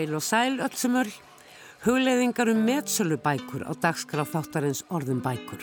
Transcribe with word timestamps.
Heil 0.00 0.14
og 0.16 0.22
sæl 0.24 0.54
öllsumur, 0.64 1.08
hugleiðingar 1.84 2.48
um 2.48 2.62
metsölubækur 2.64 3.66
á 3.68 3.76
dagskraf 3.82 4.30
þáttarins 4.32 4.80
orðum 4.88 5.18
bækur. 5.20 5.60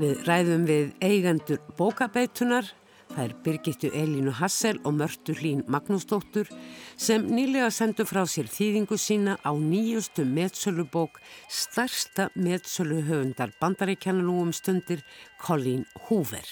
Við 0.00 0.22
ræðum 0.24 0.64
við 0.64 0.94
eigendur 1.04 1.60
bókabeitunar, 1.76 2.70
það 3.12 3.22
er 3.26 3.36
Birgittu 3.44 3.92
Elínu 3.92 4.32
Hassel 4.40 4.80
og 4.88 4.96
Mörtu 4.96 5.36
Hlín 5.36 5.60
Magnúsdóttur 5.68 6.48
sem 6.96 7.28
nýlega 7.28 7.68
sendu 7.68 8.08
frá 8.08 8.24
sér 8.24 8.48
þýðingu 8.48 8.96
sína 8.96 9.36
á 9.44 9.52
nýjustu 9.52 10.24
metsölubók 10.24 11.20
starsta 11.52 12.30
metsöluhöfundar 12.32 13.52
bandaríkjananúum 13.60 14.56
stundir 14.56 15.04
Colleen 15.36 15.84
Hoover. 16.08 16.48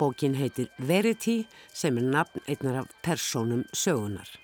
Bókin 0.00 0.40
heitir 0.40 0.72
Verity 0.78 1.42
sem 1.68 2.00
er 2.00 2.14
nafn 2.16 2.48
einnar 2.48 2.86
af 2.86 2.94
personum 3.04 3.66
sögunar. 3.76 4.40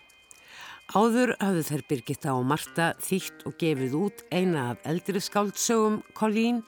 Áður 0.94 1.32
hafðu 1.40 1.62
þær 1.66 1.82
Birgitta 1.90 2.32
og 2.38 2.44
Marta 2.46 2.92
þýtt 3.02 3.40
og 3.48 3.56
gefið 3.58 3.94
út 3.98 4.20
eina 4.30 4.68
af 4.70 4.84
eldri 4.86 5.18
skáldsögum 5.18 5.96
Colleen 6.14 6.60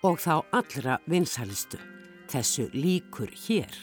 og 0.00 0.16
þá 0.22 0.40
allra 0.56 0.96
vinsalistu. 1.04 1.76
Þessu 2.32 2.70
líkur 2.72 3.28
hér. 3.44 3.74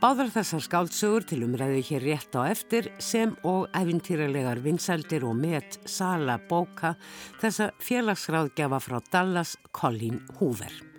Báðar 0.00 0.30
þessar 0.32 0.62
skáldsögur 0.64 1.26
til 1.26 1.40
umræðu 1.44 1.82
hér 1.90 2.06
rétt 2.06 2.38
á 2.38 2.46
eftir 2.46 2.92
sem 3.02 3.34
og 3.42 3.66
æfintýralegar 3.74 4.62
vinsaldir 4.62 5.26
og 5.26 5.34
met 5.42 5.80
sala 5.90 6.38
bóka 6.48 6.94
þessa 7.42 7.72
félagsráðgjafa 7.82 8.80
frá 8.80 9.02
Dallas 9.10 9.56
Colleen 9.74 10.22
Hoover. 10.38 10.89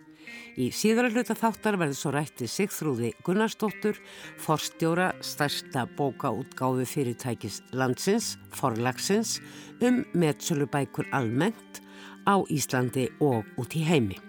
Í 0.59 0.67
síðara 0.75 1.11
hluta 1.13 1.35
þáttar 1.37 1.77
verður 1.79 1.99
svo 1.99 2.11
rætti 2.15 2.47
Sigþrúði 2.51 3.13
Gunnarsdóttur, 3.25 3.99
forstjóra 4.41 5.11
stærsta 5.23 5.85
bókaútgáfi 5.97 6.87
fyrirtækis 6.91 7.61
landsins, 7.71 8.35
forlagsins, 8.55 9.39
um 9.81 10.03
meðsölubækur 10.11 11.07
almennt 11.15 11.81
á 12.27 12.41
Íslandi 12.51 13.07
og 13.23 13.47
út 13.61 13.77
í 13.79 13.85
heimi. 13.87 14.19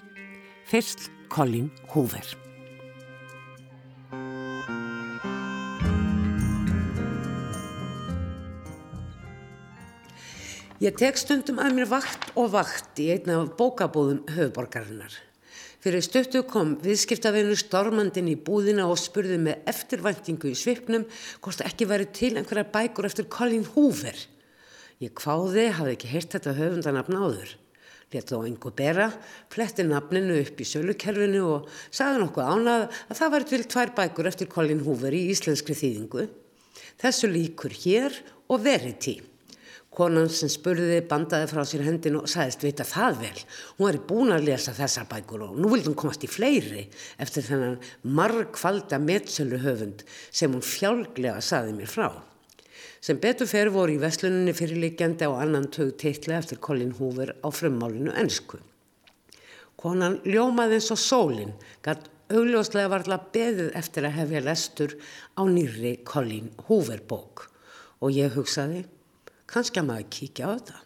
Fyrst 0.68 1.10
Colin 1.32 1.72
Hoover. 1.92 2.24
Ég 10.82 10.96
tek 10.98 11.14
stundum 11.20 11.60
að 11.62 11.76
mér 11.76 11.90
vakt 11.92 12.32
og 12.34 12.48
vakt 12.56 12.98
í 12.98 13.12
einna 13.14 13.36
af 13.44 13.52
bókabóðum 13.58 14.24
höfuborgarinnar. 14.34 15.14
Fyrir 15.82 16.04
stöttu 16.06 16.44
kom 16.46 16.76
viðskiptavinu 16.78 17.56
stormandin 17.58 18.28
í 18.30 18.36
búðina 18.38 18.84
og 18.86 19.00
spurði 19.02 19.40
með 19.42 19.64
eftirvæntingu 19.72 20.52
í 20.52 20.58
svipnum 20.58 21.08
hvort 21.42 21.64
ekki 21.66 21.88
væri 21.90 22.06
til 22.14 22.36
einhverja 22.36 22.68
bækur 22.70 23.08
eftir 23.08 23.26
Colin 23.26 23.66
Hoover. 23.72 24.14
Ég 25.02 25.10
kváði, 25.18 25.64
hafði 25.74 25.96
ekki 25.96 26.12
heyrt 26.12 26.36
þetta 26.36 26.54
höfundanabn 26.60 27.18
áður. 27.18 27.56
Leta 28.12 28.36
þó 28.36 28.46
einhver 28.46 28.76
bera, 28.78 29.08
fletti 29.50 29.82
nafninu 29.88 30.38
upp 30.44 30.62
í 30.62 30.68
sölukerfinu 30.70 31.42
og 31.48 31.68
sagði 31.90 32.22
nokkuð 32.22 32.54
ánað 32.54 32.86
að 32.86 33.18
það 33.18 33.34
væri 33.34 33.50
til 33.50 33.62
tvær 33.74 33.94
bækur 33.98 34.30
eftir 34.30 34.52
Colin 34.54 34.86
Hoover 34.86 35.18
í 35.18 35.24
íslenskri 35.34 35.74
þýðingu. 35.82 36.28
Þessu 37.02 37.32
líkur 37.32 37.74
hér 37.82 38.22
og 38.46 38.62
verið 38.62 38.98
tí. 39.02 39.18
Konan 39.92 40.30
sem 40.32 40.48
spurði 40.48 41.02
bandaði 41.04 41.50
frá 41.50 41.66
sér 41.68 41.82
hendin 41.84 42.14
og 42.16 42.28
sagðist 42.32 42.62
vita 42.64 42.84
það 42.88 43.18
vel. 43.26 43.40
Hún 43.76 43.98
í 43.98 43.98
búin 44.08 44.32
að 44.32 44.46
lesa 44.46 44.72
þessar 44.72 45.04
bækur 45.10 45.42
og 45.50 45.58
nú 45.60 45.68
vildi 45.68 45.90
hún 45.90 45.98
komast 46.00 46.24
í 46.24 46.30
fleiri 46.32 46.86
eftir 47.20 47.44
þennan 47.44 47.74
margfalda 48.02 48.96
metsölu 49.02 49.58
höfund 49.60 50.06
sem 50.30 50.54
hún 50.54 50.64
fjálglega 50.64 51.42
saði 51.44 51.74
mér 51.76 51.92
frá. 51.92 52.08
Sem 53.04 53.20
betur 53.20 53.50
fer 53.50 53.68
voru 53.74 53.98
í 53.98 54.00
vesluninni 54.00 54.54
fyrirlikjandi 54.56 55.28
á 55.28 55.36
annan 55.44 55.68
tög 55.74 55.92
teitla 56.00 56.38
eftir 56.38 56.62
Colin 56.64 56.94
Hoover 56.96 57.34
á 57.44 57.52
frummálinu 57.52 58.16
ennsku. 58.16 58.62
Konan 59.76 60.22
ljómaði 60.24 60.78
eins 60.78 60.88
og 60.94 61.02
sólinn, 61.02 61.52
gætt 61.84 62.08
augljóslega 62.32 62.88
varðla 62.94 63.20
beðið 63.34 63.72
eftir 63.76 64.08
að 64.08 64.16
hefja 64.22 64.44
lestur 64.48 64.96
á 65.36 65.42
nýri 65.44 65.98
Colin 66.08 66.48
Hoover 66.64 67.04
bók 67.04 67.48
og 68.00 68.14
ég 68.14 68.32
hugsaði 68.38 68.86
kannski 69.52 69.82
að 69.82 69.88
maður 69.90 70.08
kíkja 70.16 70.48
á 70.48 70.50
þetta. 70.56 70.80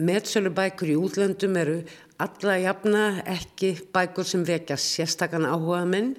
Metsölu 0.00 0.52
bækur 0.56 0.94
í 0.94 0.96
útlöndum 0.96 1.56
eru 1.60 1.76
alla 2.20 2.56
jafna 2.60 3.04
ekki 3.28 3.74
bækur 3.92 4.28
sem 4.28 4.44
vekja 4.48 4.78
sérstakann 4.80 5.48
áhuga 5.48 5.82
minn 5.88 6.14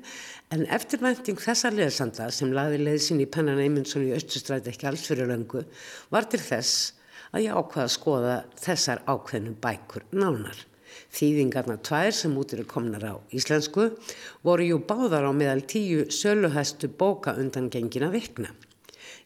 en 0.54 0.68
eftirvænting 0.76 1.40
þessar 1.42 1.74
leðsanda 1.78 2.28
sem 2.36 2.54
laði 2.54 2.82
leðsinn 2.82 3.22
í 3.24 3.30
pennan 3.30 3.62
Eymundsson 3.62 4.06
í 4.06 4.14
Östustræti 4.18 4.74
ekki 4.74 4.90
alls 4.90 5.06
fyrir 5.10 5.32
löngu 5.32 5.64
var 6.14 6.30
til 6.30 6.42
þess 6.44 6.92
að 7.32 7.48
ég 7.48 7.58
ákvaða 7.58 7.88
að 7.88 7.94
skoða 7.96 8.36
þessar 8.60 9.04
ákveðnum 9.08 9.58
bækur 9.64 10.06
nánar. 10.14 10.58
Þýðingarna 11.16 11.78
tvær 11.84 12.12
sem 12.16 12.34
út 12.38 12.54
eru 12.56 12.66
komnar 12.68 13.06
á 13.08 13.16
íslensku 13.36 13.88
voru 14.46 14.68
jú 14.68 14.82
báðar 14.88 15.26
á 15.28 15.32
meðal 15.36 15.64
tíu 15.68 16.06
söluhæstu 16.12 16.92
bóka 16.92 17.34
undan 17.40 17.72
gengina 17.72 18.12
vikna. 18.12 18.52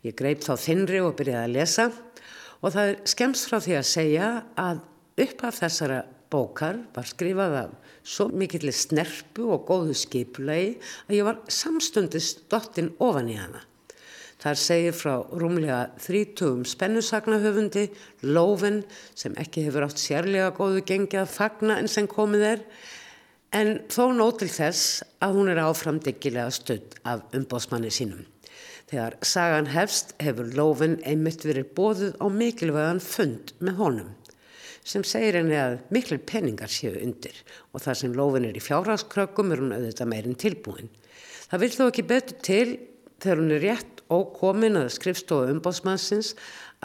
Ég 0.05 0.13
greip 0.13 0.43
þá 0.45 0.53
þinri 0.61 0.99
og 1.01 1.15
byrjaði 1.17 1.47
að 1.47 1.55
lesa 1.55 1.85
og 2.61 2.73
það 2.75 2.89
er 2.91 2.97
skemst 3.09 3.47
frá 3.49 3.57
því 3.63 3.77
að 3.79 3.87
segja 3.89 4.27
að 4.61 4.83
upp 5.25 5.45
af 5.47 5.61
þessara 5.63 6.01
bókar 6.29 6.81
var 6.93 7.07
skrifað 7.09 7.55
af 7.63 7.93
svo 8.05 8.27
mikillir 8.29 8.75
snerpu 8.75 9.47
og 9.55 9.63
góðu 9.65 9.95
skipulegi 9.97 10.75
að 11.07 11.15
ég 11.17 11.25
var 11.25 11.39
samstundist 11.49 12.45
dottinn 12.51 12.91
ofan 13.01 13.31
í 13.33 13.39
hana. 13.39 13.63
Þar 14.45 14.59
segir 14.61 14.93
frá 14.93 15.13
rúmlega 15.33 15.79
þrítugum 16.03 16.65
spennusagnahöfundi, 16.69 17.87
Lófinn, 18.29 18.83
sem 19.17 19.33
ekki 19.41 19.63
hefur 19.65 19.87
átt 19.87 20.01
sérlega 20.01 20.51
góðu 20.53 20.83
gengi 20.85 21.17
að 21.17 21.33
fagna 21.33 21.79
en 21.81 21.89
sem 21.89 22.05
komið 22.11 22.45
er, 22.51 22.63
en 23.55 23.79
þó 23.89 24.11
nótil 24.13 24.51
þess 24.51 25.01
að 25.23 25.39
hún 25.39 25.49
er 25.49 25.63
áframdyggilega 25.65 26.51
stödd 26.53 26.99
af 27.07 27.25
umbósmanni 27.33 27.89
sínum. 27.89 28.21
Þegar 28.85 29.15
sagan 29.25 29.71
hefst 29.73 30.13
hefur 30.21 30.51
Lófinn 30.53 30.99
einmitt 31.09 31.41
verið 31.47 31.71
bóðuð 31.77 32.19
á 32.21 32.25
mikilvægan 32.29 33.01
fund 33.01 33.55
með 33.57 33.79
honum 33.81 34.11
sem 34.85 35.01
segir 35.01 35.39
henni 35.39 35.57
að 35.57 35.79
miklu 35.95 36.19
peningar 36.29 36.69
séu 36.69 36.91
undir 37.01 37.39
og 37.73 37.81
þar 37.81 37.97
sem 37.97 38.13
Lófinn 38.13 38.45
er 38.45 38.59
í 38.59 38.61
fjárhagskrökkum 38.61 39.55
er 39.55 39.63
hún 39.63 39.73
auðvitað 39.73 40.11
meirinn 40.11 40.37
tilbúin. 40.37 40.91
Það 41.49 41.63
vil 41.63 41.71
þó 41.73 41.83
ekki 41.87 42.05
betur 42.11 42.39
til 42.45 42.67
þegar 43.23 43.41
hún 43.41 43.55
er 43.57 43.65
rétt 43.65 44.05
og 44.13 44.37
komin 44.37 44.77
að 44.77 44.93
skrifstofa 44.99 45.49
umbóðsmannsins 45.55 46.35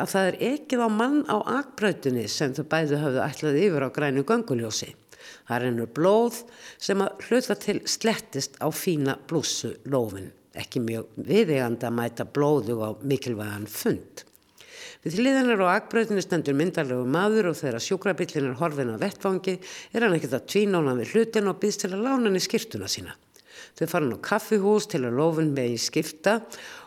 að 0.01 0.13
það 0.15 0.31
er 0.31 0.41
ekkið 0.55 0.87
á 0.87 0.89
mann 0.97 1.21
á 1.29 1.37
akbrautinni 1.61 2.25
sem 2.33 2.57
þau 2.57 2.65
bæðu 2.73 3.05
hafðu 3.05 3.25
ætlað 3.29 3.63
yfir 3.67 3.89
á 3.93 3.97
grænu 4.01 4.25
ganguljósi. 4.25 4.95
Það 5.45 5.57
er 5.59 5.69
ennur 5.69 5.95
blóð 6.01 6.43
sem 6.81 7.05
að 7.05 7.29
hluta 7.29 7.61
til 7.61 7.81
slettist 7.85 8.57
á 8.65 8.73
fína 8.73 9.21
blússu 9.29 9.77
Lófinn 9.85 10.33
ekki 10.61 10.83
mjög 10.85 11.15
viðegandi 11.29 11.89
að 11.89 11.97
mæta 11.99 12.27
blóðu 12.29 12.77
á 12.85 12.91
mikilvægan 13.03 13.69
fund. 13.71 14.25
Við 15.01 15.17
hliðanar 15.17 15.63
og 15.65 15.71
akbröðinu 15.73 16.21
stendur 16.21 16.57
myndalegu 16.59 17.07
maður 17.09 17.55
og 17.55 17.57
þegar 17.57 17.81
sjúkrabillin 17.81 18.51
er 18.51 18.59
horfin 18.61 18.93
á 18.93 19.01
vettfangi 19.01 19.57
er 19.97 20.05
hann 20.05 20.17
ekkert 20.19 20.37
að 20.37 20.49
tvínóna 20.53 20.93
við 20.99 21.15
hlutin 21.15 21.49
og 21.49 21.57
býðst 21.63 21.87
til 21.87 21.95
að 21.95 22.05
lána 22.05 22.29
hann 22.29 22.37
í 22.37 22.45
skiptuna 22.45 22.91
sína. 22.91 23.17
Þau 23.79 23.87
fara 23.89 24.05
hann 24.05 24.19
á 24.21 24.27
kaffihús 24.29 24.89
til 24.93 25.01
að 25.07 25.17
lofun 25.17 25.55
með 25.57 25.73
í 25.73 25.81
skipta 25.81 26.37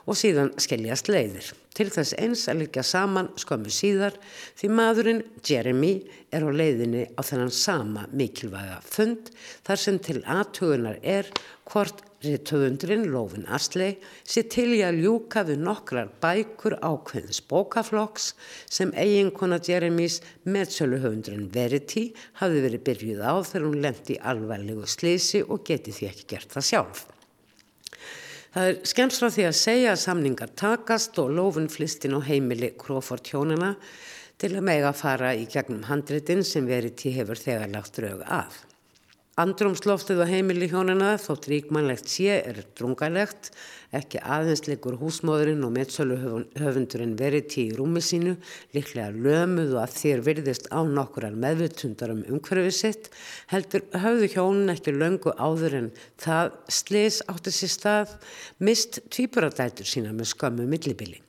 og 0.06 0.20
síðan 0.20 0.54
skelljast 0.62 1.10
leiðir. 1.10 1.50
Til 1.74 1.90
þess 1.90 2.14
eins 2.22 2.46
að 2.52 2.60
líka 2.62 2.84
saman 2.86 3.32
skömmu 3.42 3.72
síðar 3.74 4.18
því 4.60 4.70
maðurinn 4.78 5.24
Jeremy 5.42 5.94
er 6.30 6.46
á 6.46 6.50
leiðinni 6.54 7.08
á 7.18 7.22
þennan 7.26 7.54
sama 7.56 8.06
mikilvæga 8.14 8.78
fund 8.86 9.34
þar 9.66 9.82
sem 9.82 9.98
til 10.06 10.20
aðtugunar 10.22 11.00
er 11.02 11.32
hvort 11.72 12.06
Rittöfundurinn 12.24 13.10
Lófin 13.12 13.44
Asley 13.52 13.98
sé 14.24 14.46
til 14.48 14.70
í 14.78 14.80
að 14.86 15.02
ljúka 15.04 15.42
við 15.48 15.60
nokkrar 15.66 16.12
bækur 16.24 16.78
ákveðins 16.80 17.42
bókaflokks 17.50 18.30
sem 18.72 18.94
eiginkona 18.96 19.60
Jeremys 19.60 20.22
meðsöluhöfundurinn 20.48 21.50
Verity 21.52 22.06
hafi 22.40 22.64
verið 22.64 22.86
byrjuð 22.88 23.22
á 23.28 23.34
þegar 23.44 23.68
hún 23.68 23.84
lendi 23.84 24.18
alvarlegu 24.32 24.88
slísi 24.88 25.44
og 25.44 25.66
geti 25.68 25.92
því 25.92 26.10
ekki 26.14 26.30
gert 26.32 26.56
það 26.56 26.70
sjálf. 26.70 27.06
Það 28.54 28.70
er 28.70 28.82
skemst 28.86 29.20
frá 29.20 29.30
því 29.34 29.48
að 29.50 29.62
segja 29.66 29.94
að 29.94 30.04
samningar 30.08 30.58
takast 30.64 31.18
og 31.20 31.32
Lófin 31.34 31.72
flistin 31.74 32.16
á 32.16 32.24
heimili 32.24 32.72
Crawford 32.80 33.28
hjónana 33.28 33.74
til 34.40 34.56
að 34.56 34.68
mega 34.70 34.92
fara 34.96 35.36
í 35.36 35.48
gegnum 35.50 35.88
handritin 35.90 36.46
sem 36.48 36.68
Verity 36.70 37.12
hefur 37.18 37.40
þegar 37.40 37.74
lagt 37.74 38.00
drög 38.00 38.24
af. 38.24 38.64
Andrumsloftið 39.34 40.20
á 40.22 40.30
heimili 40.30 40.68
hjónina 40.70 41.16
þótt 41.18 41.48
ríkmannlegt 41.50 42.06
sé 42.06 42.36
er 42.36 42.60
drungalegt, 42.78 43.48
ekki 43.90 44.20
aðeinsleikur 44.22 45.00
húsmóðurinn 45.02 45.66
og 45.66 45.72
meðsölu 45.74 46.18
höfundurinn 46.62 47.16
verið 47.18 47.48
tí 47.50 47.64
í 47.72 47.74
rúmi 47.74 48.04
sínu, 48.06 48.36
líklega 48.78 49.10
lömuð 49.10 49.74
og 49.74 49.80
að 49.88 49.98
þér 49.98 50.22
virðist 50.30 50.70
á 50.70 50.86
nokkurar 50.86 51.34
meðvutundar 51.34 52.14
um 52.14 52.22
umhverfið 52.30 52.78
sitt, 52.78 53.10
heldur 53.50 53.88
höfðu 54.06 54.30
hjónin 54.36 54.76
ekki 54.76 54.94
löngu 55.00 55.34
áður 55.42 55.80
en 55.82 55.92
það 56.22 56.54
slis 56.70 57.22
átti 57.26 57.58
sér 57.58 57.74
stað, 57.80 58.16
mist 58.62 59.02
tvíburadætur 59.10 59.90
sína 59.90 60.14
með 60.14 60.30
skömmu 60.36 60.70
millibili. 60.70 61.24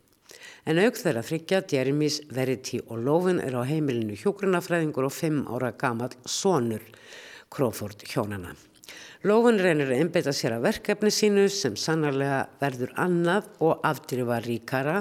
En 0.68 0.76
auk 0.84 1.00
þeirra 1.00 1.24
þryggja 1.24 1.64
Jeremys, 1.72 2.20
Verity 2.28 2.84
og 2.84 3.00
Lófin 3.00 3.40
er 3.40 3.56
á 3.56 3.64
heimilinu 3.64 4.12
hjógrunafræðingur 4.20 5.08
og 5.08 5.20
fimm 5.22 5.46
ára 5.48 5.72
gamal 5.72 6.12
sonur 6.28 6.84
Crawford 7.54 8.02
hjónana. 8.10 8.56
Lófin 9.24 9.60
reynir 9.62 9.88
að 9.88 10.02
einbeita 10.02 10.32
sér 10.34 10.56
að 10.56 10.66
verkefni 10.66 11.10
sínu 11.14 11.46
sem 11.52 11.76
sannarlega 11.78 12.42
verður 12.60 12.90
annað 13.00 13.46
og 13.64 13.84
afdrifa 13.86 14.40
ríkara 14.44 14.96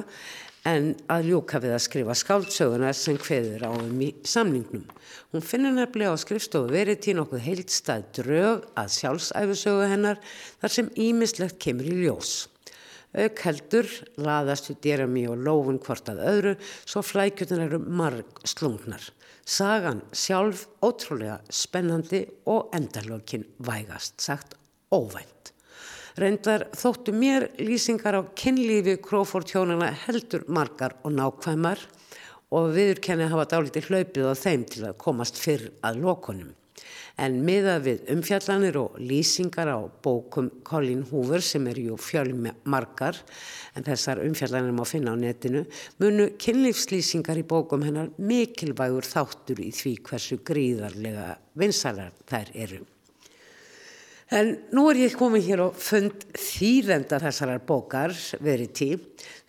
en 0.70 0.94
að 1.12 1.26
ljúka 1.32 1.60
við 1.60 1.74
að 1.76 1.82
skrifa 1.84 2.16
skáldsöguna 2.16 2.94
sem 2.96 3.18
hveður 3.20 3.66
á 3.68 3.72
um 3.74 3.98
í 4.06 4.14
samningnum. 4.24 4.86
Hún 5.34 5.44
finnir 5.44 5.74
nefnilega 5.76 6.14
á 6.16 6.24
skrifstofu 6.24 6.72
verið 6.72 7.02
til 7.04 7.18
nokkuð 7.18 7.44
heilstað 7.44 8.06
drög 8.20 8.70
að 8.80 8.94
sjálfsæfusögu 9.00 9.90
hennar 9.92 10.22
þar 10.62 10.76
sem 10.78 10.94
ímislegt 10.94 11.60
kemur 11.60 11.90
í 11.90 11.98
ljós. 12.06 12.36
Auk 13.14 13.44
heldur 13.46 13.90
laðast 14.18 14.72
við 14.72 14.88
Jeremy 14.88 15.26
og 15.30 15.44
Lófin 15.44 15.82
hvort 15.84 16.08
að 16.10 16.24
öðru 16.32 16.56
svo 16.86 17.04
flækjutin 17.06 17.66
eru 17.68 17.82
marg 17.84 18.40
slungnar. 18.48 19.04
Sagan 19.44 20.00
sjálf 20.16 20.68
ótrúlega 20.80 21.42
spennandi 21.52 22.24
og 22.48 22.72
endalókin 22.76 23.44
vægast 23.60 24.22
sagt 24.24 24.56
óvænt. 24.92 25.52
Reyndar 26.16 26.70
þóttu 26.78 27.12
mér 27.12 27.50
lýsingar 27.60 28.16
á 28.16 28.22
kynlífi 28.38 29.00
Crawford 29.04 29.50
hjónana 29.52 29.90
heldur 30.06 30.46
margar 30.48 30.96
og 31.04 31.12
nákvæmar 31.18 31.82
og 32.54 32.72
viðurkenni 32.76 33.28
hafa 33.28 33.50
dálítið 33.52 33.90
hlaupið 33.90 34.30
á 34.32 34.34
þeim 34.38 34.66
til 34.70 34.86
að 34.88 35.00
komast 35.02 35.42
fyrr 35.42 35.72
að 35.84 36.04
lokunum. 36.06 36.54
En 37.22 37.36
miða 37.46 37.76
við 37.84 38.08
umfjallanir 38.10 38.78
og 38.82 38.96
lýsingar 38.98 39.70
á 39.70 39.78
bókum 40.02 40.48
Colin 40.66 41.04
Hoover 41.12 41.44
sem 41.46 41.68
er 41.70 41.78
jú 41.78 41.98
fjölmarkar 42.02 43.20
en 43.78 43.86
þessar 43.86 44.24
umfjallanir 44.26 44.74
má 44.74 44.82
finna 44.90 45.14
á 45.14 45.18
netinu 45.18 45.62
munu 46.02 46.32
kynlífslýsingar 46.42 47.38
í 47.38 47.46
bókum 47.46 47.86
hennar 47.86 48.10
mikilvægur 48.18 49.06
þáttur 49.06 49.62
í 49.62 49.70
því 49.70 49.94
hversu 50.10 50.40
gríðarlega 50.42 51.38
vinsalar 51.54 52.18
þær 52.26 52.52
eru. 52.66 52.82
En 54.34 54.48
nú 54.74 54.88
er 54.90 54.98
ég 54.98 55.14
komið 55.14 55.44
hér 55.46 55.62
og 55.68 55.76
fund 55.78 56.24
þýðenda 56.34 57.20
þessarar 57.22 57.60
bókar 57.70 58.16
verið 58.42 58.70
tí 58.74 58.86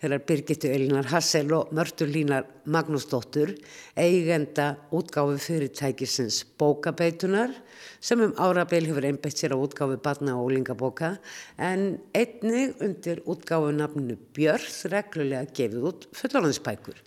þegar 0.03 0.21
Birgitu 0.29 0.69
Elinar 0.69 1.07
Hassel 1.09 1.47
og 1.57 1.71
Mörtur 1.73 2.11
Línar 2.13 2.43
Magnúsdóttur 2.69 3.55
eigenda 3.97 4.75
útgáfi 4.93 5.39
fyrirtækisins 5.41 6.43
bókabeitunar 6.61 7.55
sem 7.97 8.21
um 8.27 8.35
árabeil 8.37 8.85
hefur 8.85 9.07
einbætt 9.09 9.41
sér 9.41 9.55
á 9.55 9.57
útgáfi 9.57 9.97
barna 10.05 10.35
og 10.37 10.51
ólingabóka 10.51 11.15
en 11.57 11.97
einnig 12.13 12.75
undir 12.77 13.23
útgáfi 13.25 13.71
nafninu 13.79 14.19
Björð 14.37 14.75
reglulega 14.93 15.49
gefið 15.49 15.87
út 15.89 16.05
fullorðansbækur 16.19 16.99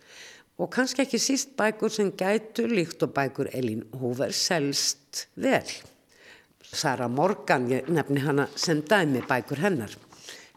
og 0.58 0.72
kannski 0.74 1.04
ekki 1.06 1.22
síst 1.22 1.54
bækur 1.54 1.94
sem 1.94 2.10
gætu 2.10 2.66
líkt 2.66 3.06
og 3.06 3.14
bækur 3.14 3.52
Elín 3.54 3.86
Húver 3.94 4.34
selst 4.34 5.28
vel. 5.38 5.62
Sara 6.69 7.09
Morgan, 7.09 7.65
ég 7.70 7.88
nefni 7.88 8.20
hana 8.20 8.44
sem 8.56 8.82
dæmi 8.85 9.23
bækur 9.29 9.62
hennar. 9.62 9.94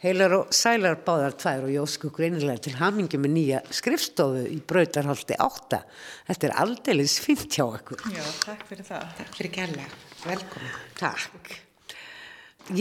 Heilar 0.02 0.34
og 0.34 0.50
sælar 0.56 0.98
báðar 1.06 1.36
tvær 1.38 1.68
og 1.68 1.72
Jósku 1.76 2.10
greinilega 2.12 2.66
til 2.66 2.74
hamingi 2.80 3.20
með 3.22 3.32
nýja 3.36 3.60
skrifstofu 3.70 4.48
í 4.50 4.58
Brautarhaldi 4.68 5.38
8. 5.38 5.80
Þetta 6.28 6.48
er 6.48 6.56
aldeilis 6.64 7.20
fint 7.22 7.46
hjá 7.46 7.68
okkur. 7.68 8.02
Já, 8.10 8.24
takk 8.42 8.66
fyrir 8.72 8.88
það. 8.90 9.06
Takk 9.20 9.38
fyrir 9.38 9.54
gæla. 9.60 9.88
Velkomin. 10.26 10.76
Takk. 10.98 11.54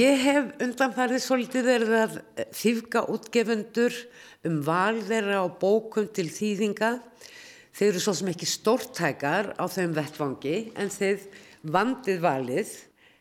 Ég 0.00 0.24
hef 0.24 0.50
undanfærið 0.64 1.24
svolítið 1.26 1.70
verið 1.70 1.96
að 2.00 2.18
þýfka 2.56 3.06
útgefundur 3.14 4.02
um 4.48 4.60
val 4.64 4.98
þeirra 5.04 5.44
á 5.44 5.46
bókum 5.60 6.10
til 6.10 6.30
þýðinga. 6.32 6.94
Þeir 7.76 7.92
eru 7.92 8.02
svo 8.02 8.16
sem 8.16 8.32
ekki 8.32 8.48
stórtækar 8.48 9.54
á 9.60 9.64
þeim 9.70 9.92
vettvangi 9.94 10.60
en 10.72 10.88
þeir 10.88 11.28
vandið 11.68 12.24
valið 12.24 12.78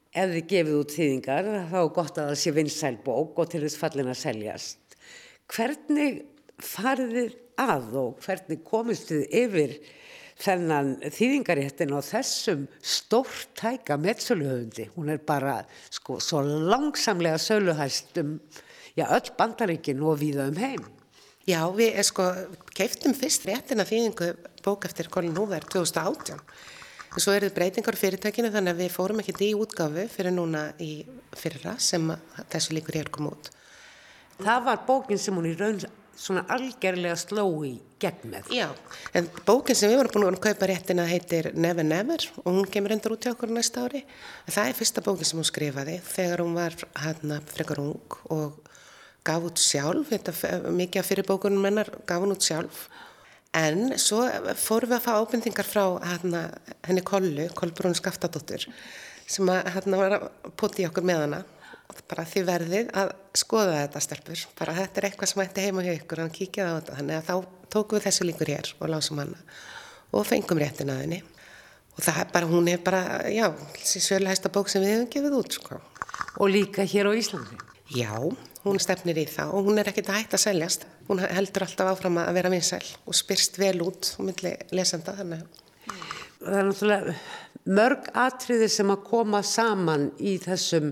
ef 0.09 0.33
þið 0.33 0.45
gefið 0.49 0.79
út 0.79 0.95
þýðingar 0.95 1.49
þá 1.69 1.77
er 1.81 1.93
gott 1.95 2.17
að 2.17 2.29
það 2.31 2.41
sé 2.41 2.53
vinsæl 2.55 2.95
bók 3.05 3.39
og 3.41 3.49
til 3.51 3.63
þess 3.65 3.79
fallin 3.79 4.11
að 4.11 4.21
seljast. 4.23 4.99
Hvernig 5.49 6.21
farið 6.63 7.15
þið 7.15 7.35
að 7.59 7.97
og 8.01 8.21
hvernig 8.25 8.63
komist 8.65 9.11
þið 9.11 9.35
yfir 9.43 9.75
þennan 10.39 10.93
þýðingaréttin 11.03 11.93
á 11.93 11.99
þessum 12.05 12.65
stórtæka 12.81 13.99
mettsöluhöfundi? 14.01 14.89
Hún 14.95 15.13
er 15.13 15.21
bara 15.21 15.59
sko 15.93 16.17
svo 16.23 16.41
langsamlega 16.41 17.37
söluhæst 17.41 18.17
um 18.23 18.39
já, 18.97 19.05
öll 19.05 19.35
bandaríkin 19.37 20.01
og 20.01 20.19
viða 20.23 20.49
um 20.49 20.57
heim. 20.57 20.87
Já, 21.47 21.63
við 21.73 21.95
eh, 21.95 22.05
sko 22.05 22.25
keiftum 22.77 23.15
fyrst 23.17 23.45
réttina 23.49 23.85
þýðingu 23.87 24.33
bók 24.65 24.89
eftir 24.89 25.09
Colin 25.13 25.37
Hoover 25.37 25.63
2018 25.69 26.41
og 27.09 27.21
svo 27.23 27.33
eru 27.33 27.49
breytingar 27.53 27.97
fyrirtækinu 27.97 28.51
þannig 28.53 28.75
að 28.75 28.83
við 28.83 28.91
fórum 28.93 29.21
ekkert 29.23 29.45
í 29.45 29.53
útgáfu 29.57 30.05
fyrir 30.13 30.35
núna 30.35 30.69
í 30.81 30.91
fyrra 31.37 31.75
sem 31.81 32.11
þessu 32.51 32.75
líkur 32.77 32.99
hér 32.99 33.09
kom 33.13 33.31
út. 33.31 33.49
Það 34.39 34.67
var 34.67 34.83
bókin 34.87 35.19
sem 35.19 35.35
hún 35.35 35.49
í 35.49 35.55
raun 35.59 35.81
svona 36.19 36.43
algjörlega 36.51 37.15
sló 37.19 37.45
í 37.67 37.73
gegn 37.99 38.31
með. 38.33 38.49
Já, 38.55 38.67
en 39.15 39.27
bókin 39.47 39.77
sem 39.77 39.91
við 39.91 40.01
vorum 40.01 40.15
búin 40.15 40.27
að 40.29 40.41
kaupa 40.49 40.69
réttina 40.69 41.07
heitir 41.07 41.51
Never 41.55 41.87
Never 41.87 42.23
og 42.43 42.49
hún 42.51 42.67
kemur 42.71 42.95
endur 42.95 43.15
út 43.15 43.25
hjá 43.25 43.33
okkur 43.33 43.51
næsta 43.55 43.85
ári. 43.87 44.03
Það 44.47 44.71
er 44.71 44.79
fyrsta 44.79 45.03
bókin 45.05 45.27
sem 45.27 45.39
hún 45.39 45.47
skrifaði 45.47 45.99
þegar 46.07 46.43
hún 46.43 46.57
var 46.59 46.75
hérna 47.03 47.39
frekar 47.51 47.83
ung 47.83 48.19
og 48.35 48.59
gaf 49.27 49.45
út 49.49 49.59
sjálf, 49.61 50.11
þetta 50.11 50.71
mikið 50.71 51.01
af 51.01 51.09
fyrir 51.11 51.27
bókunum 51.27 51.63
mennar 51.63 51.91
gaf 52.07 52.23
hún 52.23 52.35
út 52.35 52.45
sjálf 52.45 52.87
En 53.57 53.95
svo 53.97 54.21
fórum 54.61 54.91
við 54.91 54.99
að 54.99 55.05
fá 55.07 55.13
ábendingar 55.17 55.65
frá 55.65 55.83
hana, 56.05 56.43
henni 56.85 57.01
Kollu, 57.01 57.47
Kolbrún 57.57 57.97
Skaftadóttur, 57.97 58.67
sem 59.25 59.49
að, 59.49 59.71
hana, 59.73 59.97
var 59.97 60.17
að 60.19 60.27
poti 60.59 60.85
okkur 60.85 61.07
með 61.09 61.23
hana. 61.25 61.39
Bara 62.09 62.25
þið 62.29 62.45
verðið 62.45 62.91
að 62.97 63.11
skoða 63.37 63.79
þetta 63.79 64.01
stelpur. 64.05 64.43
Bara 64.57 64.75
þetta 64.77 65.01
er 65.01 65.07
eitthvað 65.09 65.31
sem 65.31 65.41
ætti 65.43 65.65
heima 65.65 65.83
hjá 65.85 65.91
ykkur, 65.95 66.21
hann 66.21 66.33
kíkjaði 66.33 66.69
á 66.69 66.77
þetta. 66.77 66.97
Þannig 66.99 67.17
að 67.17 67.27
þá 67.29 67.65
tókum 67.73 67.97
við 67.97 68.05
þessu 68.05 68.27
líkur 68.29 68.51
hér 68.53 68.71
og 68.77 68.91
lásum 68.93 69.21
hana 69.21 69.41
og 70.09 70.25
fengum 70.25 70.61
réttin 70.61 70.89
að 70.93 71.03
henni. 71.03 71.19
Og 71.97 72.05
það 72.05 72.21
er 72.21 72.29
bara, 72.33 72.49
hún 72.49 72.69
er 72.71 72.81
bara, 72.85 73.01
já, 73.33 73.49
svöluhæsta 73.83 74.53
bók 74.53 74.69
sem 74.71 74.85
við 74.85 74.95
hefum 74.95 75.09
gefið 75.13 75.37
út, 75.41 75.57
sko. 75.57 75.81
Og 76.39 76.53
líka 76.53 76.85
hér 76.87 77.09
á 77.09 77.13
Íslandi? 77.17 77.68
Já, 77.89 78.13
hún 78.65 78.77
stefnir 78.81 79.17
í 79.17 79.25
það 79.25 79.55
og 79.57 79.65
hún 79.65 79.81
er 79.81 79.87
ekkert 79.89 80.11
að 80.11 80.19
hægt 80.19 80.35
að 80.37 80.43
seljast. 80.43 80.85
Hún 81.07 81.21
heldur 81.23 81.65
alltaf 81.65 81.89
áfram 81.89 82.19
að 82.21 82.35
vera 82.37 82.51
vinsæl 82.53 82.83
og 83.09 83.17
spyrst 83.17 83.57
vel 83.57 83.79
út 83.81 84.11
og 84.19 84.27
myndli 84.27 84.51
lesenda 84.77 85.15
þannig. 85.17 85.41
Það 86.39 86.57
er 86.59 86.67
náttúrulega 86.67 87.15
mörg 87.79 88.09
atriði 88.13 88.67
sem 88.71 88.93
að 88.93 89.05
koma 89.09 89.41
saman 89.45 90.05
í 90.21 90.35
þessum 90.43 90.91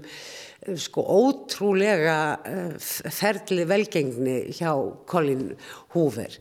sko 0.81 1.03
ótrúlega 1.05 2.17
eh, 2.49 2.73
ferli 3.13 3.67
velgengni 3.69 4.39
hjá 4.57 4.73
Colin 5.07 5.51
Hoover. 5.93 6.33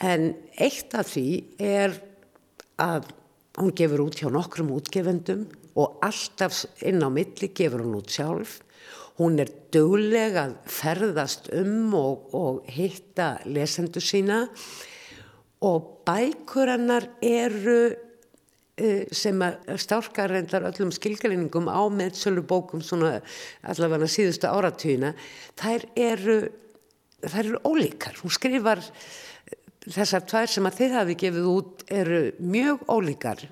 En 0.00 0.32
eitt 0.56 0.96
af 0.96 1.12
því 1.12 1.28
er 1.60 2.00
að 2.80 3.12
hún 3.60 3.76
gefur 3.76 4.06
út 4.06 4.16
hjá 4.16 4.32
nokkrum 4.32 4.72
útgefendum 4.72 5.44
og 5.76 6.00
alltaf 6.08 6.64
inn 6.88 7.04
á 7.04 7.08
milli 7.12 7.52
gefur 7.52 7.84
hún 7.84 8.00
út 8.00 8.16
sjálf 8.16 8.62
Hún 9.20 9.36
er 9.36 9.50
dögleg 9.68 10.36
að 10.40 10.52
ferðast 10.72 11.50
um 11.52 11.92
og, 11.92 12.30
og 12.32 12.70
hitta 12.72 13.34
lesendu 13.44 14.00
sína 14.00 14.46
og 15.60 15.90
bækur 16.08 16.72
hennar 16.72 17.04
eru 17.20 17.82
uh, 17.92 19.02
sem 19.12 19.44
stárkar 19.76 20.32
reyndar 20.32 20.64
öllum 20.70 20.94
skilgalinningum 20.96 21.68
á 21.68 21.84
meðsölubókum 21.92 22.80
svona 22.80 23.18
allavega 23.60 24.08
síðustu 24.08 24.48
áratýna, 24.48 25.12
þær 25.52 25.84
eru, 26.00 26.38
þær 27.20 27.44
eru 27.44 27.62
ólíkar. 27.68 28.16
Hún 28.24 28.32
skrifar 28.32 28.80
þessar 29.84 30.24
tvær 30.32 30.48
sem 30.48 30.72
að 30.72 30.80
þið 30.80 30.96
hafi 30.96 31.20
gefið 31.26 31.52
út 31.52 31.88
eru 31.92 32.24
mjög 32.40 32.88
ólíkar. 32.88 33.44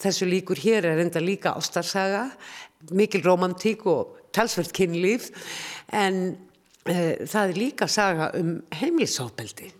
Þessu 0.00 0.28
líkur 0.28 0.60
hér 0.60 0.92
er 0.92 1.00
enda 1.08 1.24
líka 1.24 1.56
ástarsaga, 1.56 2.26
mikil 2.92 3.24
romantík 3.24 3.88
og 3.88 4.19
talsvert 4.36 4.72
kynlíf 4.76 5.30
en 5.92 6.22
uh, 6.88 7.12
það 7.26 7.42
er 7.44 7.60
líka 7.60 7.90
saga 7.90 8.30
um 8.38 8.56
heimilisofbeldi. 8.80 9.72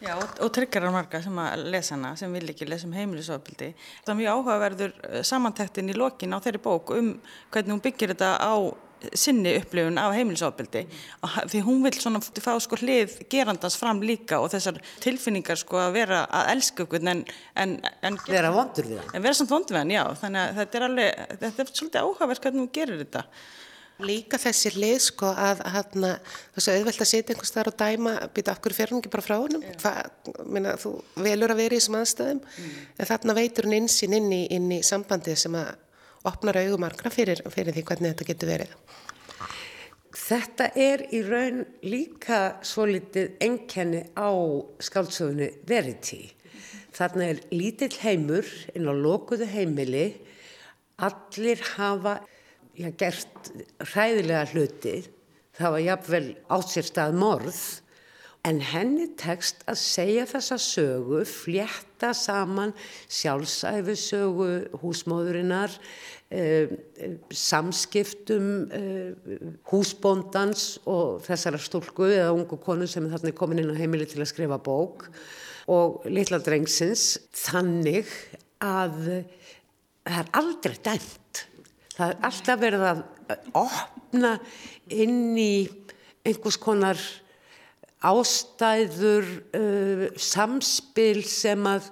Já 0.00 0.14
og, 0.16 0.46
tryggjarar 0.56 0.94
marga 0.94 1.20
sem 1.20 1.40
að 1.42 1.66
lesa 1.74 1.92
hana 1.92 2.14
sem 2.16 2.32
vil 2.32 2.46
ekki 2.48 2.68
lesa 2.68 2.88
um 2.88 2.94
heimilisofbeldi. 2.96 3.74
Það 4.04 4.12
er 4.14 4.20
mjög 4.22 4.38
áhugaverður 4.38 4.94
eh, 5.10 5.24
samantæktin 5.28 5.92
í 5.92 5.96
lokin 5.96 6.32
á 6.32 6.40
þeirri 6.40 6.62
bók 6.64 6.94
um 6.96 7.10
hvernig 7.52 7.74
hún 7.74 7.82
byggir 7.84 8.14
þetta 8.14 8.30
á 8.40 8.54
sinni 9.14 9.54
upplifun 9.58 9.98
af 9.98 10.14
heimilisofbeldi 10.14 10.82
mm. 10.84 11.48
því 11.50 11.62
hún 11.64 11.82
vil 11.84 11.94
svona 11.96 12.20
fá 12.20 12.52
sko 12.60 12.78
hlið 12.80 13.16
gerandans 13.32 13.76
fram 13.80 14.02
líka 14.04 14.40
og 14.42 14.50
þessar 14.52 14.80
tilfinningar 15.02 15.60
sko 15.60 15.80
að 15.80 15.96
vera 15.96 16.20
að 16.26 16.52
elska 16.54 16.84
okkur 16.84 17.06
en, 17.08 17.24
en, 17.62 17.76
en 18.06 18.18
vera 18.28 18.52
vondur 18.54 18.90
við 18.90 19.00
hann 19.00 19.16
en 19.16 19.24
vera 19.24 19.38
samt 19.38 19.54
vondur 19.54 19.76
við 19.76 19.82
hann, 19.84 19.94
já 19.96 20.04
þannig 20.22 20.42
að 20.42 20.60
þetta 20.60 20.78
er 20.78 20.86
alveg, 20.88 21.24
þetta 21.44 21.64
er 21.64 21.72
svolítið 21.72 22.04
áhugaverð 22.04 22.44
hvernig 22.44 22.64
hún 22.64 22.72
gerir 22.76 23.02
þetta 23.04 23.24
Líka 24.06 24.38
þessi 24.40 24.72
lið 24.76 24.96
sko 25.04 25.30
að 25.34 25.60
hérna, 25.74 26.14
þessu 26.56 26.74
auðvelt 26.74 27.04
að 27.04 27.10
setja 27.10 27.34
einhvers 27.34 27.54
þar 27.54 27.70
og 27.72 27.76
dæma, 27.80 28.14
býta 28.34 28.54
okkur 28.56 28.74
fyrir 28.76 28.94
hún 28.94 29.02
ekki 29.02 29.12
bara 29.12 29.26
frá 29.26 29.36
hennum, 29.36 29.64
minna 30.46 30.74
þú 30.80 30.94
velur 31.20 31.54
að 31.54 31.62
vera 31.62 31.76
í 31.76 31.80
þessum 31.80 31.98
aðstæðum, 32.00 32.40
mm. 32.40 32.80
en 32.96 33.10
þarna 33.10 33.36
veitur 33.36 33.68
hún 33.68 33.76
einsinn 33.80 34.16
inn 34.16 34.32
í, 34.32 34.42
inn 34.56 34.72
í 34.72 34.80
sambandið 34.86 35.38
sem 35.44 35.60
að 35.60 35.70
opnar 36.30 36.60
augumarkra 36.60 37.12
fyrir, 37.12 37.44
fyrir 37.52 37.76
því 37.76 37.86
hvernig 37.88 38.14
þetta 38.14 38.28
getur 38.32 38.52
verið. 38.54 38.74
Þetta 40.10 40.66
er 40.78 41.04
í 41.14 41.20
raun 41.22 41.62
líka 41.86 42.40
svo 42.66 42.88
litið 42.90 43.36
enkenni 43.46 44.02
á 44.18 44.30
skáldsögunni 44.82 45.52
Verity. 45.68 46.24
Þarna 46.94 47.28
er 47.30 47.40
lítill 47.54 47.94
heimur 48.02 48.48
inn 48.74 48.90
á 48.90 48.94
lokuðu 48.94 49.46
heimili, 49.50 50.08
allir 50.98 51.62
hafa 51.76 52.18
já, 52.78 52.90
gert 52.98 53.52
hræðilega 53.92 54.46
hluti, 54.52 54.96
það 55.58 55.76
var 55.76 55.86
jafnvel 55.86 56.26
átt 56.56 56.74
sér 56.74 56.88
stað 56.88 57.16
morð, 57.20 57.62
en 58.48 58.60
henni 58.64 59.10
tekst 59.20 59.60
að 59.68 59.76
segja 59.82 60.24
þessa 60.30 60.56
sögu, 60.64 61.24
flétta 61.28 62.14
saman 62.16 62.72
sjálfsæfisögu 63.12 64.78
húsmóðurinnar, 64.80 65.74
eh, 66.32 66.72
samskiptum 67.28 68.48
eh, 68.72 69.36
húsbóndans 69.68 70.78
og 70.88 71.20
þessara 71.26 71.60
stúlku 71.60 72.08
eða 72.08 72.32
ungu 72.32 72.56
konu 72.62 72.88
sem 72.88 73.04
er 73.04 73.18
þarna 73.18 73.36
komin 73.36 73.60
inn 73.64 73.74
á 73.76 73.80
heimili 73.80 74.08
til 74.08 74.22
að 74.22 74.32
skrifa 74.32 74.60
bók 74.62 75.10
og 75.70 76.06
litla 76.08 76.40
drengsins 76.40 77.18
þannig 77.36 78.08
að 78.64 79.26
það 80.00 80.16
er 80.16 80.30
aldrei 80.40 80.76
dæmt 80.84 81.44
það 82.00 82.12
er 82.14 82.28
alltaf 82.30 82.60
verið 82.60 82.84
að 82.88 83.00
opna 83.60 84.36
inn 84.88 85.36
í 85.36 85.68
einhvers 86.24 86.56
konar 86.60 87.00
ástæður 88.00 89.26
uh, 89.56 90.06
samspil 90.16 91.20
sem 91.28 91.66
að 91.68 91.90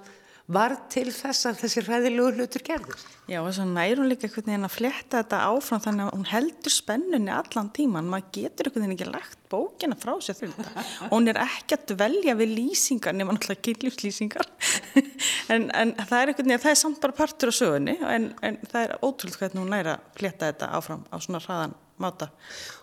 var 0.49 0.73
til 0.89 1.07
þess 1.13 1.45
að 1.45 1.59
þessi 1.61 1.81
ræðilegu 1.85 2.31
hlutur 2.39 2.63
gerður. 2.65 3.01
Já 3.29 3.37
og 3.43 3.49
þess 3.51 3.61
að 3.61 3.73
nær 3.75 3.99
hún 3.99 4.07
líka 4.09 4.25
einhvern 4.25 4.47
veginn 4.49 4.65
að 4.65 4.73
fletta 4.73 5.19
þetta 5.19 5.41
áfram 5.45 5.83
þannig 5.83 6.07
að 6.07 6.15
hún 6.15 6.29
heldur 6.31 6.73
spennunni 6.73 7.33
allan 7.35 7.69
tíman, 7.75 8.09
maður 8.09 8.31
getur 8.37 8.69
einhvern 8.69 8.85
veginn 8.87 8.95
ekki 8.95 9.09
lagt 9.11 9.37
bókina 9.49 9.97
frá 9.99 10.15
sér 10.25 10.39
þetta 10.39 10.85
og 11.05 11.13
hún 11.13 11.29
er 11.29 11.41
ekki 11.43 11.77
að 11.77 11.93
velja 12.01 12.35
við 12.39 12.55
lýsingar 12.57 13.17
nema 13.17 13.35
náttúrulega 13.35 13.65
kynlífslýsingar 13.67 14.49
en, 15.53 15.69
en 15.69 15.93
það 15.99 16.17
er 16.17 16.33
einhvern 16.33 16.49
veginn 16.49 16.57
að 16.57 16.65
það 16.65 16.73
er 16.73 16.81
samt 16.81 17.01
bara 17.05 17.17
partur 17.21 17.53
á 17.53 17.59
sögunni 17.59 17.95
en, 18.01 18.27
en 18.41 18.59
það 18.65 18.81
er 18.87 18.95
ótrúlega 19.05 19.43
hvernig 19.43 19.63
hún 19.63 19.71
nær 19.75 19.93
að 19.93 20.09
fletta 20.17 20.49
þetta 20.49 20.73
áfram 20.79 21.05
á 21.13 21.17
svona 21.21 21.45
hraðan 21.45 21.77
máta. 21.99 22.31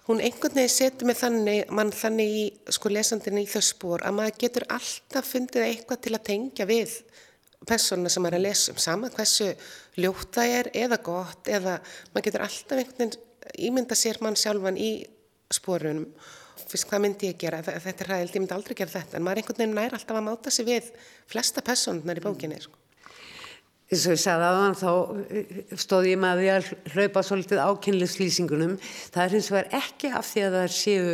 Hún 0.06 0.22
einhvern 0.22 0.54
veginn 0.54 0.70
setur 0.70 1.08
með 1.08 1.22
þannig, 1.24 1.70
mann 1.74 1.90
þannig 1.94 2.34
í 2.38 2.42
sko 2.76 2.92
lesandinni 2.92 3.46
í 3.46 3.50
þau 3.50 3.62
spór 3.64 4.04
að 4.06 4.18
maður 4.18 4.42
getur 4.44 4.66
alltaf 4.70 5.30
fundið 5.32 5.70
eitthvað 5.70 6.02
til 6.04 6.14
að 6.14 6.26
tengja 6.28 6.68
við 6.68 6.98
persónuna 7.66 8.12
sem 8.12 8.24
maður 8.24 8.38
er 8.38 8.42
að 8.42 8.48
lesa 8.48 8.72
um 8.72 8.80
sama 8.82 9.10
hversu 9.14 9.52
ljótt 9.96 10.34
það 10.36 10.56
er 10.60 10.72
eða 10.86 10.98
gott 11.02 11.48
eða 11.48 11.78
maður 12.12 12.26
getur 12.28 12.46
alltaf 12.46 12.80
einhvern 12.80 12.98
veginn 12.98 13.22
ímynda 13.68 13.96
sér 13.98 14.18
mann 14.24 14.36
sjálfan 14.38 14.78
í 14.80 14.90
spórunum 15.54 16.08
fyrst 16.66 16.88
hvað 16.90 17.04
myndi 17.04 17.30
ég 17.30 17.38
gera, 17.40 17.60
þetta 17.62 18.04
er 18.04 18.10
ræðild, 18.10 18.32
ég 18.34 18.42
myndi 18.42 18.56
aldrei 18.56 18.74
gera 18.78 18.94
þetta. 18.96 19.18
En 19.18 19.26
maður 19.26 19.42
einhvern 19.42 19.60
veginn 19.60 19.76
nær 19.76 19.94
alltaf 19.96 20.18
að 20.18 20.26
máta 20.26 20.52
sig 20.54 20.66
við 20.66 20.90
flesta 21.30 21.62
personunar 21.66 22.18
í 22.18 22.24
bókinni 22.24 22.58
sko. 22.62 22.78
eins 23.86 24.02
og 24.08 24.16
ég 24.16 24.18
sagði 24.18 24.46
aðan 24.48 24.76
þá 24.80 24.90
eh, 25.30 25.50
stóð 25.78 26.08
ég 26.10 26.24
því 26.24 26.48
að 26.50 26.70
hlaupa 26.94 27.22
svolítið 27.22 27.60
ákynlislýsingunum 27.62 28.72
það 29.14 29.20
er 29.22 29.36
eins 29.38 29.50
og 29.52 29.58
er 29.60 29.68
ekki 29.78 30.10
af 30.10 30.26
því 30.26 30.42
að 30.42 30.56
það 30.56 30.74
séu 30.74 31.12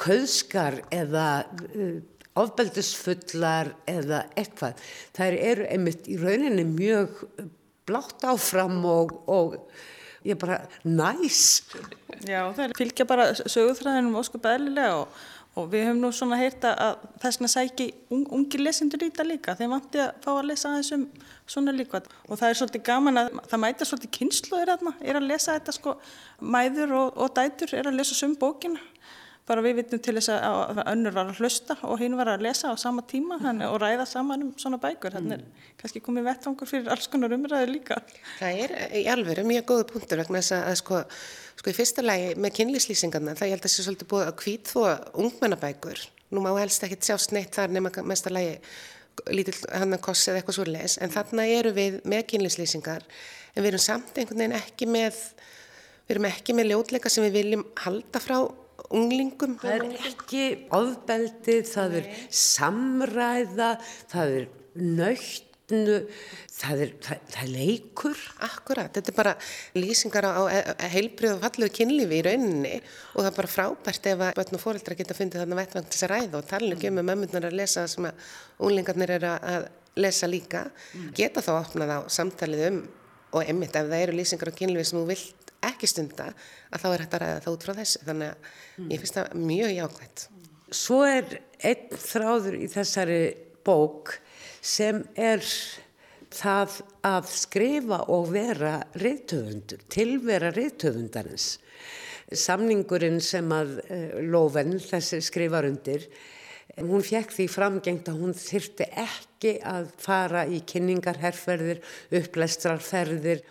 kauðskar 0.00 0.78
eða 1.02 1.26
uh, 1.74 1.98
ofbeldisfullar 2.38 3.74
eða 3.90 4.24
eitthvað. 4.34 4.80
Það 5.14 5.36
eru 5.50 5.68
einmitt 5.70 6.08
í 6.10 6.16
rauninni 6.18 6.64
mjög 6.66 7.20
blátt 7.86 8.24
áfram 8.26 8.80
og, 8.88 9.14
og 9.30 9.58
ég 10.26 10.38
bara 10.40 10.64
næs. 10.84 11.62
Já, 12.26 12.48
það 12.56 12.74
fylgja 12.78 13.06
bara 13.08 13.30
sögurþræðinum 13.36 14.18
ósku 14.18 14.40
beðlilega 14.42 15.02
og, 15.02 15.20
og 15.54 15.68
við 15.70 15.86
höfum 15.86 16.00
nú 16.02 16.10
svona 16.16 16.38
heyrta 16.40 16.72
að 16.80 17.04
þess 17.22 17.44
að 17.44 17.52
sæki 17.52 17.88
un, 18.14 18.24
ungir 18.34 18.64
lesendur 18.64 19.04
í 19.04 19.10
þetta 19.12 19.28
líka. 19.28 19.54
Þeim 19.58 19.76
vanti 19.76 20.02
að 20.02 20.16
fá 20.24 20.30
að 20.32 20.48
lesa 20.48 20.72
aðeins 20.72 20.94
um 20.96 21.04
svona 21.44 21.76
líka 21.76 22.00
og 22.00 22.40
það 22.40 22.48
er 22.48 22.58
svolítið 22.60 22.86
gaman 22.88 23.20
að 23.20 23.30
það 23.52 23.62
mæta 23.66 23.88
svolítið 23.88 24.14
kynsluður 24.18 24.74
að 24.74 24.84
maður 24.88 25.12
er 25.12 25.20
að 25.20 25.28
lesa 25.28 25.58
þetta 25.58 25.76
sko 25.76 25.94
mæður 26.40 26.96
og, 26.98 27.14
og 27.20 27.34
dætur 27.36 27.76
er 27.76 27.90
að 27.90 27.98
lesa 28.00 28.16
sum 28.16 28.34
bókina 28.40 28.80
bara 29.48 29.62
við 29.64 29.80
vitum 29.82 30.00
til 30.00 30.14
þess 30.16 30.32
að 30.32 30.80
önnur 30.88 31.14
var 31.14 31.28
að 31.28 31.40
hlusta 31.42 31.76
og 31.84 31.98
hinn 32.00 32.16
var 32.16 32.30
að 32.32 32.46
lesa 32.46 32.70
á 32.72 32.74
sama 32.80 33.04
tíma 33.08 33.36
þannig, 33.42 33.68
og 33.68 33.80
ræða 33.82 34.06
saman 34.08 34.46
um 34.46 34.52
svona 34.60 34.80
bækur 34.80 35.16
þannig 35.18 35.42
mm. 35.42 35.44
er 35.44 35.74
kannski 35.82 36.00
komið 36.04 36.28
vettfangur 36.30 36.70
fyrir 36.70 36.88
alls 36.94 37.10
konar 37.12 37.34
umræði 37.36 37.68
líka. 37.74 37.98
Það 38.38 38.62
er 38.64 38.74
í 39.00 39.04
alveru 39.12 39.44
mjög 39.48 39.68
góðu 39.68 39.86
punktur 39.92 40.22
vegna 40.22 40.40
þess 40.40 40.56
að 40.56 40.78
sko, 40.80 41.02
sko 41.60 41.74
í 41.74 41.76
fyrsta 41.76 42.06
lagi 42.06 42.32
með 42.40 42.56
kynlíslýsingarna 42.60 43.36
það 43.36 43.50
ég 43.50 43.56
held 43.56 43.62
að 43.62 43.68
það 43.68 43.76
sé 43.76 43.86
svolítið 43.88 44.10
búið 44.14 44.26
að 44.30 44.34
kvít 44.40 44.72
þó 44.72 44.80
ungmennabækur, 45.26 46.04
nú 46.32 46.44
má 46.44 46.50
helst 46.56 46.88
ekki 46.88 47.00
sjást 47.04 47.36
neitt 47.36 47.52
þar 47.58 47.76
nema 47.76 47.92
mest 48.08 48.30
að 48.30 48.38
lagi 48.38 48.58
lítill 49.30 49.60
hann 49.70 49.94
að 49.94 50.02
kossa 50.04 50.32
eða 50.32 50.40
eitthvað 50.40 50.56
svo 50.58 50.66
les 50.68 50.96
en 51.02 51.12
þarna 51.12 51.46
eru 51.46 51.70
við 51.76 52.00
með 52.08 52.24
kynlíslýsingar 52.32 53.04
en 53.54 53.62
við 53.62 53.70
erum 53.70 53.82
samt 53.84 54.18
einhvern 54.18 54.40
veginn 54.42 54.56
ekki 54.58 54.88
með 54.90 55.20
við 56.04 56.16
erum 56.16 56.28
ekki 56.28 56.56
með 56.56 56.70
ljótleika 56.72 57.12
sem 57.12 57.24
við 57.28 57.36
viljum 57.38 57.64
halda 57.84 58.22
frá 58.22 58.38
unglingum. 58.94 59.56
Það 59.62 59.74
er 59.76 60.06
ekki 60.10 60.44
ofbeldið, 60.74 61.66
það 61.70 61.98
er 62.00 62.08
samræða, 62.44 63.72
það 64.12 64.32
er 64.38 64.46
nöytnu, 64.74 65.98
það 66.54 66.82
er, 66.86 66.94
það, 67.04 67.28
það 67.34 67.44
er 67.44 67.52
leikur. 67.52 68.24
Akkurat, 68.48 68.90
þetta 68.96 69.12
er 69.12 69.18
bara 69.18 69.36
lýsingar 69.78 70.28
á 70.30 70.42
heilbrið 70.94 71.36
og 71.36 71.44
fallegu 71.44 71.76
kynlífi 71.80 72.20
í 72.20 72.24
rauninni 72.28 72.74
og 72.80 73.22
það 73.22 73.30
er 73.30 73.38
bara 73.38 73.54
frábært 73.54 74.10
ef 74.12 74.26
að 74.26 74.34
börn 74.40 74.58
og 74.58 74.64
fóreldra 74.66 74.98
geta 74.98 75.18
fundið 75.18 75.44
þarna 75.44 75.62
vettvang 75.62 75.88
til 75.88 75.96
þess 75.96 76.08
að 76.08 76.14
ræða 76.14 76.40
og 76.40 76.50
tala 76.50 76.74
ekki 76.76 76.90
um 76.90 77.00
með 77.00 77.08
mömmunar 77.12 77.48
að 77.50 77.58
lesa 77.62 77.88
sem 77.90 78.10
að 78.10 78.28
unglingarnir 78.58 79.16
eru 79.18 79.32
að 79.38 79.72
lesa 79.94 80.26
líka, 80.26 80.68
mm. 80.94 81.10
geta 81.14 81.42
þá 81.44 81.52
opnað 81.60 81.92
á 81.94 81.98
samtalið 82.10 82.68
um 82.72 82.84
og 83.34 83.48
emmitt 83.50 83.74
ef 83.74 83.88
það 83.90 84.04
eru 84.04 84.14
lýsingar 84.18 84.50
á 84.50 84.58
kynlífi 84.58 84.86
sem 84.88 85.00
þú 85.00 85.06
vilt 85.10 85.43
ekki 85.68 85.88
stunda 85.90 86.30
að 86.70 86.82
þá 86.82 86.88
er 86.90 87.04
hægt 87.04 87.16
að 87.16 87.24
ræða 87.24 87.40
það 87.44 87.56
út 87.56 87.66
frá 87.66 87.74
þessu 87.78 88.02
þannig 88.08 88.32
að 88.32 88.50
mm. 88.50 88.90
ég 88.90 89.02
finnst 89.02 89.18
það 89.18 89.40
mjög 89.44 89.74
jákvæmt. 89.78 90.26
Svo 90.74 91.00
er 91.06 91.34
einn 91.70 91.98
þráður 92.04 92.58
í 92.58 92.68
þessari 92.72 93.22
bók 93.64 94.14
sem 94.64 95.02
er 95.14 95.44
það 96.34 96.78
að 97.06 97.28
skrifa 97.30 98.00
og 98.10 98.30
vera 98.34 98.76
reytöfundur, 98.98 99.84
tilvera 99.92 100.50
reytöfundarins. 100.54 101.58
Samningurinn 102.34 103.20
sem 103.22 103.50
að 103.54 103.76
uh, 103.84 104.16
Lóven 104.32 104.78
þessi 104.82 105.20
skrifar 105.22 105.68
undir 105.68 106.08
Hún 106.74 107.04
fekk 107.06 107.30
því 107.36 107.44
framgengt 107.52 108.08
að 108.10 108.22
hún 108.24 108.32
þyrti 108.34 108.86
ekki 108.98 109.52
að 109.68 109.90
fara 110.02 110.42
í 110.50 110.58
kynningarherrferðir, 110.66 111.82
upplestrarferðir 112.18 113.44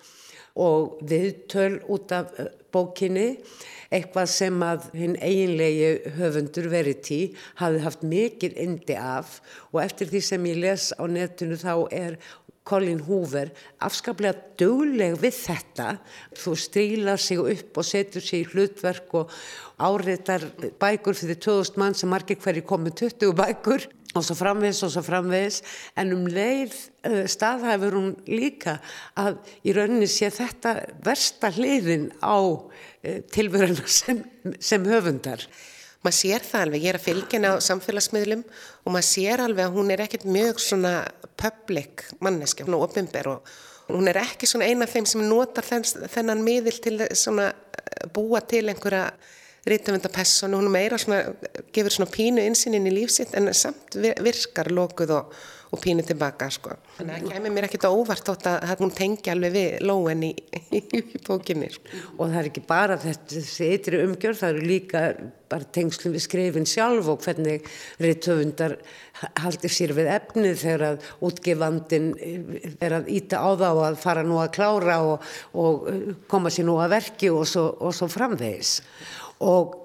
og 0.60 1.00
viðtöl 1.10 1.80
út 1.90 2.12
af 2.14 2.34
eh, 2.38 2.52
bókinni 2.74 3.38
eitthvað 3.94 4.30
sem 4.32 4.64
að 4.66 4.86
hinn 4.98 5.18
eiginlegi 5.22 6.14
höfundur 6.18 6.70
Verity 6.72 7.20
hafi 7.60 7.82
haft 7.84 8.06
mikið 8.06 8.56
indi 8.64 8.96
af. 8.98 9.40
Og 9.74 9.84
eftir 9.84 10.10
því 10.10 10.22
sem 10.26 10.48
ég 10.50 10.62
les 10.64 10.88
á 10.98 11.04
netinu 11.06 11.60
þá 11.62 11.76
er 11.94 12.18
Colin 12.64 13.02
Hoover 13.04 13.52
afskaplega 13.84 14.40
dögleg 14.60 15.18
við 15.22 15.36
þetta. 15.36 15.90
Þú 16.40 16.56
strílar 16.58 17.20
sig 17.22 17.42
upp 17.42 17.80
og 17.80 17.88
setur 17.88 18.24
sig 18.24 18.46
í 18.46 18.50
hlutverk 18.54 19.18
og 19.20 19.34
áreitar 19.84 20.48
bækur 20.80 21.18
fyrir 21.18 21.42
2000 21.44 21.82
mann 21.82 21.98
sem 21.98 22.10
margir 22.10 22.40
hverju 22.40 22.64
komið 22.70 22.98
20 23.04 23.36
bækur 23.42 23.90
og 24.14 24.26
svo 24.26 24.38
framvegs 24.38 24.84
og 24.86 24.94
svo 24.94 25.04
framvegs 25.06 25.62
en 26.00 26.14
um 26.16 26.28
leið 26.30 26.74
uh, 27.08 27.24
staðhæfur 27.30 27.98
hún 27.98 28.14
líka 28.30 28.78
að 29.20 29.40
í 29.66 29.76
rauninni 29.76 30.10
sé 30.12 30.30
þetta 30.34 30.76
versta 31.06 31.52
hliðin 31.56 32.10
á 32.22 32.38
uh, 32.38 33.20
tilvöruna 33.34 33.88
sem, 33.90 34.24
sem 34.60 34.86
höfundar. 34.90 35.46
Maður 36.04 36.18
sér 36.20 36.44
það 36.44 36.66
alveg, 36.66 36.84
ég 36.84 36.92
er 36.92 37.00
að 37.00 37.06
fylgjana 37.06 37.52
á 37.56 37.64
samfélagsmiðlum 37.64 38.42
og 38.84 38.90
maður 38.92 39.08
sér 39.08 39.44
alveg 39.44 39.70
að 39.70 39.78
hún 39.78 39.94
er 39.94 40.04
ekkert 40.04 40.26
mjög 40.28 40.60
svona 40.60 40.96
public 41.40 42.04
manneski, 42.20 42.66
hún 42.68 42.76
er 42.76 42.84
ofinber 42.84 43.30
og 43.32 43.54
hún 43.88 44.10
er 44.12 44.20
ekki 44.20 44.48
svona 44.48 44.68
eina 44.68 44.88
af 44.88 44.94
þeim 44.96 45.08
sem 45.08 45.24
notar 45.28 45.68
þennan 45.68 46.44
miðil 46.44 46.76
til 46.84 46.98
svona 47.16 47.54
búa 48.14 48.42
til 48.48 48.66
einhverja 48.68 49.08
rítumvendapesson 49.70 50.54
og 50.54 50.64
hún 50.64 50.72
meira 50.74 51.00
svona, 51.00 51.24
gefur 51.74 51.96
svona 51.96 52.12
pínu 52.12 52.44
insýnin 52.44 52.90
í 52.90 52.96
lífsitt 52.98 53.36
en 53.38 53.52
samt 53.56 53.96
virkar 53.96 54.72
lokuð 54.74 55.14
og, 55.16 55.38
og 55.74 55.82
pínu 55.82 56.04
tilbaka 56.06 56.50
sko. 56.54 56.76
Þannig 56.98 57.14
að 57.14 57.22
það 57.22 57.36
kemur 57.36 57.56
mér 57.56 57.68
ekkert 57.70 57.88
óvart 57.90 58.28
þótt 58.28 58.50
að 58.52 58.84
hún 58.84 58.92
tengi 58.94 59.32
alveg 59.34 59.56
við 59.56 59.86
lóen 59.88 60.26
í, 60.28 60.34
í, 60.68 60.84
í 61.00 61.22
bókinni. 61.24 61.72
Sko. 61.74 62.02
Og 62.18 62.28
það 62.28 62.42
er 62.42 62.52
ekki 62.52 62.66
bara 62.74 63.00
þetta, 63.02 63.30
þessi 63.38 63.70
eitri 63.72 64.04
umgjörð, 64.04 64.42
það 64.42 64.54
eru 64.54 64.68
líka 64.74 65.06
bara 65.54 65.70
tengslum 65.76 66.16
við 66.16 66.26
skrifin 66.26 66.68
sjálf 66.70 67.10
og 67.14 67.24
hvernig 67.24 67.66
reytöfundar 68.02 68.78
haldir 69.40 69.72
sér 69.72 69.94
við 69.96 70.10
efnið 70.16 70.56
þegar 70.60 70.86
að 70.88 71.10
útgefandin 71.28 72.08
er 72.82 72.98
að 72.98 73.12
íta 73.14 73.40
á 73.40 73.50
þá 73.60 73.68
að 73.72 74.00
fara 74.02 74.24
nú 74.26 74.40
að 74.42 74.54
klára 74.58 75.00
og, 75.06 75.28
og 75.54 75.92
koma 76.32 76.52
sér 76.54 76.68
nú 76.68 76.80
að 76.82 76.96
verki 76.98 77.30
og 77.34 77.46
svo, 77.50 77.68
og 77.80 77.94
svo 77.96 78.10
framvegis. 78.12 78.80
Og 79.42 79.80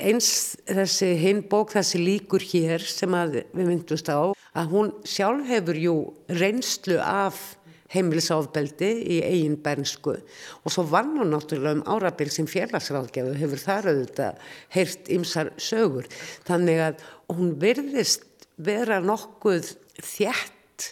eins 0.00 0.56
þessi 0.64 1.10
hinn 1.20 1.42
bók 1.50 1.74
þessi 1.74 2.00
líkur 2.00 2.44
hér 2.44 2.84
sem 2.88 3.12
við 3.12 3.44
myndust 3.58 4.08
á 4.08 4.32
að 4.32 4.70
hún 4.72 4.94
sjálf 5.04 5.44
hefur 5.50 5.78
jú 5.78 5.96
reynslu 6.32 6.96
af 7.02 7.58
heimilisofbeldi 7.94 8.90
í 9.14 9.18
eigin 9.22 9.58
bernsku 9.62 10.16
og 10.16 10.72
svo 10.72 10.86
vann 10.88 11.12
hún 11.18 11.30
náttúrulega 11.34 11.78
um 11.78 11.84
árabil 11.94 12.32
sem 12.32 12.48
félagsráðgjafu 12.50 13.36
hefur 13.38 13.60
þar 13.60 13.90
auðvitað 13.92 14.48
heyrt 14.74 15.10
ymsar 15.14 15.52
sögur 15.60 16.08
þannig 16.48 16.80
að 16.88 17.04
hún 17.36 17.52
virðist 17.62 18.48
vera 18.56 19.00
nokkuð 19.04 19.74
þjætt 20.00 20.88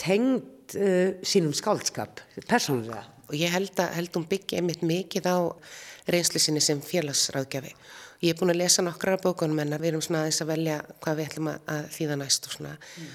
tengd 0.00 0.76
uh, 0.76 1.16
sínum 1.26 1.54
skáldskap 1.56 2.22
persónulega. 2.48 3.04
Og 3.30 3.36
ég 3.38 3.52
held 3.52 3.78
að 3.78 3.94
held 3.98 4.16
hún 4.16 4.26
byggja 4.30 4.60
einmitt 4.60 4.82
mikið 4.86 5.28
á 5.30 5.38
reynslu 6.08 6.40
sinni 6.40 6.62
sem 6.64 6.80
félagsráðgjafi. 6.84 7.74
Ég 8.20 8.34
er 8.34 8.38
búin 8.40 8.52
að 8.52 8.60
lesa 8.60 8.84
nokkrar 8.84 9.20
bókunum 9.22 9.62
en 9.62 9.76
við 9.78 9.92
erum 9.92 10.04
svona 10.04 10.24
aðeins 10.24 10.42
að 10.44 10.52
velja 10.52 10.78
hvað 11.00 11.20
við 11.20 11.28
ætlum 11.30 11.50
að 11.52 11.86
þýða 11.96 12.18
næst 12.20 12.48
og 12.48 12.56
svona. 12.56 12.74
Mm. 12.76 13.12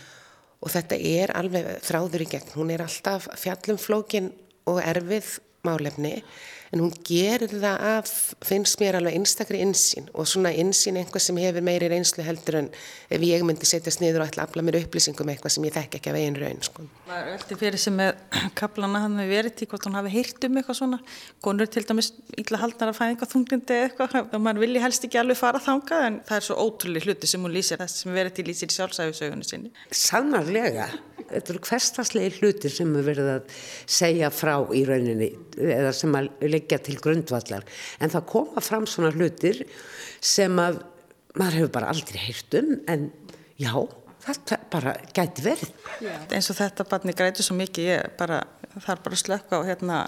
Og 0.65 0.73
þetta 0.73 0.97
er 0.97 1.33
alveg 1.37 1.67
þráður 1.85 2.25
í 2.25 2.29
gegn. 2.31 2.53
Hún 2.55 2.71
er 2.73 2.85
alltaf 2.85 3.27
fjallumflókin 3.37 4.31
og 4.71 4.81
erfið 4.81 5.35
málefni 5.65 6.15
en 6.73 6.81
hún 6.83 6.93
gerir 7.05 7.51
það 7.51 7.83
að 7.89 8.11
finnst 8.45 8.79
mér 8.81 8.97
alveg 8.99 9.17
einstakri 9.19 9.61
insýn 9.63 10.09
og 10.13 10.27
svona 10.29 10.51
insýn 10.55 10.99
einhvað 10.99 11.25
sem 11.25 11.39
hefur 11.41 11.65
meiri 11.65 11.89
reynslu 11.91 12.25
heldur 12.25 12.59
en 12.61 12.69
ef 13.09 13.25
ég 13.25 13.45
myndi 13.47 13.67
setjast 13.69 14.01
niður 14.03 14.23
og 14.23 14.31
ætla 14.31 14.45
að 14.45 14.49
afla 14.49 14.65
mér 14.65 14.79
upplýsingum 14.81 15.31
eitthvað 15.33 15.55
sem 15.55 15.67
ég 15.67 15.75
þekk 15.75 15.99
ekki 15.99 16.11
af 16.11 16.19
einn 16.19 16.39
raun 16.41 16.61
sko. 16.65 16.87
Það 17.07 17.21
er 17.21 17.31
veldi 17.31 17.59
fyrir 17.61 17.83
sem 17.85 17.97
með 17.99 18.13
kaplana 18.57 19.03
hann 19.05 19.17
við 19.21 19.33
verið 19.35 19.57
til 19.59 19.69
hvort 19.71 19.89
hún 19.89 19.99
hafi 19.99 20.13
heyrt 20.15 20.47
um 20.49 20.59
eitthvað 20.61 20.79
svona 20.81 21.01
konur 21.45 21.71
til 21.71 21.85
dæmis 21.87 22.11
illa 22.41 22.61
haldnar 22.63 22.89
að 22.93 22.99
fæða 22.99 23.15
eitthvað 23.15 23.33
þunglindi 23.35 23.81
eitthvað 23.85 24.17
og 24.25 24.45
mann 24.47 24.61
vilji 24.61 24.83
helst 24.83 25.07
ekki 25.07 25.21
alveg 25.21 25.39
fara 25.39 25.61
þanga 25.63 26.01
en 26.09 26.21
það 26.27 26.39
er 26.39 26.47
svo 26.49 26.59
ótrúlega 26.65 27.09
hluti 27.09 27.29
sem 27.29 27.45
hún 27.45 27.55
lýsir 27.55 27.81
þess 27.81 28.03
sem 28.03 28.15
verið 28.15 28.39
til 28.39 28.47
lýsir 28.49 28.71
í 28.71 28.77
sjálfsæfisaugunni 28.79 29.47
sinni. 29.47 29.75
Sannarlega 29.91 30.89
þetta 31.29 31.53
eru 31.53 31.61
hverstaslegi 31.69 32.39
hluti 32.39 32.71
sem 32.71 32.91
við 32.95 33.09
verðum 33.09 33.31
að 33.35 33.59
segja 33.97 34.31
frá 34.33 34.55
í 34.75 34.83
rauninni 34.87 35.29
eða 35.57 35.93
sem 35.95 36.17
að 36.17 36.31
leggja 36.45 36.79
til 36.85 36.97
grundvallar 37.01 37.65
en 37.99 38.13
það 38.13 38.27
koma 38.31 38.63
fram 38.65 38.87
svona 38.89 39.13
hlutir 39.15 39.63
sem 40.23 40.59
að 40.61 40.81
maður 41.35 41.59
hefur 41.59 41.73
bara 41.77 41.91
aldrei 41.93 42.19
heyrt 42.27 42.57
um 42.59 42.71
en 42.91 43.09
já, 43.61 43.73
þetta 44.25 44.59
bara 44.71 44.95
gæti 45.15 45.43
verið. 45.45 45.73
Já. 46.03 46.15
eins 46.31 46.49
og 46.51 46.59
þetta 46.59 46.87
barni 46.89 47.15
græti 47.17 47.45
svo 47.45 47.57
mikið 47.59 48.15
bara, 48.19 48.41
þarf 48.77 49.03
bara 49.05 49.19
að 49.19 49.23
slökka 49.23 49.59
á 49.59 49.67
hérna 49.67 49.99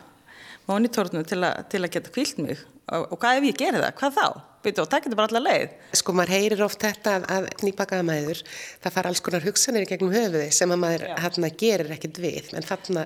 monitornu 0.67 1.23
til, 1.27 1.43
til 1.71 1.83
að 1.83 1.93
geta 1.95 2.13
kvílt 2.13 2.41
mig 2.43 2.63
og, 2.95 3.11
og 3.13 3.19
hvað 3.21 3.39
ef 3.41 3.47
ég 3.49 3.59
gerir 3.59 3.83
það, 3.83 3.95
hvað 3.99 4.17
þá? 4.17 4.27
Byrju, 4.65 4.83
og 4.83 4.91
það 4.91 5.03
getur 5.05 5.19
bara 5.19 5.31
alla 5.31 5.41
leið. 5.43 5.73
Sko 5.99 6.15
maður 6.17 6.33
heyrir 6.35 6.63
oft 6.65 6.83
þetta 6.83 7.15
að 7.35 7.49
nýbakaða 7.63 8.05
maður, 8.07 8.43
það 8.83 8.95
fara 8.97 9.11
alls 9.11 9.23
konar 9.23 9.45
hugsanir 9.45 9.85
í 9.85 9.89
gegnum 9.91 10.15
höfuði 10.15 10.47
sem 10.55 10.73
að 10.73 10.81
maður 10.83 11.05
hérna 11.23 11.51
gerir 11.61 11.93
ekkert 11.95 12.21
við, 12.23 12.49
en 12.57 12.65
þarna 12.65 13.05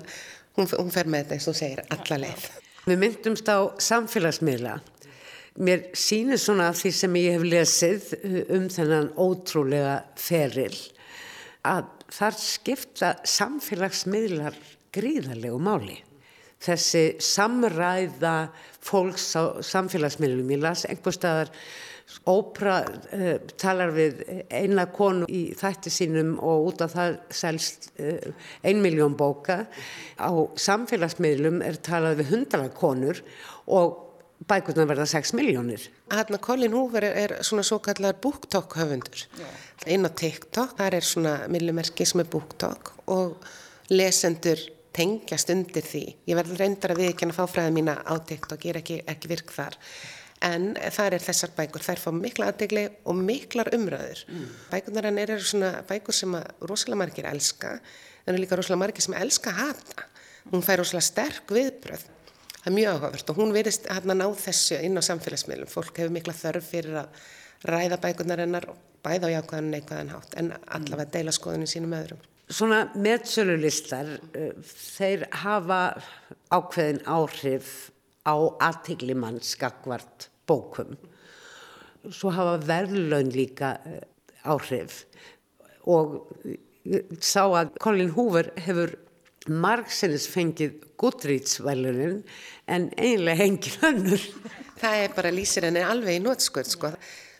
hún, 0.56 0.70
hún 0.70 0.92
fer 0.94 1.10
með 1.10 1.24
þetta 1.24 1.38
eins 1.38 1.50
og 1.52 1.58
segir 1.58 1.84
alla 1.92 2.20
leið. 2.24 2.48
Við 2.88 2.98
myndumst 2.98 3.52
á 3.52 3.58
samfélagsmiðla. 3.90 4.78
Mér 5.62 5.84
sýnir 5.98 6.40
svona 6.40 6.70
því 6.74 6.94
sem 6.96 7.18
ég 7.20 7.36
hef 7.36 7.42
lesið 7.44 8.06
um 8.56 8.70
þennan 8.72 9.10
ótrúlega 9.20 9.98
feril 10.16 10.72
að 11.68 11.90
þar 12.12 12.38
skipta 12.40 13.10
samfélagsmiðlar 13.28 14.56
gríðarlegu 14.96 15.60
máli 15.62 15.98
þessi 16.62 17.06
samræða 17.22 18.36
fólks 18.82 19.32
á 19.38 19.42
samfélagsmiðlum. 19.66 20.52
Ég 20.54 20.62
las 20.62 20.86
einhver 20.88 21.16
staðar 21.16 21.50
Ópra 22.28 22.82
uh, 22.84 23.38
talar 23.56 23.92
við 23.94 24.18
eina 24.52 24.84
konu 24.92 25.24
í 25.32 25.54
þætti 25.56 25.92
sínum 25.92 26.34
og 26.44 26.66
út 26.68 26.82
af 26.84 26.92
það 26.92 27.14
selst 27.32 27.88
uh, 27.96 28.18
ein 28.66 28.82
miljón 28.84 29.16
bóka. 29.16 29.62
Á 30.20 30.30
samfélagsmiðlum 30.60 31.62
er 31.64 31.78
talað 31.80 32.20
við 32.20 32.34
hundra 32.34 32.68
konur 32.76 33.22
og 33.64 33.96
bækurna 34.48 34.86
verða 34.90 35.06
6 35.08 35.34
miljónir. 35.38 35.86
Hanna 36.10 36.38
Colin 36.42 36.74
Hoover 36.76 37.06
er, 37.06 37.16
er 37.16 37.46
svona 37.46 37.64
svo 37.66 37.78
kallar 37.84 38.18
BookTok 38.20 38.76
höfundur. 38.80 39.24
Inn 39.86 40.06
á 40.06 40.10
TikTok, 40.10 40.76
þar 40.78 40.98
er 40.98 41.06
svona 41.06 41.34
millimerki 41.52 42.06
sem 42.08 42.22
er 42.22 42.30
BookTok 42.30 42.92
og 43.14 43.38
lesendur 43.92 44.60
tengjast 44.96 45.50
undir 45.52 45.84
því. 45.86 46.02
Ég 46.28 46.38
verður 46.38 46.62
reyndar 46.62 46.94
að 46.94 47.02
við 47.02 47.12
ekki 47.12 47.28
að 47.28 47.36
fá 47.38 47.44
fræða 47.50 47.72
mína 47.74 47.96
átekt 48.14 48.52
og 48.54 48.60
gera 48.62 48.82
ekki, 48.82 49.00
ekki 49.08 49.30
virk 49.32 49.52
þar. 49.54 49.78
En 50.42 50.72
þar 50.74 51.16
er 51.16 51.22
þessar 51.22 51.52
bækur, 51.56 51.84
þær 51.86 52.00
fá 52.02 52.08
mikla 52.16 52.48
aðdegli 52.50 52.86
og 53.06 53.18
miklar 53.18 53.70
umræður. 53.76 54.24
Mm. 54.28 54.48
Bækurnar 54.72 55.06
hann 55.08 55.20
eru 55.22 55.36
svona 55.38 55.70
bækur 55.88 56.16
sem 56.18 56.34
rosalega 56.66 56.98
margir 57.04 57.28
elska, 57.30 57.76
en 58.26 58.34
er 58.34 58.42
líka 58.42 58.58
rosalega 58.58 58.82
margir 58.82 59.06
sem 59.06 59.14
elska 59.18 59.54
hata. 59.54 60.08
Hún 60.50 60.64
fær 60.66 60.82
rosalega 60.82 61.06
sterk 61.06 61.54
viðbröð. 61.54 62.08
Það 62.56 62.70
er 62.70 62.76
mjög 62.78 62.96
áhugavert 62.96 63.30
og 63.30 63.38
hún 63.38 63.54
verist 63.54 63.86
að 63.90 64.10
ná 64.14 64.26
þessu 64.38 64.82
inn 64.82 64.98
á 64.98 65.02
samfélagsmiðlum. 65.02 65.70
Fólk 65.70 66.02
hefur 66.02 66.14
mikla 66.14 66.34
þörf 66.34 66.68
fyrir 66.74 66.98
að 67.04 67.22
ræða 67.70 67.98
bækurnar 68.02 68.42
hennar 68.42 68.68
bæða 69.02 69.30
á 69.30 69.34
jákvæðan 69.38 69.72
neikvæðan 69.72 70.12
hátt 70.14 70.36
en 70.38 70.52
allavega 70.66 71.10
deila 71.16 71.34
skoðunum 71.34 71.70
sínum 71.70 71.94
öðrum 71.98 72.22
svona 72.52 72.82
meðsölulistar 72.98 74.16
eh, 74.36 74.52
þeir 74.62 75.26
hafa 75.42 75.80
ákveðin 76.52 77.02
áhrif 77.08 77.90
á 78.28 78.36
aðtegli 78.62 79.16
mann 79.18 79.40
skakvart 79.42 80.28
bókum. 80.46 80.96
Svo 82.10 82.32
hafa 82.34 82.58
verðlaun 82.66 83.32
líka 83.34 83.76
eh, 83.86 84.02
áhrif. 84.44 85.04
Og 85.88 86.20
sá 87.22 87.46
að 87.46 87.72
Colin 87.82 88.12
Hoover 88.14 88.52
hefur 88.62 88.94
margsinnis 89.50 90.28
fengið 90.30 90.76
Goodreads-verðlunin 91.02 92.20
en 92.70 92.90
einlega 92.94 93.48
engin 93.48 93.86
önnur. 93.88 94.26
Það 94.78 95.04
er 95.04 95.16
bara 95.16 95.34
lýsir 95.34 95.66
henni 95.66 95.82
alveg 95.82 96.20
í 96.20 96.22
nótskvöld 96.22 96.70
sko. 96.70 96.92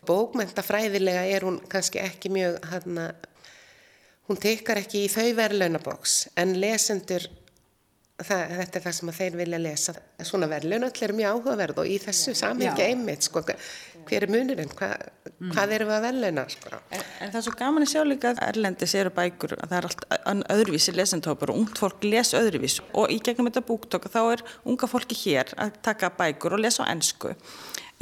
bókmyndafræðilega 0.07 1.29
er 1.31 1.45
hún 1.47 1.61
kannski 1.71 2.01
ekki 2.03 2.31
mjög 2.35 2.57
hann 2.73 2.99
að 2.99 3.32
hún 4.31 4.41
teikar 4.41 4.81
ekki 4.83 5.07
í 5.07 5.13
þau 5.13 5.31
verðlaunabóks 5.39 6.17
en 6.41 6.57
lesendur 6.63 7.29
það, 8.23 8.43
þetta 8.61 8.79
er 8.79 8.85
það 8.85 8.95
sem 8.99 9.13
þeir 9.17 9.39
vilja 9.41 9.61
lesa. 9.61 9.95
Svona 10.23 10.49
verðlaun 10.51 10.87
öll 10.89 11.07
er 11.07 11.15
mjög 11.17 11.37
áhugaverð 11.37 11.83
og 11.83 11.91
í 11.91 11.97
þessu 12.03 12.35
samhengi 12.39 12.85
einmitt 12.87 13.27
sko, 13.27 13.43
hver 13.43 14.27
er 14.27 14.33
munurinn, 14.33 14.71
Hva, 14.79 14.91
mm. 15.33 15.51
hvað 15.55 15.75
eru 15.77 15.89
við 15.89 15.97
að 15.97 16.07
verðlauna 16.07 16.47
sko. 16.53 16.73
en, 16.91 17.05
en 17.21 17.33
það 17.33 17.41
er 17.41 17.47
svo 17.47 17.55
gaman 17.59 17.87
að 17.87 17.93
sjá 17.93 18.03
líka 18.07 18.33
að 18.33 18.43
Erlendis 18.49 18.95
eru 18.99 19.13
bækur 19.15 19.57
að 19.59 19.75
það 19.75 19.77
er 19.79 19.89
allt 19.91 20.49
öðruvísi 20.57 20.97
lesentópar 20.97 21.53
og 21.53 21.61
ungt 21.63 21.83
fólk 21.83 22.07
les 22.07 22.33
öðruvís 22.39 22.81
og 22.93 23.13
í 23.15 23.21
gegnum 23.25 23.51
þetta 23.51 23.65
búktóka 23.69 24.13
þá 24.13 24.21
er 24.25 24.45
unga 24.69 24.91
fólki 24.91 25.19
hér 25.25 25.55
að 25.59 25.79
taka 25.87 26.13
bækur 26.19 26.59
og 26.59 26.65
lesa 26.65 26.87
á 26.87 26.91
ennsku 26.93 27.35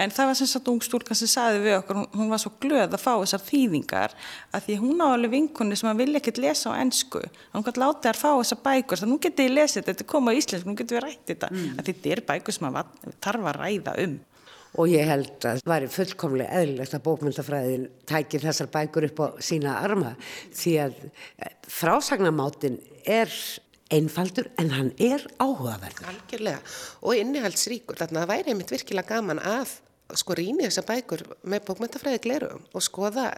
En 0.00 0.12
það 0.14 0.30
var 0.30 0.38
sem 0.38 0.48
sagt 0.48 0.70
ung 0.72 0.80
stúlkan 0.84 1.18
sem 1.18 1.28
saði 1.30 1.60
við 1.64 1.76
okkur, 1.80 1.98
hún, 2.00 2.08
hún 2.16 2.30
var 2.32 2.40
svo 2.40 2.52
glöð 2.62 2.96
að 2.96 3.02
fá 3.02 3.12
þessar 3.12 3.44
þýðingar 3.46 4.16
að 4.56 4.66
því 4.66 4.78
hún 4.80 5.04
á 5.04 5.06
alveg 5.10 5.34
vinkunni 5.34 5.76
sem 5.76 5.90
að 5.90 6.00
vilja 6.00 6.22
ekkert 6.22 6.40
lesa 6.40 6.72
á 6.72 6.80
ennsku. 6.80 7.22
Hún 7.52 7.66
gæti 7.66 7.82
látið 7.82 8.12
að 8.12 8.20
fá 8.22 8.30
þessar 8.30 8.62
bækur, 8.64 9.02
þannig 9.02 9.10
að 9.10 9.12
nú 9.12 9.20
getið 9.26 9.48
ég 9.48 9.54
lesið 9.58 9.78
þetta, 9.80 9.92
þetta 9.92 10.08
koma 10.14 10.32
á 10.32 10.38
íslensku, 10.40 10.70
nú 10.70 10.80
getið 10.80 10.98
við 10.98 11.06
rættið 11.06 11.30
þetta. 11.34 11.52
Mm. 11.52 11.70
Að 11.76 11.90
þetta 11.90 12.12
er 12.14 12.24
bækur 12.32 12.56
sem 12.56 12.68
að 12.70 12.92
þarf 13.26 13.48
að 13.50 13.58
ræða 13.60 13.96
um. 14.06 14.18
Og 14.78 14.86
ég 14.86 15.08
held 15.10 15.32
að 15.50 15.58
það 15.58 15.72
væri 15.72 15.88
fullkomlega 15.90 16.60
eðlilegt 16.60 16.94
að 16.94 17.02
bókmyndafræðin 17.08 17.88
tækir 18.06 18.44
þessar 18.44 18.68
bækur 18.70 19.06
upp 19.08 19.22
á 19.22 19.26
sína 19.42 19.74
arma 19.82 20.12
því 20.54 20.76
að 20.84 21.00
eh, 21.02 21.56
frásagnamátin 21.66 22.78
er 23.02 23.34
einfaldur 23.90 24.46
en 24.62 24.70
hann 24.70 24.92
er 25.02 25.24
áhugaverður. 25.42 26.06
Algjörlega 26.12 26.60
og 27.02 27.18
innihaldsríkur, 27.18 27.98
þannig 27.98 28.20
að 28.20 28.22
það 28.22 28.30
væri 28.30 28.52
einmitt 28.54 28.74
virkilega 28.76 29.16
gaman 29.16 29.42
að 29.42 29.74
sko 30.18 30.36
rýni 30.38 30.66
þessar 30.66 30.86
bækur 30.88 31.24
með 31.42 31.66
bókmyndafræði 31.68 32.22
glerum 32.24 32.64
og 32.74 32.84
skoða 32.84 33.30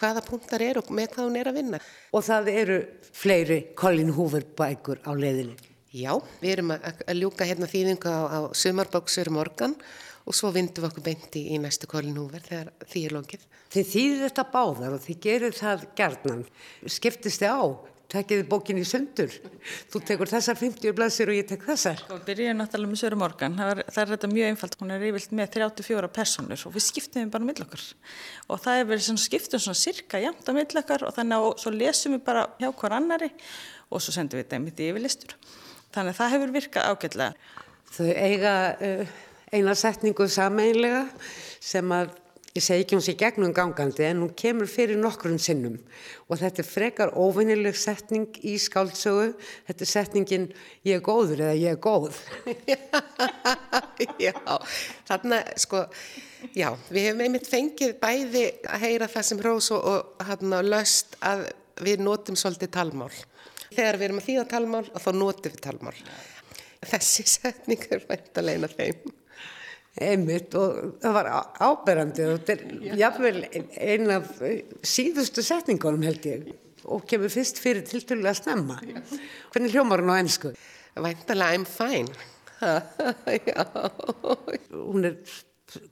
hvaða 0.00 0.22
punktar 0.26 0.64
eru 0.64 0.82
og 0.84 0.92
með 0.96 1.14
hvað 1.14 1.28
hún 1.28 1.40
er 1.40 1.50
að 1.50 1.58
vinna. 1.60 1.80
Og 2.16 2.24
það 2.26 2.52
eru 2.54 2.78
fleiri 3.12 3.60
Colin 3.78 4.14
Hoover 4.16 4.46
bækur 4.58 5.02
á 5.04 5.12
leiðinni? 5.12 5.56
Já, 5.90 6.12
við 6.38 6.52
erum 6.54 6.70
að, 6.76 7.02
að 7.02 7.18
ljúka 7.18 7.48
hérna 7.48 7.68
þýðingu 7.70 8.10
á, 8.14 8.20
á 8.30 8.38
sumarbóksur 8.54 9.32
morgan 9.34 9.74
og 10.28 10.36
svo 10.36 10.52
vindum 10.54 10.84
við 10.84 10.90
okkur 10.92 11.06
beinti 11.08 11.42
í 11.50 11.58
næstu 11.58 11.88
Colin 11.90 12.18
Hoover 12.20 12.44
þegar 12.46 12.70
því 12.86 13.04
er 13.08 13.16
lókið. 13.16 13.46
Þið 13.70 13.88
þýðir 13.90 14.22
þetta 14.28 14.44
báðar 14.52 14.94
og 14.96 15.02
þið 15.04 15.18
gerir 15.26 15.56
það 15.56 15.86
gerðnan. 15.98 16.44
Skiptist 16.86 17.42
þið 17.42 17.56
á 17.58 17.62
tekkiði 18.10 18.44
bókin 18.50 18.80
í 18.80 18.84
sundur. 18.88 19.32
Þú 19.92 20.02
tekur 20.08 20.30
þessar 20.30 20.58
50 20.58 20.94
blaðsir 20.98 21.30
og 21.30 21.38
ég 21.38 21.46
tek 21.48 21.62
þessar. 21.66 22.00
Sko, 22.00 22.18
við 22.18 22.26
byrjum 22.30 22.58
náttúrulega 22.58 22.90
með 22.90 23.00
Söru 23.02 23.18
Morgan. 23.20 23.56
Það 23.60 23.72
er, 23.72 23.82
það 23.86 24.02
er 24.02 24.12
þetta 24.14 24.30
mjög 24.32 24.50
einfalt. 24.50 24.76
Hún 24.80 24.94
er 24.94 25.06
yfirlt 25.10 25.34
með 25.38 25.52
34 25.56 26.10
personur 26.16 26.64
og 26.66 26.74
við 26.74 26.86
skiptum 26.86 27.32
bara 27.32 27.48
mill 27.48 27.64
okkar. 27.64 27.86
Og 28.50 28.62
það 28.64 28.82
er 28.82 28.90
verið 28.90 29.22
skiptum 29.24 29.62
svona 29.62 29.78
cirka 29.78 30.22
jæmt 30.22 30.50
á 30.50 30.52
mill 30.56 30.82
okkar 30.82 31.06
og 31.06 31.16
þannig 31.16 31.38
að 31.38 31.50
svo 31.62 31.74
lesum 31.74 32.16
við 32.16 32.24
bara 32.26 32.46
hjá 32.58 32.70
hver 32.70 32.96
annari 32.98 33.30
og 33.90 34.02
svo 34.02 34.14
sendum 34.14 34.40
við 34.40 34.46
þetta 34.46 34.58
einmitt 34.58 34.82
í 34.82 34.90
yfirlistur. 34.90 35.36
Þannig 35.94 36.14
að 36.14 36.20
það 36.20 36.34
hefur 36.34 36.54
virkað 36.54 36.90
ágætlega. 36.90 37.58
Þau 37.90 38.08
eiga 38.14 38.54
uh, 38.74 39.14
eina 39.50 39.74
setningu 39.78 40.26
sameinlega 40.30 41.06
sem 41.60 41.94
að 41.94 42.12
ég 42.56 42.64
segi 42.64 42.82
ekki 42.82 42.96
hún 42.96 43.04
sé 43.04 43.14
gegnum 43.18 43.52
gangandi 43.54 44.04
en 44.08 44.24
hún 44.24 44.32
kemur 44.34 44.66
fyrir 44.70 44.98
nokkrum 44.98 45.38
sinnum. 45.38 45.76
Og 46.26 46.40
þetta 46.40 46.62
er 46.62 46.66
frekar 46.66 47.12
óvinnileg 47.14 47.76
setning 47.78 48.40
í 48.42 48.56
skáldsögu. 48.58 49.36
Þetta 49.68 49.86
er 49.86 49.90
setningin 49.90 50.48
ég 50.86 50.98
er 50.98 51.04
góður 51.04 51.44
eða 51.46 51.58
ég 51.60 51.76
er 51.76 51.80
góð. 51.82 52.18
Já, 54.26 54.34
þarna 55.06 55.42
sko 55.60 55.84
já, 56.56 56.70
við 56.88 57.06
hefum 57.10 57.22
einmitt 57.26 57.48
fengið 57.50 57.94
bæði 58.00 58.44
að 58.64 58.84
heyra 58.86 59.08
það 59.12 59.26
sem 59.28 59.42
Rós 59.44 59.70
og, 59.76 60.14
hann 60.24 60.56
á 60.56 60.60
löst 60.64 61.18
að 61.20 61.50
við 61.84 62.02
notum 62.04 62.38
svolítið 62.38 62.72
talmál. 62.76 63.12
Þegar 63.70 64.00
við 64.00 64.06
erum 64.08 64.20
að 64.22 64.28
þýða 64.30 64.46
talmál 64.50 64.84
og 64.88 65.04
þá 65.04 65.10
notum 65.14 65.52
við 65.52 65.62
talmál. 65.68 65.96
Þessi 66.80 67.26
setning 67.28 67.84
er 67.92 68.06
vænt 68.08 68.40
að 68.40 68.48
leina 68.48 68.70
þeim 68.72 69.19
einmitt 69.98 70.54
og 70.58 70.98
það 71.02 71.12
var 71.16 71.26
áberandi 71.58 72.26
og 72.28 72.32
þetta 72.38 72.52
er 72.54 72.60
jáfnveil 73.00 73.40
eina 73.74 74.20
af 74.20 74.26
síðustu 74.86 75.40
setningunum 75.44 76.04
held 76.06 76.22
ég 76.30 76.40
og 76.90 77.00
kemur 77.08 77.30
fyrst 77.32 77.56
fyrir 77.60 77.84
tilturlega 77.86 78.34
snemma. 78.38 78.76
Hvernig 79.52 79.72
hljómar 79.74 80.00
hún 80.02 80.14
á 80.14 80.16
ennsku? 80.22 80.48
Væntalega 80.96 81.54
I'm 81.56 81.66
fine. 81.68 82.12
Hún 84.90 85.02
er 85.08 85.14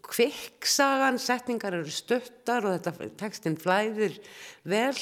kvikksagan 0.05 1.19
setningar 1.23 1.75
eru 1.79 1.93
stöttar 1.93 2.63
og 2.67 2.73
þetta 2.77 2.93
tekstinn 3.21 3.61
flæðir 3.61 4.15
vel 4.69 4.99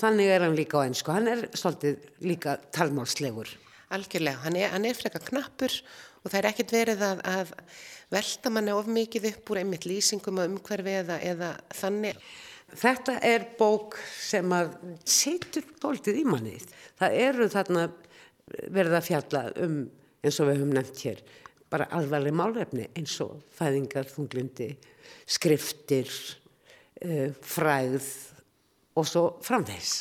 þannig 0.00 0.28
er 0.34 0.40
hann 0.44 0.58
líka 0.58 0.74
á 0.82 0.86
ennsku 0.88 1.08
hann 1.14 1.28
er 1.30 1.40
svolítið 1.54 1.94
líka 2.26 2.50
talmálslegur. 2.74 3.48
Algjörlega, 3.94 4.42
hann 4.44 4.56
er, 4.58 4.68
er 4.74 4.98
frekar 4.98 5.22
knappur 5.24 5.72
og 6.24 6.32
það 6.32 6.40
er 6.40 6.48
ekkert 6.50 6.74
verið 6.74 7.00
að, 7.06 7.18
að 7.28 7.48
velta 8.14 8.52
manni 8.52 8.72
of 8.74 8.88
mikið 8.90 9.28
upp 9.32 9.52
úr 9.52 9.60
einmitt 9.62 9.86
lýsingum 9.88 10.40
og 10.40 10.52
umhverfi 10.52 10.96
eða, 11.02 11.18
eða 11.22 11.50
þannig. 11.74 12.20
Þetta 12.74 13.18
er 13.26 13.44
bók 13.58 13.98
sem 14.18 14.54
að 14.56 14.72
setur 15.06 15.66
bóltið 15.82 16.22
í 16.22 16.24
manni. 16.26 16.56
Það 16.98 17.18
eru 17.26 17.48
þarna 17.52 17.84
verið 18.74 18.96
að 18.98 19.06
fjalla 19.08 19.44
um, 19.64 19.78
eins 20.24 20.40
og 20.40 20.48
við 20.48 20.60
höfum 20.60 20.74
nefnt 20.74 21.04
hér, 21.06 21.20
bara 21.72 21.88
alvarleg 21.96 22.34
málefni 22.36 22.88
eins 22.96 23.14
og 23.24 23.38
fæðingar, 23.56 24.08
þunglindi, 24.10 24.72
skriftir, 25.36 26.10
uh, 27.04 27.30
fræð 27.44 28.10
og 28.94 29.08
svo 29.08 29.24
framvegs. 29.44 29.94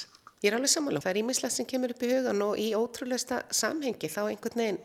Ég 0.44 0.52
er 0.52 0.58
alveg 0.58 0.74
samanlóð. 0.74 1.06
Það 1.06 1.14
er 1.14 1.22
ímislegt 1.22 1.56
sem 1.56 1.68
kemur 1.68 1.94
upp 1.94 2.04
í 2.04 2.12
hugan 2.12 2.44
og 2.44 2.58
í 2.60 2.70
ótrúlega 2.76 3.44
samhengi 3.54 4.10
þá 4.12 4.22
einhvern 4.26 4.60
veginn 4.60 4.82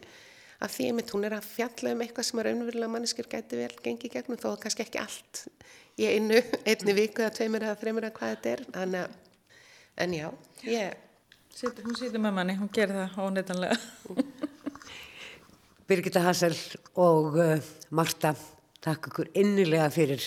að 0.58 0.72
því 0.74 0.86
einmitt 0.90 1.12
hún 1.14 1.26
er 1.28 1.36
að 1.36 1.46
fjalla 1.46 1.92
um 1.94 2.02
eitthvað 2.02 2.26
sem 2.28 2.40
að 2.40 2.48
raunverulega 2.48 2.92
manneskjur 2.94 3.28
gæti 3.30 3.60
vel 3.60 3.74
gengið 3.84 4.14
gegnum 4.16 4.40
þó 4.40 4.48
kannski 4.62 4.84
ekki 4.84 5.02
allt 5.02 5.44
í 5.98 6.06
einu, 6.06 6.40
einni 6.66 6.94
viku 6.96 7.24
eða 7.24 7.34
tveimur 7.36 7.66
eða 7.66 7.78
þreimur 7.80 8.06
eða 8.06 8.16
hvað 8.18 8.34
þetta 8.34 8.50
er. 8.52 8.64
Þannig 8.76 9.04
að, 9.04 9.14
en 10.04 10.16
já, 10.18 10.26
ég... 10.68 11.04
Sýtur, 11.58 11.88
hún 11.88 11.96
sýtur 11.98 12.22
með 12.22 12.34
manni, 12.36 12.54
hún 12.54 12.70
gerir 12.70 12.94
það 12.94 13.16
óneitanlega. 13.24 13.78
Birgitta 15.88 16.22
Hassel 16.22 16.54
og 17.02 17.38
uh, 17.40 17.70
Marta, 17.98 18.34
takk 18.84 19.08
ykkur 19.10 19.32
innilega 19.40 19.88
fyrir 19.90 20.22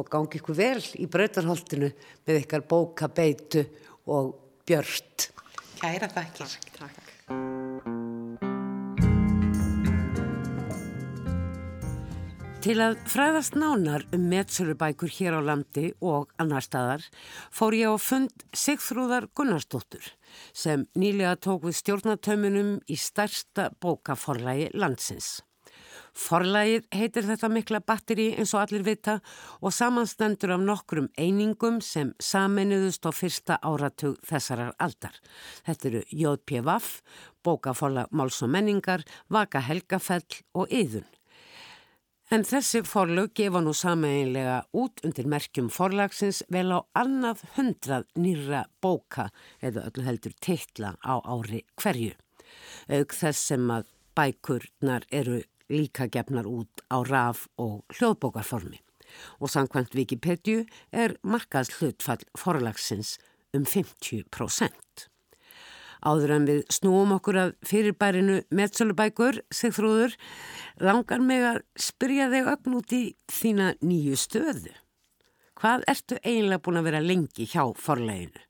og 0.00 0.08
gangi 0.10 0.40
ykkur 0.40 0.58
vel 0.58 0.80
í 0.98 1.06
brautarholtinu 1.12 1.92
með 2.26 2.40
ykkar 2.40 2.66
bókabeitu 2.66 3.62
og 4.10 4.34
björnt. 4.66 5.28
Kæra 5.78 6.10
þakkir. 6.10 6.58
Takk. 6.80 7.01
Til 12.62 12.76
að 12.78 12.92
fræðast 13.10 13.56
nánar 13.58 14.04
um 14.14 14.28
metsölubækur 14.30 15.10
hér 15.10 15.34
á 15.34 15.40
landi 15.42 15.88
og 15.98 16.28
annar 16.38 16.62
staðar 16.62 17.02
fór 17.50 17.74
ég 17.74 17.90
á 17.90 17.98
fund 17.98 18.44
Sigþrúðar 18.54 19.24
Gunnarsdóttur 19.34 20.04
sem 20.54 20.84
nýlega 20.94 21.32
tók 21.42 21.64
við 21.66 21.80
stjórnatöminum 21.80 22.76
í 22.86 22.94
stærsta 22.94 23.64
bókaforlægi 23.82 24.68
landsins. 24.78 25.40
Forlægið 26.14 26.86
heitir 26.94 27.26
þetta 27.26 27.50
mikla 27.50 27.80
batteri 27.82 28.28
eins 28.36 28.52
og 28.54 28.60
allir 28.62 28.84
vita 28.86 29.16
og 29.58 29.74
samanstendur 29.74 30.52
af 30.54 30.62
nokkrum 30.62 31.08
einingum 31.18 31.80
sem 31.82 32.12
saminuðust 32.22 33.08
á 33.08 33.10
fyrsta 33.10 33.56
áratug 33.58 34.20
þessarar 34.28 34.76
aldar. 34.78 35.18
Þetta 35.66 35.90
eru 35.90 36.04
J.P.V.A.F., 36.12 37.00
Bókaforlag 37.42 38.14
Máls 38.14 38.38
og 38.46 38.54
Menningar, 38.54 39.02
Vaka 39.26 39.64
Helgafell 39.66 40.44
og 40.54 40.70
Yðun. 40.70 41.10
En 42.32 42.46
þessi 42.48 42.80
forlög 42.88 43.34
gefa 43.36 43.60
nú 43.60 43.74
sameinlega 43.76 44.62
út 44.80 45.02
undir 45.04 45.26
merkjum 45.28 45.66
forlagsins 45.68 46.38
vel 46.54 46.70
á 46.72 46.80
annað 46.96 47.42
hundrað 47.58 48.06
nýra 48.16 48.62
bóka 48.80 49.26
eða 49.60 49.82
öllu 49.90 50.06
heldur 50.06 50.32
teitla 50.40 50.94
á 51.04 51.20
ári 51.20 51.60
hverju. 51.76 52.14
Auk 52.88 53.12
þess 53.18 53.52
sem 53.52 53.68
að 53.76 53.92
bækurnar 54.16 55.04
eru 55.12 55.42
líka 55.68 56.08
gefnar 56.08 56.48
út 56.48 56.80
á 56.88 57.04
raf 57.04 57.44
og 57.60 57.84
hljóðbókarformi. 57.98 58.80
Og 59.44 59.52
samkvæmt 59.52 59.92
Wikipedia 59.92 60.64
er 60.88 61.18
markaðs 61.20 61.76
hlutfall 61.82 62.24
forlagsins 62.32 63.18
um 63.52 63.68
50%. 63.68 65.11
Áður 66.02 66.32
en 66.34 66.46
við 66.48 66.62
snúum 66.72 67.14
okkur 67.14 67.38
að 67.38 67.52
fyrirbærinu 67.66 68.40
meðsölubækur, 68.50 69.38
Sigþrúður, 69.54 70.16
langar 70.82 71.22
mig 71.22 71.44
að 71.46 71.60
spyrja 71.78 72.26
þig 72.32 72.48
ögn 72.56 72.78
út 72.80 72.94
í 72.96 73.02
þína 73.30 73.68
nýju 73.86 74.18
stöðu. 74.18 74.72
Hvað 75.62 75.86
ertu 75.92 76.18
eiginlega 76.24 76.62
búin 76.64 76.80
að 76.80 76.88
vera 76.88 77.02
lengi 77.04 77.46
hjá 77.46 77.62
forleginu 77.78 78.42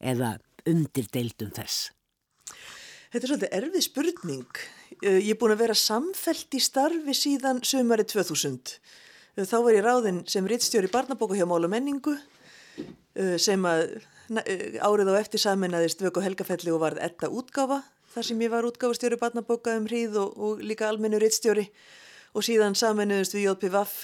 eða 0.00 0.38
undir 0.70 1.10
deildum 1.12 1.52
þess? 1.52 1.90
Þetta 3.12 3.20
er 3.20 3.30
svolítið 3.30 3.56
erfið 3.58 3.84
spurning. 3.84 4.62
Ég 5.04 5.34
er 5.34 5.38
búin 5.38 5.52
að 5.52 5.66
vera 5.66 5.76
samfelt 5.76 6.56
í 6.56 6.62
starfi 6.64 7.14
síðan 7.14 7.60
sömari 7.66 8.08
2000. 8.08 8.78
Þá 9.44 9.56
var 9.60 9.76
ég 9.76 9.84
ráðinn 9.84 10.24
sem 10.30 10.48
rittstjóri 10.48 10.88
barnabóku 10.88 11.36
hjá 11.36 11.44
Mál 11.50 11.66
og 11.66 11.70
menningu 11.70 12.16
sem 13.38 13.68
að 13.68 13.90
Eh, 13.92 14.13
árið 14.30 15.10
á 15.12 15.14
eftir 15.20 15.42
saminnaðist 15.42 16.00
Vöku 16.00 16.22
Helgafelli 16.24 16.72
og 16.72 16.80
varð 16.84 17.02
etta 17.04 17.28
útgáfa 17.28 17.82
þar 18.14 18.28
sem 18.28 18.42
ég 18.44 18.52
var 18.52 18.66
útgáfastjóri 18.68 19.18
barnabóka 19.20 19.74
um 19.76 19.88
hríð 19.88 20.16
og, 20.22 20.36
og 20.38 20.62
líka 20.62 20.88
almennu 20.88 21.18
rittstjóri 21.20 21.66
og 22.34 22.46
síðan 22.46 22.76
saminnaðist 22.78 23.34
við 23.34 23.48
JPVAF 23.48 23.96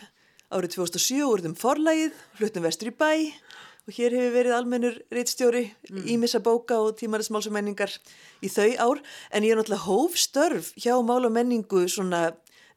árið 0.50 0.76
2007 0.76 1.22
úrðum 1.26 1.56
forlægið, 1.58 2.14
fluttum 2.38 2.66
vestur 2.66 2.90
í 2.90 2.96
bæ. 2.98 3.12
Og 3.88 3.96
hér 3.96 4.14
hefur 4.14 4.34
verið 4.34 4.54
almennur 4.54 4.96
rittstjóri 5.14 5.62
ímissa 5.88 6.38
mm. 6.38 6.44
bóka 6.44 6.76
og 6.82 6.98
tímarismáls 7.00 7.48
og 7.48 7.54
menningar 7.56 7.94
í 8.44 8.50
þau 8.52 8.68
ár. 8.76 9.00
En 9.32 9.46
ég 9.46 9.54
er 9.54 9.58
náttúrulega 9.58 9.86
hófstörf 9.86 10.74
hjá 10.76 10.92
mál 11.02 11.24
og 11.26 11.32
menningu 11.34 11.86
svona 11.90 12.28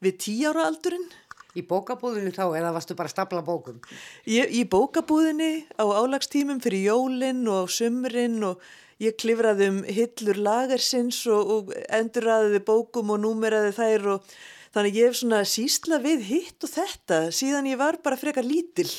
við 0.04 0.18
tíára 0.24 0.68
aldurinn 0.70 1.06
Í 1.54 1.62
bókabúðinu 1.70 2.32
þá 2.34 2.46
eða 2.58 2.72
varstu 2.74 2.96
bara 2.98 3.12
að 3.12 3.14
stapla 3.14 3.44
bókum? 3.46 3.78
Ég, 4.26 4.50
í 4.50 4.64
bókabúðinu 4.66 5.50
á 5.78 5.86
álagstímum 5.86 6.62
fyrir 6.64 6.88
jólinn 6.88 7.44
og 7.52 7.70
sumrin 7.70 8.40
og 8.48 8.64
ég 9.04 9.18
klifraði 9.22 9.70
um 9.70 9.80
hillur 9.86 10.40
lagarsins 10.42 11.22
og, 11.30 11.54
og 11.54 11.74
endurraðiði 11.94 12.64
bókum 12.66 13.14
og 13.14 13.22
númeraði 13.22 13.74
þær 13.78 14.10
og 14.16 14.36
þannig 14.74 14.98
ég 14.98 15.12
hef 15.12 15.20
svona 15.22 15.44
sísla 15.46 16.02
við 16.02 16.26
hitt 16.32 16.66
og 16.66 16.74
þetta 16.74 17.20
síðan 17.30 17.70
ég 17.70 17.82
var 17.82 18.02
bara 18.02 18.18
frekar 18.18 18.48
lítil. 18.48 18.90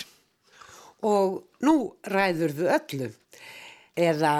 Og 1.04 1.40
nú 1.66 1.76
ræður 2.06 2.54
þau 2.54 2.68
öllu 2.78 3.10
eða 3.98 4.36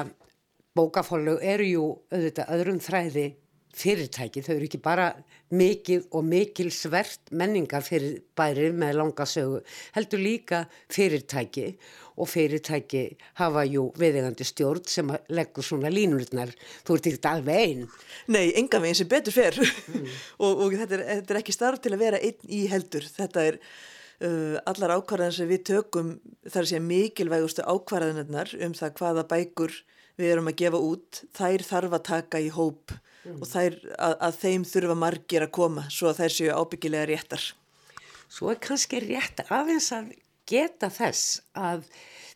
bókafólug 0.75 1.43
eru 1.43 1.67
jú 1.67 1.89
auðvitað 2.15 2.55
öðrum 2.55 2.79
þræði 2.83 3.33
fyrirtæki, 3.75 4.43
þau 4.45 4.55
eru 4.57 4.69
ekki 4.69 4.81
bara 4.83 5.09
mikið 5.55 6.09
og 6.15 6.25
mikil 6.27 6.71
svert 6.75 7.33
menningar 7.35 7.85
fyrir 7.85 8.21
bæri 8.37 8.71
með 8.75 8.99
langa 9.01 9.27
sögu, 9.29 9.61
heldur 9.97 10.23
líka 10.23 10.65
fyrirtæki 10.93 11.67
og 12.15 12.31
fyrirtæki 12.31 13.05
hafa 13.41 13.65
jú 13.67 13.89
viðegandi 13.99 14.47
stjórn 14.47 14.87
sem 14.91 15.11
leggur 15.35 15.67
svona 15.67 15.91
línurnar, 15.93 16.53
þú 16.87 16.99
ert 16.99 17.09
ekkert 17.11 17.31
alveg 17.33 17.65
einn. 17.65 17.89
Nei, 18.31 18.53
enga 18.61 18.81
veginn 18.83 19.01
sem 19.01 19.11
betur 19.11 19.35
fer 19.35 19.59
mm. 19.59 20.07
og, 20.45 20.67
og 20.67 20.77
þetta, 20.79 21.01
er, 21.01 21.07
þetta 21.21 21.35
er 21.35 21.41
ekki 21.43 21.57
starf 21.57 21.83
til 21.83 21.95
að 21.97 22.07
vera 22.07 22.23
einn 22.23 22.55
í 22.55 22.65
heldur, 22.71 23.09
þetta 23.17 23.49
er 23.51 23.59
uh, 23.59 24.61
allar 24.71 24.97
ákvarðan 25.01 25.35
sem 25.41 25.51
við 25.51 25.67
tökum 25.73 26.15
þar 26.47 26.71
sé 26.71 26.83
mikilvægustu 26.83 27.67
ákvarðanirnar 27.67 28.55
um 28.63 28.79
það 28.79 28.95
hvaða 29.01 29.27
bækur 29.35 29.75
við 30.21 30.31
erum 30.31 30.51
að 30.51 30.61
gefa 30.63 30.79
út, 30.79 31.25
þær 31.35 31.67
þarf 31.67 31.99
að 31.99 32.07
taka 32.13 32.43
í 32.43 32.53
hóp 32.55 32.95
mm. 33.25 33.41
og 33.41 33.49
þær, 33.51 33.79
að, 33.99 34.17
að 34.29 34.41
þeim 34.43 34.67
þurfa 34.71 34.97
margir 35.05 35.47
að 35.47 35.55
koma 35.59 35.87
svo 35.93 36.11
að 36.11 36.23
þær 36.23 36.35
séu 36.37 36.59
ábyggilega 36.59 37.11
réttar. 37.11 37.47
Svo 38.33 38.51
er 38.53 38.61
kannski 38.63 39.01
rétt 39.05 39.45
aðeins 39.49 39.91
að 39.95 40.13
geta 40.49 40.91
þess 40.93 41.41
að 41.57 41.85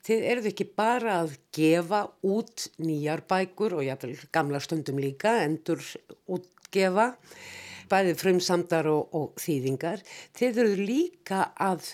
þið 0.06 0.26
eruð 0.32 0.50
ekki 0.52 0.66
bara 0.78 1.16
að 1.24 1.36
gefa 1.54 2.02
út 2.24 2.68
nýjar 2.80 3.24
bækur 3.28 3.78
og 3.78 3.86
jáfnvel 3.86 4.14
gamla 4.32 4.60
stundum 4.64 5.00
líka, 5.02 5.34
endur 5.44 5.82
útgefa, 6.30 7.10
bæði 7.88 8.14
frumsamdar 8.20 8.88
og, 8.92 9.08
og 9.16 9.42
þýðingar. 9.42 10.04
Þið 10.38 10.62
eruð 10.64 10.84
líka 10.88 11.42
að 11.60 11.92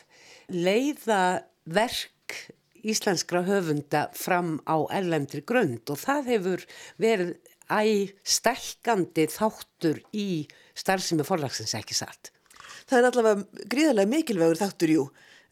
leiða 0.53 1.23
verk 1.65 2.53
íslenskra 2.85 3.41
höfunda 3.47 4.09
fram 4.13 4.59
á 4.69 4.77
ellendri 4.93 5.41
grönd 5.47 5.89
og 5.89 6.01
það 6.03 6.31
hefur 6.35 6.65
verið 7.01 7.33
æg 7.73 8.15
stælkandi 8.25 9.27
þáttur 9.33 10.01
í 10.13 10.47
starfsemi 10.77 11.27
forlagsins 11.27 11.75
ekki 11.79 11.97
satt. 11.97 12.33
Það 12.89 12.99
er 12.99 13.09
allavega 13.09 13.65
gríðarlega 13.71 14.11
mikilvægur 14.11 14.61
þáttur, 14.61 14.93
jú. 14.93 15.05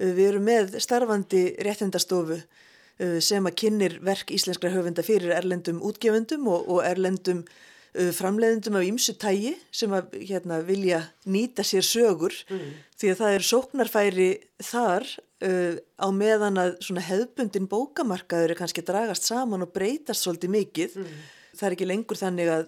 Við 0.03 0.25
erum 0.27 0.47
með 0.49 0.77
starfandi 0.83 1.43
réttendastofu 1.63 2.39
uh, 2.39 3.19
sem 3.23 3.47
að 3.49 3.59
kynir 3.63 3.99
verk 4.05 4.33
íslenskra 4.35 4.73
höfunda 4.73 5.05
fyrir 5.07 5.35
erlendum 5.37 5.83
útgefundum 5.85 6.49
og, 6.51 6.67
og 6.67 6.81
erlendum 6.87 7.45
uh, 7.45 8.11
framleiðendum 8.17 8.79
af 8.81 8.89
ýmsu 8.89 9.17
tægi 9.21 9.55
sem 9.75 9.93
að 9.95 10.17
hérna, 10.19 10.63
vilja 10.67 11.05
nýta 11.25 11.65
sér 11.67 11.87
sögur 11.87 12.35
mm. 12.51 12.73
því 12.99 13.13
að 13.13 13.21
það 13.21 13.37
er 13.37 13.47
sóknarfæri 13.51 14.31
þar 14.73 15.07
uh, 15.47 15.77
á 15.79 16.09
meðan 16.15 16.61
að 16.65 16.75
hefbundin 17.07 17.71
bókamarkaður 17.71 18.57
er 18.57 18.59
kannski 18.59 18.85
dragast 18.87 19.29
saman 19.29 19.65
og 19.69 19.73
breytast 19.77 20.27
svolítið 20.27 20.57
mikið. 20.59 20.99
Mm. 21.05 21.23
Það 21.63 21.69
er 21.69 21.75
ekki 21.77 21.87
lengur 21.87 22.19
þannig 22.19 22.49
að, 22.51 22.63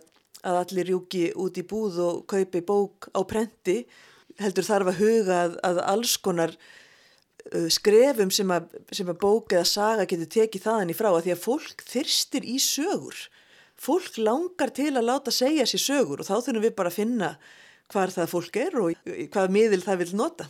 að 0.47 0.57
allir 0.61 0.87
rjúki 0.87 1.23
út 1.43 1.57
í 1.59 1.65
búð 1.67 1.97
og 2.05 2.19
kaupi 2.31 2.61
bók 2.63 3.09
á 3.11 3.27
prenti 3.27 3.81
heldur 4.39 4.67
þarf 4.69 4.93
að 4.93 5.01
huga 5.03 5.39
að, 5.41 5.57
að 5.67 5.81
alls 5.83 6.13
konar 6.23 6.55
uh, 6.55 7.67
skrefum 7.75 8.31
sem 8.31 8.53
að, 8.55 8.69
sem 8.95 9.11
að 9.11 9.19
bók 9.25 9.57
eða 9.57 9.67
saga 9.67 10.07
getur 10.07 10.31
tekið 10.37 10.67
þaðan 10.69 10.95
í 10.95 10.97
frá 11.01 11.11
að 11.11 11.25
því 11.27 11.35
að 11.35 11.43
fólk 11.43 11.85
þyrstir 11.91 12.47
í 12.47 12.61
sögur. 12.63 13.19
Fólk 13.75 14.21
langar 14.23 14.71
til 14.79 14.93
að 14.93 15.09
láta 15.09 15.35
segja 15.35 15.67
sér 15.67 15.83
sögur 15.83 16.23
og 16.23 16.29
þá 16.29 16.37
þurfum 16.37 16.63
við 16.69 16.77
bara 16.79 16.95
að 16.95 17.01
finna 17.01 17.33
hvar 17.91 18.15
það 18.15 18.31
fólk 18.31 18.61
er 18.63 18.79
og 18.79 19.11
hvað 19.35 19.57
miðil 19.59 19.83
það 19.83 20.05
vil 20.05 20.13
nota. 20.23 20.47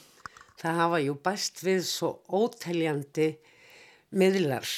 Það 0.60 0.78
hafa 0.82 1.00
jú 1.00 1.16
bæst 1.24 1.64
við 1.64 1.80
svo 1.88 2.10
óteljandi 2.28 3.32
miðlar, 4.14 4.68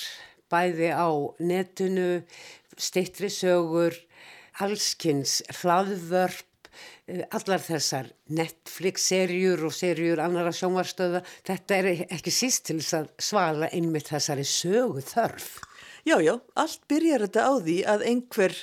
bæði 0.51 0.95
á 0.95 1.11
netinu, 1.43 2.23
steittri 2.81 3.31
sögur, 3.33 3.97
allskynns, 4.63 5.41
hlaðvörp, 5.61 6.71
eh, 7.09 7.25
allar 7.31 7.63
þessar 7.63 8.11
Netflix-serjur 8.29 9.65
og 9.67 9.75
serjur 9.75 10.23
annara 10.23 10.53
sjónvarstöða. 10.53 11.23
Þetta 11.45 11.77
er 11.77 11.91
ekki 12.11 12.33
síst 12.33 12.67
til 12.67 12.81
þess 12.81 12.95
að 13.01 13.11
svala 13.19 13.71
einmitt 13.73 14.09
þessari 14.13 14.45
sögu 14.45 15.03
þörf. 15.03 15.61
Já, 16.07 16.21
já, 16.23 16.41
allt 16.55 16.83
byrjar 16.89 17.27
þetta 17.27 17.47
á 17.51 17.53
því 17.59 17.79
að 17.85 18.07
einhver 18.07 18.55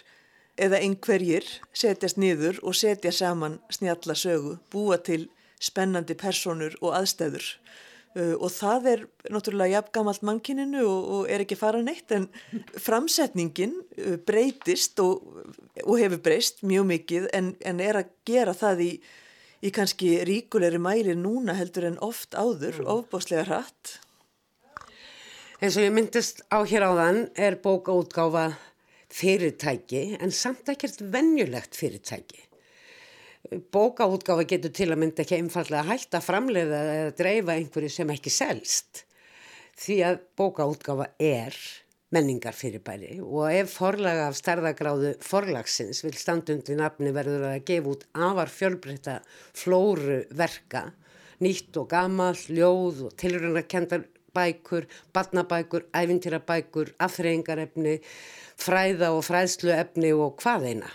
eða 0.57 0.79
einhverjir 0.85 1.45
setjast 1.73 2.19
niður 2.21 2.59
og 2.63 2.75
setja 2.77 3.11
saman 3.11 3.57
snjalla 3.73 4.13
sögu, 4.13 4.59
búa 4.71 4.99
til 5.01 5.25
spennandi 5.63 6.15
personur 6.19 6.75
og 6.81 6.93
aðstæður 6.99 7.47
uh, 8.15 8.35
og 8.37 8.49
það 8.53 8.87
er 8.91 9.03
náttúrulega 9.33 9.79
jafngamalt 9.79 10.23
mannkininu 10.27 10.83
og, 10.85 11.09
og 11.15 11.31
er 11.31 11.43
ekki 11.43 11.57
fara 11.59 11.81
neitt 11.83 12.13
en 12.15 12.29
framsetningin 12.79 13.75
uh, 13.79 14.15
breytist 14.27 15.01
og, 15.03 15.25
og 15.83 15.99
hefur 16.01 16.21
breyst 16.25 16.63
mjög 16.67 16.87
mikið 16.93 17.27
en, 17.33 17.53
en 17.65 17.83
er 17.83 18.01
að 18.03 18.13
gera 18.27 18.55
það 18.57 18.85
í, 18.87 18.91
í 19.63 19.73
kannski 19.75 20.15
ríkulegri 20.29 20.81
mæli 20.81 21.17
núna 21.19 21.57
heldur 21.57 21.89
en 21.91 21.99
oft 22.03 22.37
áður, 22.37 22.83
mm. 22.83 22.89
ofbáslega 22.97 23.47
hratt. 23.49 23.97
Eins 25.63 25.77
og 25.79 25.85
ég 25.85 25.93
myndist 25.95 26.43
á 26.51 26.59
hér 26.67 26.89
áðan 26.89 27.25
er 27.39 27.55
bókaútgáfa 27.63 28.49
fyrirtæki 29.13 30.17
en 30.19 30.33
samt 30.33 30.67
ekkert 30.73 30.99
vennjulegt 31.13 31.77
fyrirtæki 31.77 32.41
bókaútgáfa 33.51 34.45
getur 34.47 34.71
til 34.73 34.89
að 34.93 35.01
mynda 35.01 35.23
ekki 35.23 35.37
einfallega 35.41 35.87
hægt 35.89 36.15
að 36.15 36.27
framleiða 36.27 36.81
eða 36.93 37.15
dreifa 37.17 37.55
einhverju 37.57 37.91
sem 37.91 38.13
ekki 38.13 38.31
selst. 38.31 39.03
Því 39.79 39.97
að 40.07 40.19
bókaútgáfa 40.39 41.09
er 41.19 41.57
menningar 42.13 42.55
fyrirbæri 42.55 43.17
og 43.23 43.47
ef 43.49 43.73
forlaga 43.73 44.27
af 44.29 44.37
starðagráðu 44.37 45.15
forlagsins 45.25 46.03
vil 46.05 46.13
standundi 46.17 46.77
nafni 46.77 47.13
verður 47.15 47.47
að 47.49 47.63
gefa 47.67 47.93
út 47.95 48.05
afar 48.13 48.51
fjölbreytta 48.53 49.19
flóru 49.57 50.21
verka, 50.37 50.85
nýtt 51.41 51.81
og 51.81 51.89
gamal, 51.91 52.37
ljóð 52.47 53.07
og 53.09 53.15
tilröndakendar 53.19 54.05
bækur, 54.33 54.87
badnabækur, 55.13 55.89
ævintýrabækur, 55.93 56.93
afþreyingarefni, 57.05 57.99
fræða 58.61 59.11
og 59.17 59.25
fræðsluefni 59.27 60.13
og 60.15 60.37
hvað 60.41 60.69
eina 60.71 60.93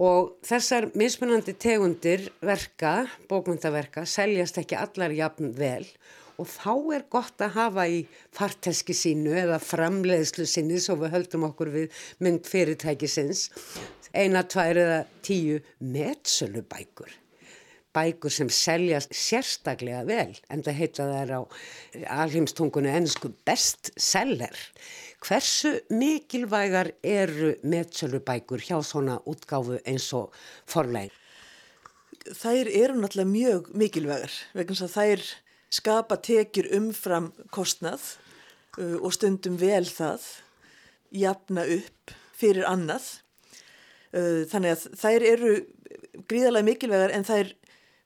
og 0.00 0.34
þessar 0.46 0.88
mismunandi 0.98 1.54
tegundir 1.60 2.28
verka, 2.42 3.04
bókmyndaverka, 3.30 4.04
seljast 4.08 4.58
ekki 4.62 4.78
allar 4.78 5.14
jafn 5.14 5.54
vel. 5.58 5.86
Og 6.34 6.48
þá 6.50 6.72
er 6.96 7.04
gott 7.12 7.42
að 7.46 7.54
hafa 7.54 7.84
í 7.86 8.00
farteski 8.34 8.96
sínu 8.96 9.36
eða 9.38 9.60
framleiðslu 9.62 10.48
sinni 10.50 10.80
svo 10.82 10.98
við 11.04 11.14
höldum 11.14 11.46
okkur 11.46 11.70
við 11.70 12.06
mynd 12.26 12.48
fyrirtækisins 12.50 13.50
eina, 14.14 14.42
tvær 14.42 14.80
eða 14.82 15.04
tíu 15.22 15.60
metsölu 15.78 16.64
bækur 16.66 17.14
bækur 17.94 18.32
sem 18.32 18.50
seljast 18.50 19.14
sérstaklega 19.14 20.02
vel 20.08 20.34
en 20.50 20.64
það 20.66 20.78
heita 20.80 21.06
það 21.06 21.20
er 21.20 21.32
á 21.38 21.40
alheimstungunni 22.24 22.90
ennsku 22.90 23.30
bestseller 23.46 24.58
Hversu 25.24 25.70
mikilvægar 25.88 26.90
eru 27.00 27.54
meðsölubækur 27.64 28.60
hjá 28.60 28.76
svona 28.84 29.16
útgáfu 29.24 29.78
eins 29.88 30.10
og 30.12 30.34
forlegin? 30.68 31.12
Þær 32.24 32.68
eru 32.68 32.98
náttúrulega 32.98 33.30
mjög 33.30 33.70
mikilvægar 33.72 34.34
vegna 34.52 34.76
að 34.84 34.92
þær 34.92 35.22
skapa 35.72 36.18
tekjur 36.20 36.68
umfram 36.76 37.30
kostnað 37.56 38.04
uh, 38.76 38.98
og 39.00 39.14
stundum 39.16 39.56
vel 39.60 39.86
það, 39.88 40.26
jafna 41.08 41.64
upp 41.72 42.12
fyrir 42.36 42.68
annað. 42.68 43.06
Uh, 44.12 44.44
þannig 44.50 44.74
að 44.74 44.84
þær 45.00 45.26
eru 45.30 45.54
gríðarlega 46.28 46.68
mikilvægar 46.68 47.14
en 47.16 47.24
þær 47.24 47.54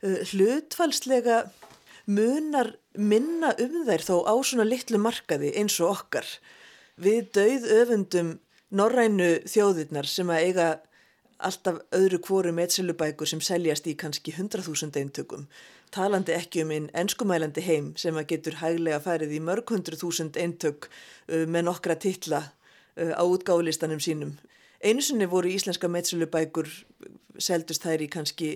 uh, 0.06 0.22
hlutfalslega 0.30 1.40
munar 2.06 2.76
minna 2.94 3.56
um 3.58 3.82
þær 3.90 4.06
þó 4.06 4.14
á 4.22 4.34
svona 4.38 4.68
litlu 4.70 5.02
markaði 5.02 5.50
eins 5.58 5.80
og 5.82 5.96
okkar 5.96 6.30
við 6.98 7.32
dauð 7.36 7.66
öfundum 7.78 8.36
norrænu 8.74 9.30
þjóðirnar 9.48 10.08
sem 10.10 10.30
að 10.30 10.44
eiga 10.48 10.68
alltaf 11.38 11.78
öðru 11.94 12.18
kvoru 12.18 12.52
meðsilubækur 12.52 13.30
sem 13.30 13.40
seljast 13.44 13.86
í 13.86 13.94
kannski 13.98 14.34
100.000 14.34 14.98
eintökum 14.98 15.46
talandi 15.94 16.34
ekki 16.36 16.64
um 16.64 16.72
einn 16.74 16.88
enskumælandi 17.02 17.62
heim 17.64 17.92
sem 18.00 18.16
að 18.18 18.28
getur 18.34 18.58
hæglega 18.60 19.00
farið 19.04 19.34
í 19.38 19.40
mörg 19.44 19.70
hundru 19.72 19.96
þúsund 20.00 20.36
eintök 20.40 20.88
uh, 20.88 21.44
með 21.46 21.68
nokkra 21.70 21.96
titla 22.00 22.42
uh, 22.44 23.14
á 23.16 23.22
útgálistanum 23.24 24.02
sínum. 24.02 24.36
Einu 24.84 25.02
sinni 25.02 25.26
voru 25.30 25.50
íslenska 25.50 25.88
meðsilubækur 25.90 26.68
seldust 27.38 27.86
þær 27.86 28.04
í 28.04 28.10
kannski 28.12 28.50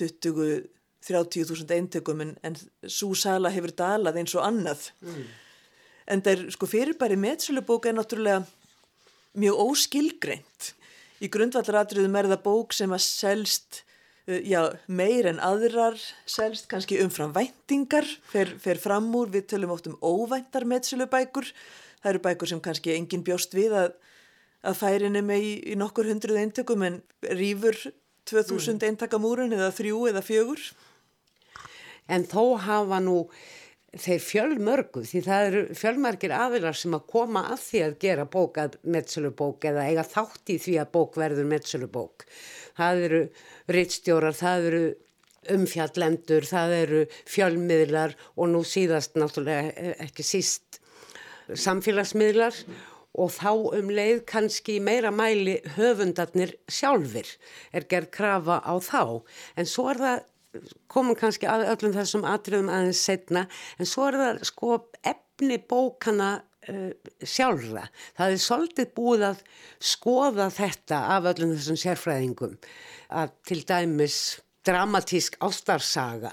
20-30.000 0.00 1.78
eintökum 1.78 2.24
en, 2.24 2.34
en 2.42 2.58
svo 2.88 3.12
sala 3.16 3.52
hefur 3.52 3.72
dalað 3.76 4.20
eins 4.22 4.36
og 4.36 4.46
annað. 4.48 4.90
Mm 5.04 5.30
en 6.06 6.22
það 6.24 6.32
er 6.34 6.44
sko 6.54 6.68
fyrirbæri 6.70 7.18
meðsölubók 7.20 7.88
er 7.88 7.96
náttúrulega 7.96 8.42
mjög 9.38 9.62
óskilgreint. 9.66 10.72
Í 11.22 11.30
grundvallaratriðum 11.32 12.18
er 12.18 12.28
það 12.32 12.44
bók 12.44 12.74
sem 12.76 12.92
að 12.92 13.04
selst 13.06 13.82
uh, 14.26 14.40
já, 14.42 14.72
meir 14.90 15.28
en 15.30 15.40
aðrar, 15.42 15.98
selst 16.26 16.68
kannski 16.70 16.98
umfram 17.04 17.34
væntingar, 17.36 18.08
fer, 18.32 18.56
fer 18.60 18.80
fram 18.82 19.10
úr, 19.16 19.30
við 19.32 19.48
tölum 19.54 19.74
oft 19.74 19.88
um 19.90 19.98
óvæntar 20.02 20.66
meðsölubækur. 20.68 21.52
Það 22.02 22.12
eru 22.12 22.24
bækur 22.26 22.50
sem 22.50 22.62
kannski 22.62 22.96
engin 22.96 23.22
bjóst 23.26 23.54
við 23.54 23.76
að, 23.78 23.92
að 24.66 24.78
færinni 24.80 25.22
með 25.24 25.46
í, 25.46 25.52
í 25.72 25.78
nokkur 25.78 26.10
hundruð 26.10 26.42
eintökum 26.42 26.82
en 26.88 27.02
rýfur 27.30 27.78
2000 28.26 28.74
mm. 28.74 28.88
eintakamúrun 28.90 29.54
eða 29.54 29.70
þrjú 29.74 30.06
eða 30.10 30.24
fjögur. 30.26 30.66
En 32.10 32.26
þó 32.26 32.58
hafa 32.58 32.98
nú 33.02 33.28
þeir 33.92 34.22
fjölmörgu 34.24 35.02
því 35.04 35.20
það 35.26 35.46
eru 35.46 35.62
fjölmargir 35.76 36.32
aðilar 36.32 36.76
sem 36.78 36.94
að 36.96 37.06
koma 37.12 37.44
að 37.52 37.64
því 37.66 37.82
að 37.86 37.96
gera 38.04 38.26
bók 38.32 38.60
að 38.62 38.76
metsulubók 38.94 39.66
eða 39.68 39.86
eiga 39.90 40.04
þátt 40.08 40.52
í 40.54 40.58
því 40.64 40.76
að 40.80 40.92
bók 40.96 41.18
verður 41.20 41.48
metsulubók. 41.50 42.26
Það 42.78 43.02
eru 43.08 43.22
rittstjórar, 43.76 44.38
það 44.38 44.68
eru 44.70 44.84
umfjallendur, 45.52 46.46
það 46.46 46.76
eru 46.78 47.02
fjölmiðlar 47.28 48.16
og 48.36 48.52
nú 48.54 48.62
síðast 48.64 49.18
náttúrulega 49.18 49.94
ekki 50.06 50.24
síst 50.24 50.80
samfélagsmiðlar 51.52 52.56
og 53.20 53.32
þá 53.34 53.50
um 53.76 53.90
leið 53.92 54.22
kannski 54.28 54.78
meira 54.80 55.10
mæli 55.12 55.58
höfundarnir 55.76 56.54
sjálfur 56.70 57.28
er 57.76 57.84
gerð 57.90 58.12
krafa 58.14 58.62
á 58.64 58.74
þá 58.80 59.02
en 59.60 59.68
svo 59.68 59.90
er 59.92 60.00
það 60.00 60.22
komum 60.92 61.16
kannski 61.18 61.48
að 61.50 61.66
öllum 61.72 61.96
þessum 61.96 62.24
atriðum 62.28 62.70
aðeins 62.72 63.02
setna 63.06 63.46
en 63.78 63.88
svo 63.88 64.08
er 64.10 64.18
það 64.20 64.40
sko 64.50 64.78
efni 65.02 65.58
bókana 65.68 66.30
uh, 66.68 66.92
sjálfra. 67.24 67.86
Það 68.18 68.36
er 68.36 68.44
svolítið 68.46 68.94
búið 68.96 69.26
að 69.32 69.42
skoða 69.92 70.48
þetta 70.52 71.02
af 71.16 71.28
öllum 71.32 71.56
þessum 71.56 71.82
sérfræðingum 71.84 72.56
að 73.22 73.36
til 73.48 73.60
dæmis 73.68 74.22
dramatísk 74.66 75.40
ástarsaga 75.42 76.32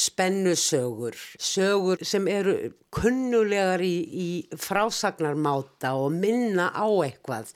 spennusögur, 0.00 1.16
sögur 1.38 2.00
sem 2.06 2.28
eru 2.30 2.54
kunnulegar 2.94 3.82
í, 3.84 3.96
í 4.06 4.28
frásagnarmáta 4.58 5.94
og 5.98 6.14
minna 6.14 6.70
á 6.72 6.86
eitthvað, 7.04 7.50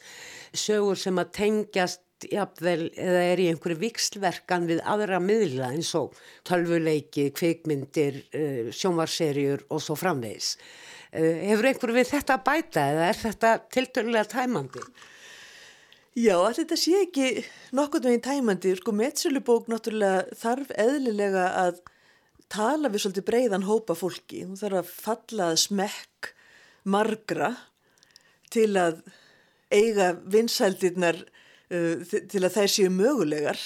sögur 0.52 0.98
sem 1.00 1.20
að 1.22 1.30
tengjast 1.38 2.02
jafnvel 2.30 2.88
eða 2.94 3.22
er 3.30 3.42
í 3.42 3.48
einhverju 3.50 3.78
vikslverkan 3.82 4.68
við 4.70 4.82
aðra 4.88 5.20
miðla 5.22 5.72
eins 5.74 5.90
og 5.98 6.14
tölvuleiki, 6.48 7.30
kvikmyndir, 7.36 8.20
uh, 8.34 8.70
sjónvarserjur 8.74 9.66
og 9.68 9.82
svo 9.84 9.96
framvegis. 9.98 10.54
Uh, 11.10 11.42
hefur 11.50 11.70
einhverju 11.70 11.98
við 11.98 12.12
þetta 12.12 12.38
að 12.38 12.46
bæta 12.46 12.86
eða 12.92 13.08
er 13.10 13.20
þetta 13.24 13.56
tilturlega 13.74 14.30
tæmandi? 14.36 14.84
Já, 16.14 16.36
þetta 16.54 16.76
sé 16.78 16.94
ekki 17.08 17.28
nokkur 17.74 18.04
með 18.04 18.12
einn 18.14 18.24
tæmandi. 18.28 18.76
Sko, 18.78 18.94
Metsölubók 18.94 19.66
náttúrulega 19.66 20.38
þarf 20.38 20.70
eðlilega 20.78 21.48
að 21.58 21.80
tala 22.54 22.90
við 22.92 23.02
svolítið 23.02 23.26
breiðan 23.26 23.66
hópa 23.66 23.96
fólki. 23.98 24.44
Hún 24.46 24.60
þarf 24.60 24.84
að 24.84 24.92
falla 24.94 25.48
að 25.50 25.60
smekk 25.64 26.30
margra 26.86 27.50
til 28.54 28.70
að 28.78 29.00
eiga 29.74 30.12
vinsældirnar 30.30 31.18
uh, 31.74 32.18
til 32.30 32.42
að 32.42 32.54
þær 32.58 32.74
séu 32.78 32.92
mögulegar 32.94 33.60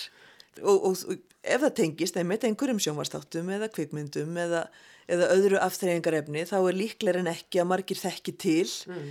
og, 0.62 0.76
og, 0.90 1.02
og 1.12 1.28
ef 1.42 1.62
það 1.64 1.74
tengist 1.80 2.18
einmitt 2.18 2.44
einhverjum 2.46 2.80
sjónvastáttum 2.82 3.50
eða 3.54 3.70
kvikmyndum 3.72 4.36
eða, 4.44 4.64
eða 5.10 5.30
öðru 5.36 5.60
aftreyingarefni 5.62 6.44
þá 6.48 6.56
er 6.60 6.78
líklar 6.78 7.20
en 7.20 7.30
ekki 7.32 7.62
að 7.62 7.70
margir 7.72 8.00
þekki 8.00 8.34
til 8.40 8.66
mm. 8.90 9.08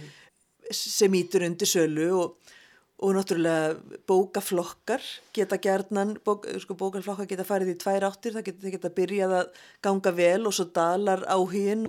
sem 0.75 1.17
ítur 1.17 1.45
undir 1.47 1.69
sölu 1.69 2.09
og, 2.17 2.55
og 2.97 3.15
náttúrulega 3.17 3.99
bókaflokkar 4.09 5.05
geta 5.35 5.59
gerðnan, 5.61 6.17
bók, 6.25 6.49
sko, 6.63 6.77
bókaflokkar 6.79 7.29
geta 7.29 7.47
farið 7.47 7.75
í 7.75 7.79
tvær 7.81 8.09
áttir, 8.09 8.35
það 8.37 8.49
geta, 8.49 8.73
geta 8.75 8.93
byrjað 8.99 9.37
að 9.41 9.63
ganga 9.85 10.13
vel 10.17 10.41
og 10.49 10.57
svo 10.57 10.67
dalar 10.75 11.23
áhugin 11.31 11.87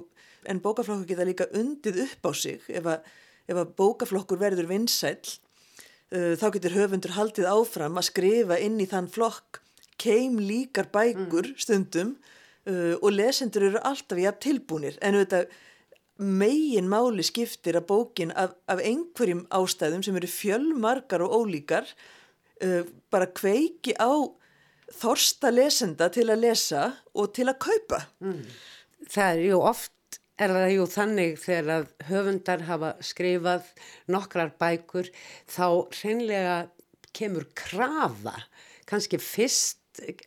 en 0.49 0.63
bókaflokkar 0.65 1.09
geta 1.11 1.29
líka 1.29 1.51
undið 1.57 2.05
upp 2.07 2.31
á 2.31 2.33
sig 2.37 2.71
ef 2.71 2.89
að, 2.95 3.13
ef 3.49 3.59
að 3.59 3.77
bókaflokkur 3.81 4.41
verður 4.41 4.71
vinsæl 4.71 5.19
þá 6.09 6.47
getur 6.55 6.73
höfundur 6.73 7.13
haldið 7.13 7.49
áfram 7.51 7.99
að 8.01 8.07
skrifa 8.09 8.57
inn 8.65 8.79
í 8.81 8.87
þann 8.89 9.11
flokk 9.13 9.59
keim 9.99 10.39
líkar 10.41 10.89
bækur 10.95 11.53
mm. 11.53 11.57
stundum 11.61 12.13
uh, 12.69 12.95
og 13.01 13.11
lesendur 13.15 13.69
eru 13.71 13.83
alltaf 13.87 14.21
að 14.21 14.39
tilbúnir 14.45 14.99
en 15.03 15.19
auðvitað 15.19 15.51
megin 16.19 16.89
máli 16.91 17.23
skiptir 17.27 17.79
að 17.79 17.87
bókin 17.93 18.33
af, 18.35 18.55
af 18.67 18.81
einhverjum 18.83 19.45
ástæðum 19.55 20.03
sem 20.07 20.17
eru 20.19 20.31
fjölmarkar 20.31 21.23
og 21.27 21.35
ólíkar 21.43 21.87
uh, 21.87 22.83
bara 23.11 23.31
kveiki 23.31 23.95
á 23.99 24.11
þorsta 24.99 25.53
lesenda 25.53 26.09
til 26.11 26.27
að 26.33 26.47
lesa 26.47 26.89
og 27.13 27.35
til 27.37 27.47
að 27.51 27.61
kaupa. 27.61 28.01
Mm. 28.25 28.41
Það 29.09 29.31
er 29.35 29.43
ju 29.45 29.59
oft 29.61 29.93
er 30.39 30.55
það 30.55 30.73
jú 30.75 30.87
þannig 30.93 31.39
þegar 31.43 31.71
að 31.75 31.89
höfundar 32.09 32.65
hafa 32.69 32.93
skrifað 33.05 33.71
nokkrar 34.11 34.55
bækur 34.61 35.11
þá 35.51 35.67
hreinlega 35.99 36.57
kemur 37.17 37.49
krafa, 37.59 38.37
kannski 38.89 39.19
fyrst 39.23 39.77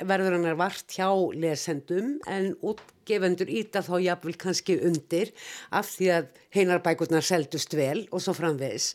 verður 0.04 0.36
hann 0.36 0.50
er 0.50 0.58
vart 0.60 0.92
hjá 0.92 1.08
lesendum 1.40 2.18
en 2.28 2.52
útgefendur 2.60 3.48
íta 3.48 3.80
þá 3.86 3.94
jafnvel 4.04 4.36
kannski 4.40 4.76
undir 4.84 5.32
af 5.72 5.94
því 5.94 6.10
að 6.18 6.32
heinar 6.58 6.82
bækurnar 6.84 7.24
seldust 7.24 7.72
vel 7.80 8.04
og 8.12 8.24
svo 8.24 8.36
framvegis. 8.36 8.92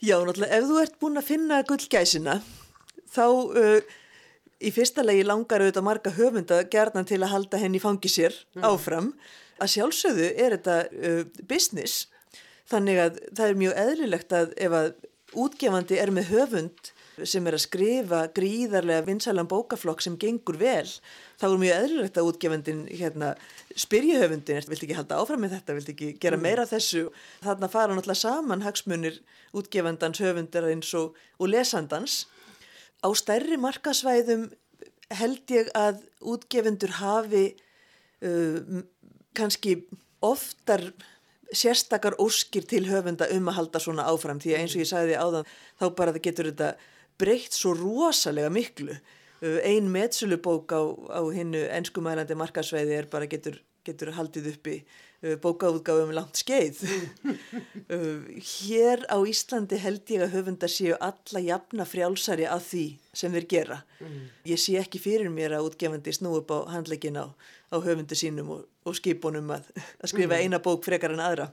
Já, 0.00 0.16
náttúrulega, 0.22 0.54
ef 0.56 0.68
þú 0.70 0.78
ert 0.80 0.96
búin 1.02 1.20
að 1.20 1.28
finna 1.28 1.60
gullgæsina 1.68 2.38
þá 3.12 3.24
uh, 3.28 3.98
í 4.64 4.72
fyrsta 4.72 5.04
legi 5.04 5.26
langar 5.26 5.60
auðvitað 5.60 5.88
marga 5.90 6.14
höfunda 6.16 6.62
gerðan 6.72 7.08
til 7.08 7.20
að 7.20 7.34
halda 7.34 7.60
henni 7.60 7.82
fangi 7.82 8.08
sér 8.12 8.32
mm. 8.56 8.64
áfram 8.64 9.12
mm 9.12 9.44
að 9.58 9.72
sjálfsögðu 9.74 10.30
er 10.34 10.56
þetta 10.56 10.78
uh, 10.88 11.22
business. 11.50 12.06
Þannig 12.68 13.02
að 13.02 13.20
það 13.32 13.46
er 13.46 13.60
mjög 13.62 13.82
eðlilegt 13.84 14.34
að 14.36 14.54
ef 14.60 14.78
að 14.78 14.90
útgefandi 15.38 15.98
er 16.00 16.12
með 16.14 16.32
höfund 16.32 16.92
sem 17.26 17.46
er 17.48 17.56
að 17.56 17.64
skrifa 17.64 18.20
gríðarlega 18.34 19.04
vinsælan 19.08 19.48
bókaflokk 19.50 20.02
sem 20.04 20.14
gengur 20.20 20.58
vel 20.60 20.86
þá 21.40 21.46
er 21.48 21.56
mjög 21.62 21.80
eðlilegt 21.82 22.20
að 22.20 22.28
útgefandin 22.30 22.82
hérna, 22.90 23.32
spyrja 23.78 24.20
höfundin, 24.22 24.60
vilt 24.70 24.84
ekki 24.84 24.96
halda 24.98 25.18
áfram 25.22 25.42
með 25.42 25.56
þetta, 25.56 25.76
vilt 25.78 25.92
ekki 25.94 26.10
gera 26.22 26.38
mm. 26.38 26.46
meira 26.46 26.66
þessu? 26.68 27.08
Þarna 27.44 27.70
fara 27.72 27.94
náttúrulega 27.96 28.22
saman 28.22 28.64
hagsmunir 28.66 29.20
útgefandans, 29.56 30.22
höfundar 30.22 30.68
eins 30.70 30.90
og, 30.98 31.18
og 31.38 31.52
lesandans. 31.52 32.20
Á 33.02 33.08
stærri 33.18 33.58
markasvæðum 33.60 34.48
held 35.18 35.54
ég 35.54 35.70
að 35.78 36.02
útgefundur 36.20 36.98
hafi 36.98 37.44
uh, 38.22 38.82
kannski 39.36 39.80
oftar 40.24 40.92
sérstakar 41.52 42.16
óskir 42.20 42.66
til 42.68 42.84
höfunda 42.88 43.28
um 43.32 43.48
að 43.48 43.58
halda 43.60 43.80
svona 43.80 44.06
áfram 44.10 44.40
því 44.40 44.54
að 44.54 44.62
eins 44.62 44.74
og 44.76 44.82
ég 44.82 44.90
sagði 44.90 45.16
áðan 45.16 45.48
þá 45.80 45.86
bara 45.96 46.12
það 46.12 46.24
getur 46.26 46.50
þetta 46.50 46.72
breytt 47.18 47.56
svo 47.56 47.72
rosalega 47.76 48.50
miklu. 48.52 48.98
Ein 49.40 49.88
metsulubók 49.94 50.74
á, 50.74 50.82
á 51.14 51.22
hinnu 51.32 51.62
ennskumælandi 51.78 52.36
markasveiði 52.38 52.96
er 52.98 53.08
bara 53.10 53.28
getur, 53.30 53.60
getur 53.88 54.14
haldið 54.16 54.52
uppi 54.54 54.76
uh, 54.84 55.34
bókaútgáðum 55.42 56.14
langt 56.16 56.38
skeið 56.40 56.84
uh, 57.96 58.24
hér 58.38 59.04
á 59.10 59.18
Íslandi 59.18 59.80
held 59.82 60.14
ég 60.14 60.26
að 60.28 60.38
höfunda 60.38 60.70
séu 60.70 60.96
alla 61.00 61.44
jafna 61.44 61.88
frjálsari 61.88 62.48
að 62.48 62.66
því 62.70 62.86
sem 63.18 63.34
þeir 63.34 63.50
gera 63.50 63.82
mm. 64.04 64.18
ég 64.52 64.62
sé 64.62 64.78
ekki 64.80 65.02
fyrir 65.02 65.32
mér 65.32 65.58
að 65.58 65.72
útgefandi 65.72 66.14
snú 66.14 66.36
upp 66.38 66.54
á 66.54 66.58
handleikin 66.76 67.18
á 67.18 67.26
á 67.68 67.76
höfundu 67.76 68.16
sínum 68.16 68.52
og, 68.56 68.66
og 68.86 68.96
skipunum 68.96 69.50
að, 69.52 69.68
að 70.00 70.12
skrifa 70.12 70.36
mm. 70.36 70.44
eina 70.44 70.60
bók 70.64 70.86
frekar 70.86 71.14
en 71.14 71.24
aðra. 71.24 71.50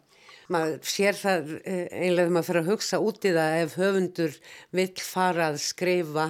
Maður 0.52 0.76
sér 0.88 1.18
það 1.18 1.54
eh, 1.66 1.86
einlega 1.90 2.28
þegar 2.28 2.36
maður 2.36 2.50
fyrir 2.50 2.62
að 2.62 2.72
hugsa 2.72 3.00
út 3.02 3.26
í 3.26 3.32
það 3.36 3.60
ef 3.62 3.78
höfundur 3.82 4.36
vill 4.80 4.92
fara 5.02 5.48
að 5.52 5.62
skrifa 5.64 6.28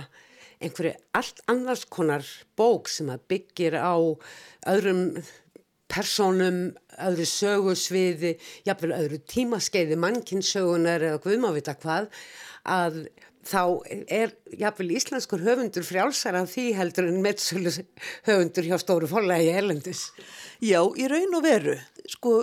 einhverju 0.64 0.94
allt 1.20 1.42
annars 1.52 1.84
konar 1.92 2.30
bók 2.58 2.90
sem 2.90 3.12
að 3.12 3.26
byggir 3.34 3.76
á 3.76 3.96
öðrum 4.72 5.04
personum, 5.92 6.74
öðru 6.98 7.28
sögursviði, 7.30 8.36
jafnvel 8.68 8.96
öðru 8.98 9.22
tímaskeiði, 9.30 9.98
mannkinsögunar 10.02 11.04
eða 11.06 11.22
guðmávita 11.24 11.76
hvað, 11.82 12.10
að 12.66 13.06
þá 13.46 13.62
er 14.10 14.34
jáfnvel 14.58 14.90
íslenskur 14.98 15.44
höfundur 15.46 15.86
frjálsar 15.86 16.38
af 16.40 16.50
því 16.56 16.66
heldur 16.80 17.10
en 17.12 17.22
meðsölu 17.22 17.74
höfundur 18.26 18.70
hjá 18.70 18.80
stóru 18.82 19.10
fólagi 19.10 19.54
helendis. 19.54 20.08
Já, 20.64 20.82
í 20.82 21.06
raun 21.12 21.38
og 21.38 21.46
veru. 21.46 21.78
Sko, 22.10 22.40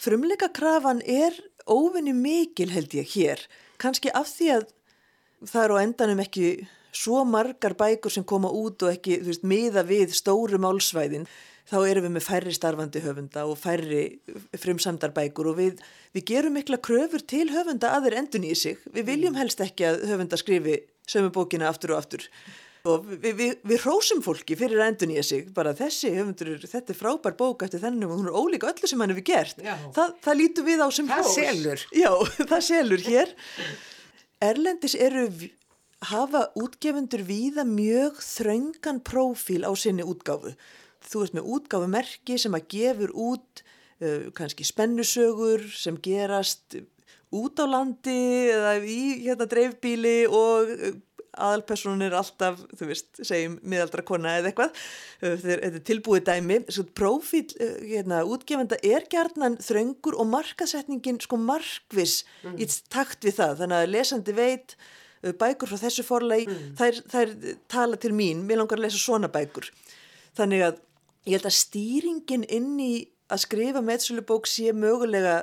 frumleika 0.00 0.50
krafan 0.52 1.00
er 1.08 1.38
óvinni 1.64 2.12
mikil 2.16 2.68
held 2.74 2.92
ég 2.98 3.08
hér. 3.16 3.42
Kanski 3.80 4.12
af 4.12 4.28
því 4.34 4.52
að 4.58 4.68
það 5.48 5.64
eru 5.64 5.80
á 5.80 5.84
endanum 5.86 6.22
ekki 6.22 6.52
svo 6.92 7.22
margar 7.24 7.74
bækur 7.78 8.12
sem 8.12 8.24
koma 8.28 8.50
út 8.52 8.84
og 8.84 8.92
ekki 8.92 9.22
veist, 9.24 9.46
miða 9.48 9.86
við 9.88 10.12
stóru 10.16 10.60
málsvæðin 10.60 11.24
þá 11.70 11.76
erum 11.88 12.06
við 12.06 12.14
með 12.16 12.26
færri 12.26 12.54
starfandi 12.56 13.02
höfunda 13.04 13.44
og 13.48 13.58
færri 13.60 14.02
frumsamdarbækur 14.62 15.52
og 15.52 15.60
við, 15.60 15.84
við 16.16 16.26
gerum 16.32 16.58
mikla 16.58 16.80
kröfur 16.82 17.24
til 17.26 17.46
höfunda 17.52 17.94
að 17.96 18.08
þeir 18.08 18.18
endun 18.22 18.48
í 18.48 18.56
sig. 18.58 18.82
Við 18.92 19.08
viljum 19.12 19.38
helst 19.38 19.62
ekki 19.64 19.88
að 19.88 20.02
höfunda 20.10 20.40
skrifi 20.40 20.80
sömu 21.08 21.32
bókina 21.34 21.70
aftur 21.70 21.94
og 21.94 22.02
aftur 22.02 22.28
og 22.88 23.06
við, 23.06 23.34
við, 23.38 23.52
við 23.70 23.84
rósum 23.86 24.22
fólki 24.24 24.56
fyrir 24.58 24.80
að 24.82 24.88
endun 24.90 25.14
í 25.14 25.22
sig, 25.26 25.46
bara 25.54 25.74
þessi 25.78 26.10
höfundur, 26.16 26.56
þetta 26.66 26.94
er 26.94 26.98
frábær 26.98 27.36
bók 27.38 27.62
eftir 27.66 27.82
þennum 27.82 28.10
og 28.10 28.20
hún 28.20 28.30
er 28.30 28.38
ólíka 28.38 28.70
öllu 28.72 28.90
sem 28.90 29.02
hann 29.02 29.12
hefur 29.14 29.26
gert. 29.28 29.62
Þa, 29.94 30.08
það 30.24 30.38
lítur 30.40 30.66
við 30.66 30.82
á 30.82 30.88
sem 30.90 31.10
hrós. 31.10 31.30
Það 31.30 31.52
selur. 31.52 31.84
Já, 31.94 32.10
það 32.52 32.64
selur 32.68 33.04
hér. 33.06 33.34
Erlendis 34.42 34.96
eru 34.98 35.28
hafa 36.10 36.48
útgefundur 36.58 37.22
víða 37.26 37.64
mjög 37.68 38.18
þraungan 38.26 39.02
prófíl 39.06 39.62
á 39.62 39.70
sinni 39.78 40.02
útgáfu 40.02 40.56
þú 41.08 41.26
ert 41.26 41.36
með 41.38 41.52
útgáfumerki 41.56 42.38
sem 42.40 42.56
að 42.56 42.68
gefur 42.76 43.14
út 43.14 43.62
uh, 44.02 44.30
kannski 44.36 44.66
spennusögur 44.66 45.66
sem 45.76 45.98
gerast 46.02 46.80
út 47.32 47.62
á 47.62 47.66
landi 47.66 48.18
eða 48.52 48.76
í 48.84 49.00
hérna 49.24 49.48
dreifbíli 49.48 50.22
og 50.28 50.68
uh, 50.72 50.92
aðalpersonin 51.32 52.04
er 52.10 52.16
alltaf, 52.18 52.58
þú 52.76 52.88
veist, 52.90 53.08
segjum 53.24 53.54
miðaldra 53.64 54.04
kona 54.04 54.34
eða 54.36 54.50
eitthvað, 54.50 54.80
uh, 55.22 55.36
þetta 55.40 55.70
er 55.70 55.84
tilbúið 55.88 56.26
dæmi, 56.28 56.58
svo 56.68 56.84
profíl 56.92 57.46
uh, 57.56 57.78
hérna, 57.80 58.20
útgefenda 58.28 58.78
er 58.84 59.08
gerðnan 59.12 59.56
þröngur 59.64 60.18
og 60.20 60.28
markasetningin 60.32 61.22
sko 61.24 61.40
markvis 61.40 62.20
mm. 62.44 62.58
í 62.60 62.68
takt 62.92 63.24
við 63.24 63.38
það, 63.40 63.56
þannig 63.62 63.80
að 63.80 63.94
lesandi 63.96 64.36
veit 64.36 64.76
bækur 65.38 65.70
frá 65.70 65.78
þessu 65.78 66.02
forlegi, 66.04 66.48
mm. 66.50 66.70
þær, 66.80 67.02
þær 67.08 67.34
tala 67.70 67.98
til 68.02 68.10
mín, 68.18 68.42
mér 68.44 68.60
langar 68.60 68.80
að 68.80 68.88
lesa 68.88 69.00
svona 69.00 69.30
bækur, 69.32 69.70
þannig 70.36 70.66
að 70.68 70.80
ég 71.26 71.36
held 71.36 71.48
að 71.48 71.58
stýringin 71.58 72.46
inn 72.50 72.76
í 72.82 72.92
að 73.32 73.44
skrifa 73.46 73.82
meðsölubók 73.84 74.48
sé 74.50 74.72
mögulega 74.76 75.42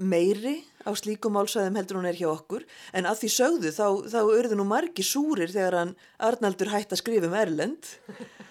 meiri 0.00 0.60
á 0.86 0.90
slíkum 0.96 1.34
málsæðum 1.36 1.76
heldur 1.76 1.98
hún 2.00 2.08
er 2.08 2.16
hjá 2.16 2.28
okkur. 2.30 2.64
En 2.96 3.08
að 3.08 3.22
því 3.22 3.30
sögðu 3.34 3.72
þá, 3.76 3.86
þá 4.08 4.20
örðu 4.22 4.58
nú 4.58 4.66
margi 4.68 5.04
súrir 5.04 5.52
þegar 5.52 5.76
hann 5.76 5.92
Arnaldur 6.24 6.72
hætti 6.72 6.96
að 6.96 7.02
skrifa 7.02 7.28
um 7.28 7.36
Erlend. 7.36 7.90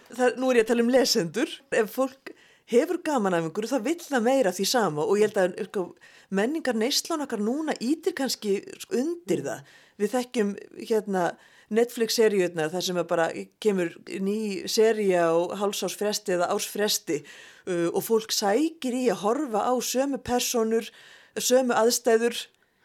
Það, 0.10 0.38
nú 0.42 0.52
er 0.52 0.60
ég 0.60 0.66
að 0.66 0.72
tala 0.72 0.86
um 0.86 0.94
lesendur. 0.94 1.56
Ef 1.70 1.92
fólk 1.94 2.34
hefur 2.70 3.02
gaman 3.06 3.36
af 3.38 3.48
einhverju 3.48 3.72
þá 3.72 3.86
vill 3.86 4.00
það 4.04 4.26
meira 4.26 4.54
því 4.56 4.68
sama. 4.70 5.06
Og 5.06 5.20
ég 5.20 5.30
held 5.30 5.42
að 5.42 5.60
sko, 5.70 5.86
menningar 6.30 6.78
neyslan 6.78 7.26
okkar 7.26 7.44
núna 7.44 7.78
ítir 7.82 8.18
kannski 8.18 8.60
undir 8.94 9.46
það. 9.46 9.72
Við 10.00 10.14
þekkjum 10.16 10.52
hérna 10.80 11.24
Netflix-seríunar 11.70 12.72
þar 12.74 12.86
sem 12.86 13.00
bara 13.10 13.28
kemur 13.62 13.92
ný 14.26 14.66
seríu 14.70 15.22
á 15.22 15.30
hálsásfresti 15.62 16.34
eða 16.38 16.50
ásfresti 16.56 17.20
uh, 17.22 17.90
og 17.94 18.02
fólk 18.06 18.34
sækir 18.34 18.96
í 18.98 19.04
að 19.14 19.22
horfa 19.24 19.68
á 19.70 19.74
sömu 19.78 20.18
personur 20.18 20.90
sömu 21.38 21.76
aðstæður. 21.78 22.38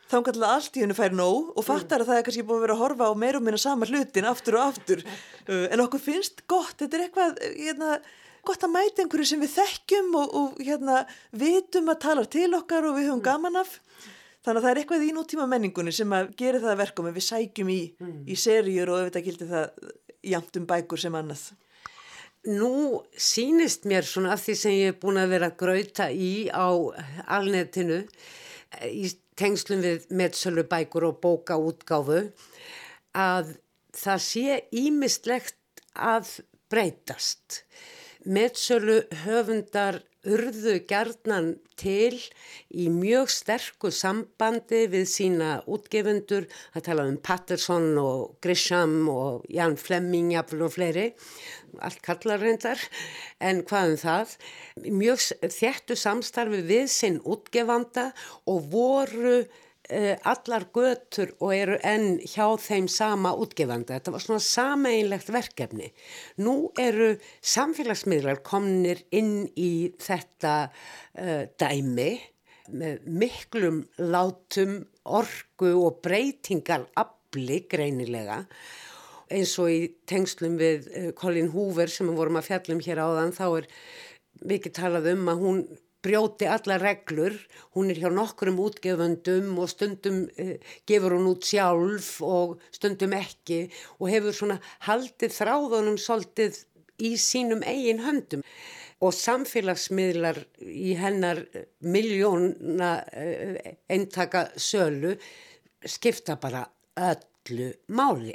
Þangarlega 0.05 0.51
allt 0.53 0.76
í 0.76 0.82
hennu 0.85 0.95
fær 0.97 1.14
nóg 1.16 1.55
og 1.57 1.64
fattar 1.64 2.05
að 2.05 2.11
það 2.11 2.18
er 2.18 2.26
kannski 2.26 2.45
búin 2.45 2.59
að 2.59 2.66
vera 2.66 2.74
að 2.76 2.82
horfa 2.82 3.09
á 3.09 3.12
meir 3.16 3.39
og 3.39 3.47
minna 3.47 3.61
sama 3.61 3.89
hlutin 3.89 4.28
aftur 4.28 4.59
og 4.59 4.66
aftur. 4.68 5.01
Uh, 5.49 5.64
en 5.72 5.85
okkur 5.87 6.05
finnst 6.05 6.45
gott, 6.51 6.76
þetta 6.82 6.99
er 6.99 7.07
eitthvað 7.07 7.41
hérna, 7.57 7.97
gott 8.45 8.68
að 8.68 8.74
mæta 8.76 9.05
einhverju 9.05 9.30
sem 9.32 9.41
við 9.41 9.55
þekkjum 9.57 10.12
og, 10.20 10.37
og 10.41 10.61
hérna, 10.61 11.07
vitum 11.32 11.89
að 11.89 12.03
tala 12.05 12.28
til 12.28 12.51
okkar 12.61 12.85
og 12.91 12.99
við 12.99 13.09
höfum 13.09 13.24
gaman 13.24 13.62
af 13.64 13.78
þannig 14.45 14.59
að 14.59 14.64
það 14.64 14.70
er 14.70 14.80
eitthvað 14.82 15.05
í 15.07 15.12
nútíma 15.16 15.49
menningunni 15.51 15.92
sem 15.95 16.14
að 16.16 16.32
gera 16.38 16.62
það 16.62 16.80
verkum 16.82 17.11
en 17.11 17.16
við 17.16 17.26
sækjum 17.28 17.70
í, 17.72 17.82
mm. 17.99 18.16
í 18.28 18.38
serjur 18.38 18.92
og 18.92 19.01
auðvitað 19.01 19.28
gildi 19.28 19.51
það 19.51 19.92
jamt 20.34 20.59
um 20.61 20.66
bækur 20.68 21.05
sem 21.05 21.20
annað 21.20 21.53
Nú 22.45 23.01
sínist 23.16 23.86
mér 23.88 24.05
svona 24.05 24.34
af 24.34 24.42
því 24.45 24.55
sem 24.61 24.74
ég 24.76 24.90
er 24.92 24.97
búin 25.01 25.16
að 25.16 25.30
vera 25.32 25.47
að 25.49 25.61
grauta 25.62 26.11
í 26.12 26.51
á 26.53 26.68
alnetinu 27.38 28.03
í 28.84 29.09
tengslum 29.40 29.80
við 29.80 30.05
meðsölu 30.12 30.66
bækur 30.68 31.09
og 31.09 31.22
bóka 31.22 31.57
útgáfu 31.57 32.20
að 33.16 33.55
það 33.97 34.20
sé 34.26 34.59
ímistlegt 34.76 35.57
að 35.95 36.34
breytast. 36.68 37.62
Meðsölu 38.25 39.03
höfundar 39.25 40.01
urðu 40.25 40.79
gerðnan 40.89 41.51
til 41.77 42.16
í 42.72 42.87
mjög 42.93 43.29
sterku 43.33 43.91
sambandi 43.93 44.85
við 44.89 45.05
sína 45.11 45.51
útgefundur, 45.68 46.47
það 46.72 46.87
tala 46.87 47.05
um 47.11 47.18
Patterson 47.20 47.91
og 48.01 48.39
Grisham 48.45 49.11
og 49.12 49.45
Jan 49.53 49.77
Flemming 49.77 50.33
og 50.39 50.72
fleiri, 50.72 51.11
allt 51.85 52.01
kallar 52.07 52.41
reyndar, 52.41 52.81
en 53.41 53.61
hvað 53.68 53.93
um 53.93 54.01
það, 54.01 54.35
mjög 55.03 55.27
þjættu 55.59 55.99
samstarfi 55.99 56.62
við 56.64 56.89
sinn 56.95 57.20
útgefanda 57.20 58.12
og 58.49 58.70
voru 58.72 59.43
allar 60.26 60.66
götur 60.74 61.32
og 61.38 61.55
eru 61.55 61.78
enn 61.86 62.18
hjá 62.26 62.47
þeim 62.61 62.88
sama 62.90 63.34
útgefanda. 63.38 63.99
Þetta 63.99 64.14
var 64.14 64.24
svona 64.24 64.45
sameinlegt 64.45 65.32
verkefni. 65.34 65.90
Nú 66.42 66.70
eru 66.80 67.14
samfélagsmiðlar 67.55 68.42
komnir 68.47 69.05
inn 69.14 69.45
í 69.57 69.92
þetta 70.03 70.55
uh, 70.68 71.45
dæmi 71.61 72.12
með 72.74 73.05
miklum 73.20 73.82
látum, 74.01 74.80
orgu 75.05 75.74
og 75.84 76.01
breytingal 76.05 76.86
afli 76.97 77.61
greinilega 77.68 78.40
eins 79.34 79.55
og 79.61 79.70
í 79.72 79.80
tengslum 80.09 80.57
við 80.61 80.88
uh, 80.88 81.11
Colin 81.16 81.53
Hoover 81.53 81.92
sem 81.92 82.09
við 82.09 82.18
vorum 82.20 82.40
að 82.40 82.49
fjallum 82.51 82.82
hér 82.84 83.03
áðan 83.05 83.34
þá 83.36 83.47
er 83.49 83.68
mikið 84.45 84.76
talað 84.76 85.11
um 85.14 85.28
að 85.30 85.42
hún 85.45 85.61
brjóti 86.05 86.48
alla 86.50 86.76
reglur, 86.80 87.34
hún 87.74 87.90
er 87.92 88.00
hjá 88.02 88.11
nokkrum 88.12 88.61
útgefundum 88.62 89.57
og 89.62 89.70
stundum 89.72 90.24
eh, 90.36 90.61
gefur 90.88 91.16
hún 91.16 91.30
út 91.32 91.48
sjálf 91.48 92.18
og 92.24 92.61
stundum 92.74 93.16
ekki 93.16 93.64
og 93.98 94.09
hefur 94.12 94.36
svona 94.36 94.61
haldið 94.86 95.36
þráðunum 95.38 95.98
svolítið 96.00 96.62
í 97.02 97.14
sínum 97.18 97.64
eigin 97.66 98.05
höndum. 98.05 98.44
Og 99.05 99.12
samfélagsmiðlar 99.16 100.38
í 100.64 100.94
hennar 100.96 101.42
miljóna 101.82 102.96
eh, 103.12 103.76
eintaka 103.90 104.48
sölu 104.57 105.16
skipta 105.84 106.38
bara 106.40 106.66
öll 106.96 107.34
öllu 107.51 107.72
máli. 107.86 108.34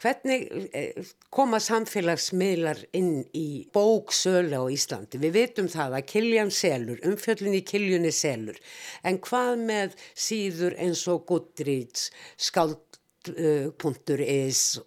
Hvernig 0.00 0.68
eh, 0.72 1.04
koma 1.30 1.60
samfélagsmiðlar 1.60 2.84
inn 2.92 3.24
í 3.36 3.66
bóksölu 3.72 4.56
á 4.56 4.64
Íslandi? 4.72 5.18
Við 5.20 5.32
vitum 5.32 5.68
það 5.68 5.94
að 5.96 6.06
Kiljan 6.06 6.50
selur, 6.50 7.00
umfjöllin 7.06 7.54
í 7.56 7.62
Kiljunni 7.64 8.12
selur, 8.12 8.56
en 9.02 9.18
hvað 9.18 9.58
með 9.64 9.96
síður 10.14 10.76
eins 10.78 11.08
og 11.08 11.26
Goodreads, 11.28 12.10
skald.is 12.36 12.90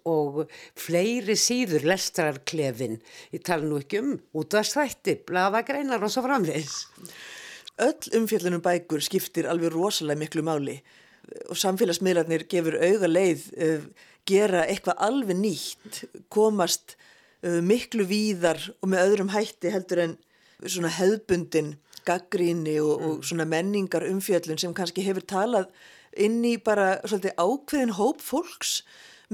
og 0.06 0.44
fleiri 0.78 1.36
síður 1.38 1.84
lestrarklefin, 1.90 3.00
ég 3.34 3.42
tala 3.42 3.64
nú 3.66 3.78
ekki 3.82 3.98
um 4.02 4.18
útvarsþætti, 4.34 5.24
blafagreinar 5.26 6.02
og 6.02 6.10
svo 6.12 6.22
framvegs. 6.26 6.86
Öll 7.82 8.10
umfjöllunum 8.20 8.62
bækur 8.62 9.02
skiptir 9.02 9.48
alveg 9.50 9.74
rosalega 9.74 10.18
miklu 10.20 10.42
máli 10.46 10.78
og 11.50 11.58
samfélagsmiðlarnir 11.60 12.46
gefur 12.50 12.76
auga 12.80 13.10
leið 13.10 13.46
uh, 13.56 13.86
gera 14.28 14.64
eitthvað 14.68 15.00
alveg 15.06 15.40
nýtt 15.40 16.04
komast 16.32 16.96
uh, 17.44 17.60
miklu 17.64 18.06
víðar 18.08 18.60
og 18.80 18.92
með 18.92 19.08
öðrum 19.08 19.32
hætti 19.34 19.72
heldur 19.74 20.04
en 20.04 20.14
svona 20.64 20.92
hefðbundin 20.94 21.74
gaggríni 22.04 22.78
og, 22.82 22.94
mm. 22.94 23.08
og 23.08 23.26
svona 23.26 23.48
menningar 23.48 24.06
umfjöllun 24.08 24.60
sem 24.60 24.74
kannski 24.76 25.04
hefur 25.06 25.24
talað 25.28 25.68
inn 26.20 26.42
í 26.46 26.56
bara 26.62 26.98
svolítið 27.02 27.34
ákveðin 27.40 27.96
hóp 27.98 28.22
fólks 28.22 28.78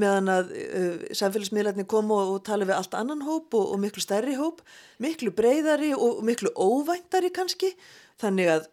meðan 0.01 0.30
að 0.32 0.53
uh, 0.55 1.07
samfélagsmiðlarnir 1.18 1.88
koma 1.91 2.20
og, 2.22 2.36
og 2.36 2.45
tala 2.47 2.68
við 2.68 2.78
allt 2.78 2.95
annan 2.97 3.24
hóp 3.26 3.57
og, 3.59 3.72
og 3.74 3.80
miklu 3.82 4.03
stærri 4.05 4.36
hóp, 4.38 4.62
miklu 5.03 5.32
breyðari 5.34 5.93
og 5.97 6.22
miklu 6.26 6.53
óvæntari 6.55 7.32
kannski 7.34 7.74
þannig 8.22 8.55
að 8.55 8.70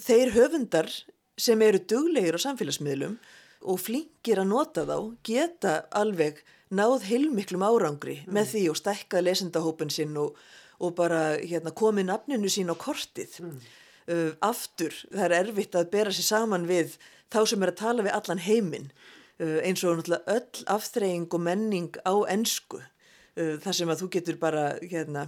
þeir 0.00 0.32
höfundar 0.36 0.90
sem 1.36 1.62
eru 1.62 1.80
duglegir 1.84 2.36
á 2.36 2.40
samfélagsmiðlum 2.40 3.16
og 3.66 3.80
flinkir 3.82 4.40
að 4.40 4.50
nota 4.52 4.84
þá 4.88 4.98
geta 5.26 5.74
alveg 5.96 6.42
náð 6.74 7.06
heilmiklum 7.10 7.64
árangri 7.66 8.20
mm. 8.22 8.32
með 8.34 8.52
því 8.52 8.62
og 8.72 8.78
stekkað 8.80 9.26
lesendahópin 9.26 9.92
sinn 9.92 10.16
og, 10.20 10.38
og 10.82 10.94
bara 10.98 11.36
hérna, 11.40 11.74
komið 11.76 12.08
nafninu 12.10 12.50
sín 12.50 12.72
á 12.72 12.76
kortið. 12.78 13.38
Mm. 13.42 13.60
Uh, 14.06 14.32
aftur, 14.46 14.94
það 15.10 15.24
er 15.26 15.36
erfitt 15.40 15.74
að 15.74 15.88
bera 15.90 16.12
sér 16.14 16.28
saman 16.28 16.66
við 16.68 16.94
þá 17.32 17.40
sem 17.50 17.64
er 17.64 17.72
að 17.72 17.80
tala 17.80 18.04
við 18.06 18.14
allan 18.14 18.42
heiminn 18.44 18.84
uh, 19.42 19.58
eins 19.66 19.82
og 19.82 19.98
náttúrulega 19.98 20.36
öll 20.36 20.66
aftreying 20.76 21.26
og 21.34 21.42
menning 21.42 21.98
á 22.06 22.14
ennsku 22.30 22.78
uh, 22.78 23.56
þar 23.64 23.78
sem 23.80 23.90
að 23.90 24.04
þú 24.04 24.10
getur 24.14 24.38
bara, 24.38 24.68
hérna, 24.78 25.26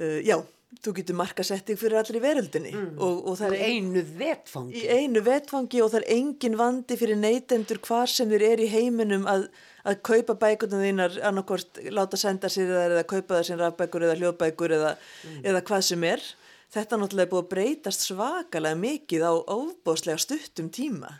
uh, 0.00 0.20
já, 0.24 0.38
þú 0.80 0.94
getur 0.96 1.18
markasetting 1.18 1.78
fyrir 1.78 2.00
allir 2.00 2.18
í 2.18 2.22
veröldinni 2.22 2.72
mm. 2.72 2.92
og, 3.02 3.18
og 3.28 3.38
það 3.40 3.56
er 3.56 3.72
einu 3.72 4.02
vetfangi 4.18 4.80
í 4.80 4.86
einu 4.88 5.22
vetfangi 5.26 5.82
og 5.84 5.90
það 5.92 6.00
er 6.00 6.14
engin 6.16 6.56
vandi 6.60 6.96
fyrir 7.00 7.20
neytendur 7.20 7.80
hvar 7.84 8.10
sem 8.10 8.30
þér 8.32 8.46
er 8.48 8.62
í 8.64 8.68
heiminum 8.72 9.26
að, 9.30 9.48
að 9.84 10.00
kaupa 10.08 10.38
bækurna 10.40 10.80
þínar 10.82 11.18
annarkort 11.28 11.82
láta 11.92 12.20
senda 12.20 12.50
sér 12.52 12.72
eða 12.86 13.04
kaupa 13.04 13.38
það 13.38 13.48
sem 13.50 13.60
rafbækur 13.60 14.06
eða 14.08 14.16
hljóðbækur 14.22 14.76
eða, 14.78 14.94
mm. 14.96 15.42
eða 15.52 15.64
hvað 15.68 15.84
sem 15.90 16.08
er 16.08 16.24
þetta 16.72 16.96
er 16.96 17.02
náttúrulega 17.02 17.32
búið 17.34 17.44
að 17.44 17.52
breytast 17.52 18.06
svakalega 18.08 18.80
mikið 18.80 19.28
á 19.28 19.32
óbáslega 19.36 20.24
stuttum 20.24 20.72
tíma 20.72 21.12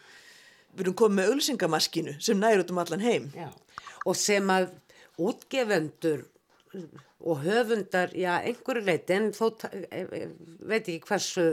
við 0.72 0.86
erum 0.86 0.98
komið 1.02 1.18
með 1.18 1.34
ölsingamaskinu 1.34 2.16
sem 2.24 2.40
nær 2.40 2.62
út 2.62 2.72
um 2.72 2.80
allan 2.80 3.04
heim 3.04 3.28
Já. 3.36 3.50
og 4.08 4.16
sem 4.16 4.52
að 4.52 4.70
útgefendur 5.20 6.24
og 7.22 7.42
höfundar, 7.44 8.12
já, 8.18 8.36
einhverju 8.42 8.84
leiti 8.86 9.16
en 9.16 9.30
þó 9.36 9.46
e, 9.70 10.02
e, 10.02 10.22
veit 10.66 10.86
ekki 10.88 11.02
hversu 11.06 11.44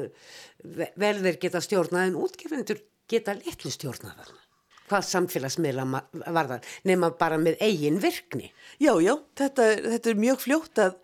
verðir 0.99 1.39
geta 1.41 1.61
stjórnað 1.63 2.09
en 2.09 2.19
útgefundur 2.19 2.81
geta 3.09 3.35
litlu 3.37 3.71
stjórnað 3.73 4.31
hvað 4.89 5.05
samfélagsmiðla 5.05 5.85
var 6.33 6.49
það 6.49 6.71
nema 6.89 7.11
bara 7.19 7.37
með 7.41 7.59
eigin 7.61 7.99
virkni 8.01 8.49
Já, 8.81 8.95
já, 9.03 9.13
þetta, 9.37 9.67
þetta 9.85 10.11
er 10.11 10.23
mjög 10.23 10.41
fljótt 10.45 10.81
að, 10.81 10.95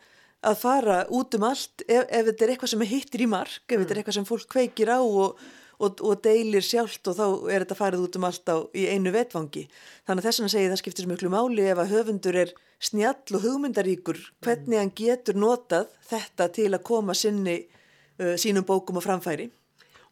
að 0.49 0.57
fara 0.63 0.97
út 1.13 1.37
um 1.37 1.45
allt 1.51 1.85
ef, 1.85 2.07
ef 2.09 2.31
þetta 2.31 2.45
er 2.47 2.55
eitthvað 2.55 2.73
sem 2.73 2.87
hittir 2.89 3.25
í 3.25 3.29
mark 3.29 3.61
ef 3.67 3.77
mm. 3.77 3.83
þetta 3.83 3.93
er 3.93 3.99
mm. 3.99 4.01
eitthvað 4.01 4.17
sem 4.19 4.29
fólk 4.31 4.49
kveikir 4.55 4.93
á 4.93 4.99
og, 4.99 5.45
og, 5.79 6.01
og 6.01 6.21
deilir 6.23 6.63
sjálft 6.65 7.07
og 7.11 7.17
þá 7.17 7.25
er 7.51 7.65
þetta 7.65 7.77
farið 7.79 8.05
út 8.07 8.19
um 8.19 8.27
allt 8.29 8.51
á 8.51 8.57
í 8.75 8.85
einu 8.91 9.13
vetvangi. 9.15 9.65
Þannig 10.07 10.21
að 10.21 10.27
þess 10.29 10.41
vegna 10.41 10.53
segi 10.53 10.71
það 10.71 10.81
skiptir 10.81 11.09
miklu 11.09 11.31
máli 11.33 11.67
ef 11.71 11.81
að 11.81 11.93
höfundur 11.95 12.39
er 12.45 12.53
snjall 12.83 13.37
og 13.37 13.45
hugmyndaríkur 13.45 14.19
hvernig 14.45 14.81
hann 14.81 14.93
getur 14.95 15.37
notað 15.39 15.91
þetta 16.09 16.49
til 16.55 16.71
að 16.73 16.83
koma 16.87 17.15
sinni 17.17 17.59
uh, 17.63 18.35
sínum 18.39 18.67
bókum 18.67 18.99
og 18.99 19.05
framfæri. 19.05 19.49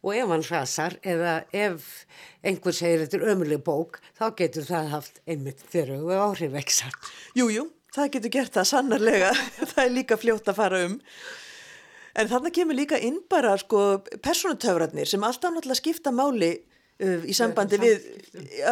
Og 0.03 0.17
ef 0.19 0.31
hann 0.33 0.43
hrasar 0.43 0.97
eða 1.07 1.37
ef 1.55 1.85
einhver 2.43 2.75
segir 2.75 3.05
þetta 3.05 3.21
er 3.21 3.29
ömuleg 3.35 3.63
bók, 3.63 4.01
þá 4.19 4.25
getur 4.41 4.67
það 4.67 4.91
haft 4.97 5.21
einmitt 5.23 5.63
fyrir 5.71 6.03
og 6.03 6.11
áhrifveksar. 6.11 6.91
Jújú, 7.39 7.69
það 7.95 8.11
getur 8.17 8.33
gert 8.35 8.57
það 8.57 8.69
sannarlega. 8.73 9.31
það 9.71 9.85
er 9.85 9.95
líka 9.95 10.19
fljótt 10.19 10.51
að 10.51 10.59
fara 10.59 10.83
um. 10.89 10.99
En 12.13 12.29
þannig 12.29 12.53
kemur 12.53 12.77
líka 12.77 12.99
inn 13.01 13.21
bara 13.29 13.55
sko, 13.57 14.03
personutöfratnir 14.21 15.09
sem 15.09 15.23
alltaf 15.25 15.53
náttúrulega 15.53 15.81
skipta 15.81 16.13
máli 16.13 16.51
uh, 17.01 17.23
í 17.25 17.33
sambandi 17.33 17.79
við, 17.81 18.09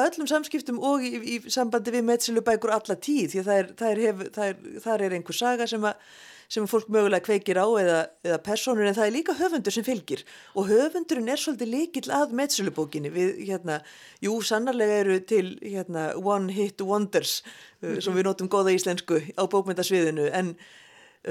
öllum 0.02 0.30
samskiptum 0.30 0.78
og 0.78 1.06
í, 1.06 1.16
í 1.18 1.40
sambandi 1.50 1.94
við 1.96 2.06
meðsilubækur 2.10 2.76
alla 2.76 2.98
tíð 2.98 3.34
því 3.34 3.42
að 3.42 3.50
það 3.50 3.62
er, 3.62 3.72
það 3.80 3.96
er, 3.96 4.04
hef, 4.06 4.28
það 4.36 4.52
er, 4.52 4.84
það 4.86 5.08
er 5.08 5.18
einhver 5.18 5.40
saga 5.40 5.70
sem 5.72 5.90
að 5.90 6.06
sem 6.52 6.66
fólk 6.68 6.90
mögulega 6.92 7.24
kveikir 7.24 7.60
á 7.64 7.68
eða, 7.80 8.00
eða 8.28 8.40
personur 8.44 8.88
en 8.88 8.96
það 8.98 9.08
er 9.08 9.14
líka 9.16 9.36
höfundur 9.40 9.72
sem 9.72 9.86
fylgir. 9.88 10.24
Og 10.60 10.68
höfundurinn 10.68 11.32
er 11.32 11.40
svolítið 11.40 11.72
líkil 11.72 12.04
að 12.12 12.34
meðsölubókinni 12.36 13.12
við 13.14 13.40
hérna, 13.48 13.78
jú 14.24 14.36
sannarlega 14.44 14.98
eru 15.06 15.20
til 15.24 15.46
hérna 15.62 16.10
one 16.20 16.52
hit 16.52 16.84
wonders 16.84 17.38
uh, 17.86 18.02
sem 18.04 18.12
við 18.18 18.28
notum 18.28 18.52
góða 18.52 18.76
íslensku 18.76 19.22
á 19.40 19.44
bókmyndasviðinu 19.48 20.28
en, 20.42 20.52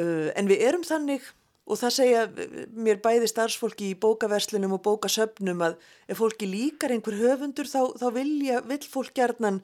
uh, 0.00 0.30
en 0.32 0.48
við 0.48 0.64
erum 0.70 0.88
þannig 0.88 1.28
og 1.70 1.78
það 1.78 1.94
segja 1.94 2.22
mér 2.74 2.98
bæði 3.04 3.28
starfsfólki 3.30 3.92
í 3.92 3.98
bókaverslunum 4.02 4.74
og 4.76 4.82
bókasöfnum 4.86 5.62
að 5.68 5.76
ef 6.10 6.18
fólki 6.18 6.48
líkar 6.50 6.94
einhver 6.94 7.18
höfundur 7.20 7.70
þá, 7.70 7.94
þá 8.00 8.08
vilja, 8.16 8.62
vill 8.66 8.82
fólk 8.90 9.14
gerðnan 9.16 9.60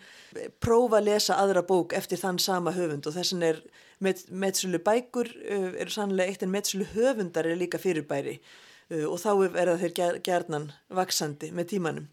prófa 0.63 1.01
að 1.01 1.11
lesa 1.11 1.41
aðra 1.43 1.65
bók 1.67 1.97
eftir 1.99 2.21
þann 2.23 2.39
sama 2.43 2.75
höfund 2.77 3.09
og 3.09 3.19
þessin 3.19 3.45
er 3.47 3.61
Met, 3.97 4.27
metsölu 4.29 4.77
bækur 4.85 5.31
uh, 5.49 5.71
eru 5.81 5.89
sannlega 5.89 6.29
eitt 6.29 6.43
en 6.45 6.51
metsölu 6.53 6.85
höfundar 6.91 7.47
er 7.49 7.57
líka 7.57 7.79
fyrirbæri 7.81 8.35
uh, 8.37 9.07
og 9.09 9.17
þá 9.23 9.31
er 9.47 9.71
það 9.71 9.85
þeir 9.85 10.19
gerðnan 10.27 10.67
vaksandi 10.93 11.49
með 11.57 11.71
tímanum. 11.71 12.11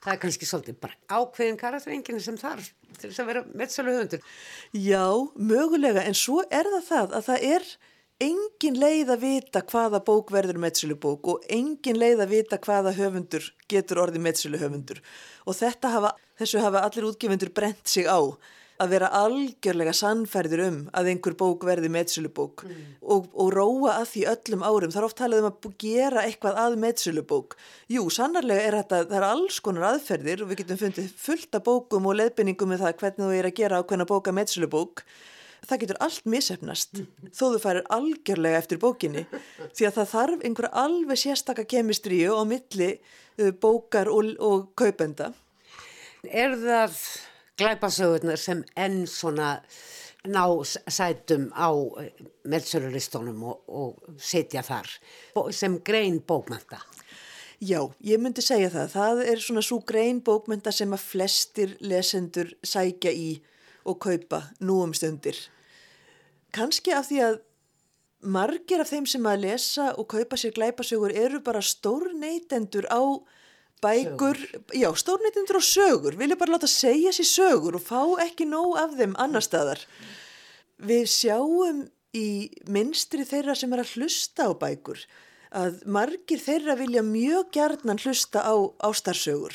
Það 0.00 0.14
er 0.14 0.22
kannski 0.22 0.48
svolítið 0.48 0.78
bara 0.80 0.96
ákveðin 1.12 1.58
karakterenginu 1.60 2.22
sem 2.24 2.38
þarf 2.40 2.70
til 2.96 3.10
þess 3.10 3.20
að 3.20 3.28
vera 3.28 3.44
metsölu 3.52 3.96
höfundur. 3.98 4.24
Já, 4.72 5.04
mögulega 5.36 6.06
en 6.08 6.16
svo 6.16 6.40
er 6.48 6.72
það 6.72 6.88
það 6.88 7.18
að 7.18 7.28
það 7.28 7.46
er 7.50 7.68
engin 8.22 8.78
leið 8.80 9.10
að 9.12 9.24
vita 9.24 9.62
hvaða 9.68 10.00
bók 10.04 10.30
verður 10.32 10.60
metsölu 10.62 10.96
bók 11.00 11.28
og 11.32 11.48
engin 11.52 11.98
leið 12.00 12.22
að 12.24 12.32
vita 12.32 12.58
hvaða 12.62 12.94
höfundur 12.96 13.50
getur 13.68 14.00
orðið 14.06 14.24
metsölu 14.24 14.60
höfundur 14.60 15.02
og 15.46 15.58
hafa, 15.82 16.14
þessu 16.38 16.62
hafa 16.64 16.84
allir 16.86 17.10
útgefundur 17.10 17.52
brent 17.52 17.84
sig 17.86 18.08
á 18.08 18.20
að 18.82 18.92
vera 18.92 19.08
algjörlega 19.16 19.92
sannferður 19.96 20.62
um 20.66 20.78
að 20.96 21.10
einhver 21.12 21.36
bók 21.38 21.64
verði 21.64 21.88
meðsölubók 21.92 22.64
mm. 22.66 22.82
og, 23.00 23.28
og 23.32 23.52
róa 23.54 23.94
að 24.02 24.10
því 24.10 24.24
öllum 24.32 24.64
árum. 24.66 24.92
Það 24.92 25.00
er 25.00 25.06
oft 25.08 25.18
talað 25.20 25.44
um 25.44 25.48
að 25.48 25.68
gera 25.80 26.24
eitthvað 26.26 26.60
að 26.60 26.76
meðsölubók. 26.82 27.56
Jú, 27.92 28.04
sannarlega 28.12 28.66
er 28.66 28.78
þetta, 28.82 29.00
það 29.08 29.16
er 29.20 29.28
alls 29.30 29.60
konar 29.64 29.88
aðferðir 29.92 30.44
og 30.44 30.52
við 30.52 30.60
getum 30.62 30.82
fundið 30.82 31.08
fullt 31.24 31.56
af 31.56 31.64
bókum 31.70 32.10
og 32.10 32.20
leðbenningum 32.20 32.72
með 32.72 32.84
það 32.84 33.00
hvernig 33.00 33.24
þú 33.24 33.38
er 33.38 33.50
að 33.50 33.56
gera 33.62 33.80
ákveðna 33.80 34.08
bóka 34.12 34.36
meðsölubók. 34.36 35.06
Það 35.66 35.80
getur 35.82 36.00
allt 36.04 36.28
misefnast 36.30 37.00
þó 37.34 37.44
þú 37.54 37.60
færir 37.62 37.88
algjörlega 37.94 38.60
eftir 38.62 38.80
bókinni 38.82 39.24
því 39.74 39.88
að 39.88 39.96
það 39.98 40.10
þarf 40.12 40.44
einhver 40.46 40.68
alveg 40.84 41.20
sérstaka 41.22 41.66
kemistríu 41.66 42.36
á 42.38 42.42
milli 42.46 42.90
uh, 42.94 43.50
bókar 43.50 44.10
og, 44.12 44.34
og 44.38 44.68
kaupenda. 44.78 45.32
Er 46.26 46.54
það 46.60 47.00
glæpasögurnar 47.58 48.40
sem 48.40 48.62
enn 48.76 49.06
svona 49.10 49.56
ná 50.26 50.42
sætum 50.90 51.48
á 51.54 51.70
eh, 52.02 52.10
meðsölulistónum 52.50 53.42
og, 53.46 53.62
og 53.66 54.18
setja 54.18 54.62
þar 54.66 54.90
sem 55.54 55.78
grein 55.86 56.20
bókmænta. 56.26 56.80
Já, 57.62 57.80
ég 58.04 58.20
myndi 58.20 58.42
segja 58.44 58.68
það. 58.68 58.90
Það 58.92 59.20
er 59.32 59.40
svona 59.40 59.62
svo 59.64 59.78
grein 59.86 60.20
bókmænta 60.20 60.72
sem 60.74 60.92
að 60.92 61.04
flestir 61.08 61.76
lesendur 61.80 62.50
sækja 62.60 63.12
í 63.14 63.30
og 63.86 64.00
kaupa 64.02 64.42
nú 64.60 64.82
um 64.84 64.92
stundir. 64.94 65.38
Kanski 66.56 66.94
af 66.96 67.10
því 67.10 67.22
að 67.26 67.40
margir 68.26 68.82
af 68.82 68.90
þeim 68.90 69.06
sem 69.08 69.26
að 69.28 69.42
lesa 69.44 69.90
og 70.00 70.08
kaupa 70.12 70.38
sér 70.40 70.54
glæpasögur 70.56 71.12
eru 71.14 71.42
bara 71.44 71.62
stór 71.62 72.08
neytendur 72.16 72.88
á 72.88 73.02
bækur, 73.84 74.40
sögur. 74.40 74.72
já, 74.72 74.88
stórnýttindur 74.96 75.60
og 75.60 75.66
sögur. 75.66 76.16
Vilja 76.16 76.36
bara 76.40 76.56
láta 76.56 76.70
segja 76.70 77.12
sér 77.12 77.28
sögur 77.28 77.76
og 77.76 77.84
fá 77.84 78.00
ekki 78.24 78.48
nóg 78.48 78.78
af 78.80 78.96
þeim 78.96 79.14
annar 79.20 79.44
staðar. 79.44 79.84
Við 80.80 81.06
sjáum 81.12 81.84
í 82.16 82.50
minstri 82.72 83.24
þeirra 83.28 83.54
sem 83.54 83.72
er 83.72 83.84
að 83.84 83.94
hlusta 83.96 84.48
á 84.48 84.52
bækur 84.56 85.04
að 85.56 85.80
margir 85.86 86.40
þeirra 86.42 86.76
vilja 86.78 87.02
mjög 87.06 87.52
gerðnan 87.54 88.00
hlusta 88.02 88.42
á 88.42 88.54
ástarsögur 88.84 89.54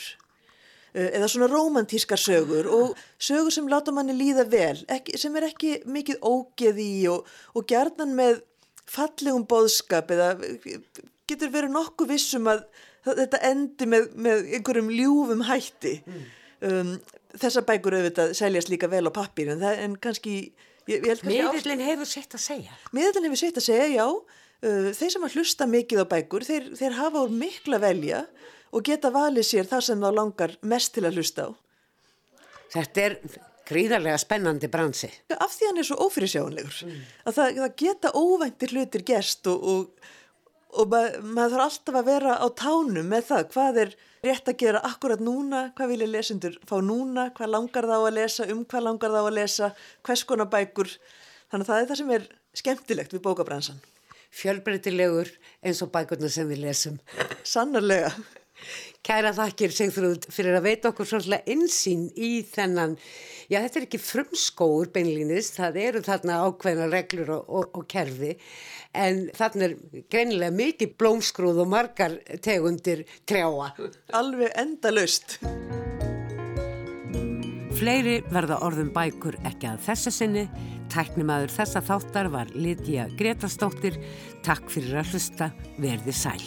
eða 0.93 1.27
svona 1.31 1.47
romantískar 1.51 2.19
sögur 2.19 2.67
og 2.67 2.97
sögur 3.21 3.53
sem 3.53 3.69
láta 3.71 3.93
manni 3.95 4.15
líða 4.17 4.45
vel 4.51 4.77
ekki, 4.91 5.17
sem 5.19 5.35
er 5.39 5.47
ekki 5.47 5.77
mikið 5.87 6.19
ógeð 6.27 6.81
í 6.83 6.91
og, 7.11 7.29
og 7.55 7.67
gerðnan 7.69 8.15
með 8.17 8.41
fallegum 8.91 9.45
boðskap 9.47 10.11
eða 10.11 10.33
getur 11.29 11.53
verið 11.53 11.75
nokkuð 11.77 12.11
vissum 12.11 12.49
að 12.51 12.65
þetta 13.05 13.39
endi 13.47 13.87
með, 13.89 14.11
með 14.13 14.51
einhverjum 14.57 14.91
ljúfum 14.93 15.45
hætti. 15.47 15.95
Mm. 16.05 16.27
um, 16.67 16.91
þessar 17.39 17.65
bækur 17.69 17.95
auðvitað 17.97 18.35
seljast 18.37 18.69
líka 18.71 18.89
vel 18.91 19.05
á 19.07 19.11
pappir 19.15 19.53
en, 19.53 19.61
það, 19.63 19.79
en 19.85 19.97
kannski 20.03 20.35
miðlinn 20.89 21.83
hefur 21.85 22.09
sett 22.09 22.35
að 22.35 22.43
segja. 22.43 22.77
Miðlinn 22.91 23.29
hefur 23.29 23.39
sett 23.39 23.59
að 23.61 23.67
segja, 23.69 23.87
já. 23.95 24.07
Uh, 24.61 24.89
þeir 24.93 25.13
sem 25.15 25.23
að 25.25 25.37
hlusta 25.39 25.67
mikið 25.69 26.03
á 26.03 26.05
bækur 26.11 26.45
þeir, 26.45 26.67
þeir 26.77 26.97
hafa 26.99 27.23
úr 27.23 27.31
mikla 27.33 27.79
velja 27.81 28.25
og 28.71 28.85
geta 28.87 29.11
valið 29.13 29.47
sér 29.47 29.69
það 29.69 29.85
sem 29.87 30.03
þá 30.03 30.09
langar 30.17 30.57
mest 30.61 30.93
til 30.95 31.05
að 31.07 31.19
hlusta 31.19 31.47
á 31.47 31.49
Þetta 32.71 33.01
er 33.03 33.17
gríðarlega 33.67 34.19
spennandi 34.19 34.69
bransi 34.71 35.11
af 35.35 35.51
því 35.53 35.69
hann 35.69 35.81
er 35.81 35.87
svo 35.87 35.99
ófyrirsjáanlegur 36.07 36.81
mm. 36.87 37.03
að 37.27 37.37
það, 37.37 37.61
það 37.61 37.77
geta 37.83 38.15
óvæntir 38.15 38.75
hlutir 38.75 39.05
gerst 39.07 39.47
og, 39.51 39.67
og 39.73 40.11
og 40.79 40.87
mað, 40.91 41.17
maður 41.25 41.55
þarf 41.55 41.65
alltaf 41.65 41.99
að 41.99 42.07
vera 42.07 42.37
á 42.39 42.47
tánum 42.55 43.11
með 43.11 43.27
það 43.29 43.47
hvað 43.53 43.79
er 43.83 43.93
rétt 44.21 44.51
að 44.51 44.59
gera 44.61 44.83
akkurat 44.87 45.23
núna, 45.23 45.61
hvað 45.75 45.93
vilja 45.93 46.09
lesendur 46.09 46.57
fá 46.69 46.75
núna, 46.85 47.29
hvað 47.35 47.53
langar 47.55 47.87
þá 47.89 47.95
að 47.97 48.13
lesa, 48.19 48.47
um 48.53 48.65
hvað 48.65 48.85
langar 48.87 49.15
þá 49.15 49.21
að 49.21 49.37
lesa, 49.39 49.71
hvers 50.07 50.25
konar 50.29 50.51
bækur 50.51 50.91
þannig 51.51 51.65
að 51.65 51.71
það 51.71 51.81
er 51.81 51.89
það 51.89 52.01
sem 52.01 52.13
er 52.17 52.27
skemmtilegt 52.61 53.15
við 53.15 53.23
bókabransan. 53.25 53.81
Fjölbreytilegur 54.31 55.31
eins 55.65 55.81
og 55.83 55.91
bækurna 55.91 56.29
sem 56.31 56.47
við 56.47 56.63
lesum. 56.63 57.01
Sannarlega. 57.43 58.13
Kæra 59.05 59.31
þakkir 59.33 59.73
Sigþrúð 59.73 60.27
fyrir 60.29 60.57
að 60.59 60.67
veita 60.67 60.91
okkur 60.91 61.09
svolítið 61.09 61.53
einsýn 61.55 62.03
í 62.15 62.31
þennan, 62.45 62.97
já 63.49 63.59
þetta 63.63 63.81
er 63.81 63.87
ekki 63.87 64.01
frumskóur 64.01 64.91
beinlýnis, 64.93 65.53
það 65.57 65.81
eru 65.85 66.03
þarna 66.05 66.43
ákveðna 66.45 66.91
reglur 66.91 67.33
og, 67.37 67.49
og, 67.49 67.81
og 67.81 67.87
kerfi 67.89 68.35
en 68.93 69.25
þarna 69.35 69.69
er 69.69 69.75
greinilega 70.11 70.53
mikið 70.55 70.95
blómskrúð 70.99 71.63
og 71.63 71.71
margar 71.71 72.17
tegundir 72.43 73.05
trjáa. 73.25 73.71
Alveg 74.17 74.53
enda 74.59 74.93
löst. 74.93 75.39
Fleiri 77.81 78.19
verða 78.29 78.59
orðum 78.61 78.91
bækur 78.93 79.39
ekki 79.47 79.71
að 79.71 79.79
þessu 79.87 80.11
sinni, 80.13 80.43
tæknimaður 80.93 81.55
þessa 81.55 81.81
þáttar 81.87 82.29
var 82.29 82.51
Lítiða 82.53 83.07
Gretastóttir, 83.17 83.97
takk 84.45 84.69
fyrir 84.69 84.99
að 85.01 85.15
hlusta, 85.15 85.47
verði 85.81 86.13
sæl. 86.13 86.43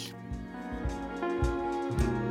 Bye. 1.97 2.24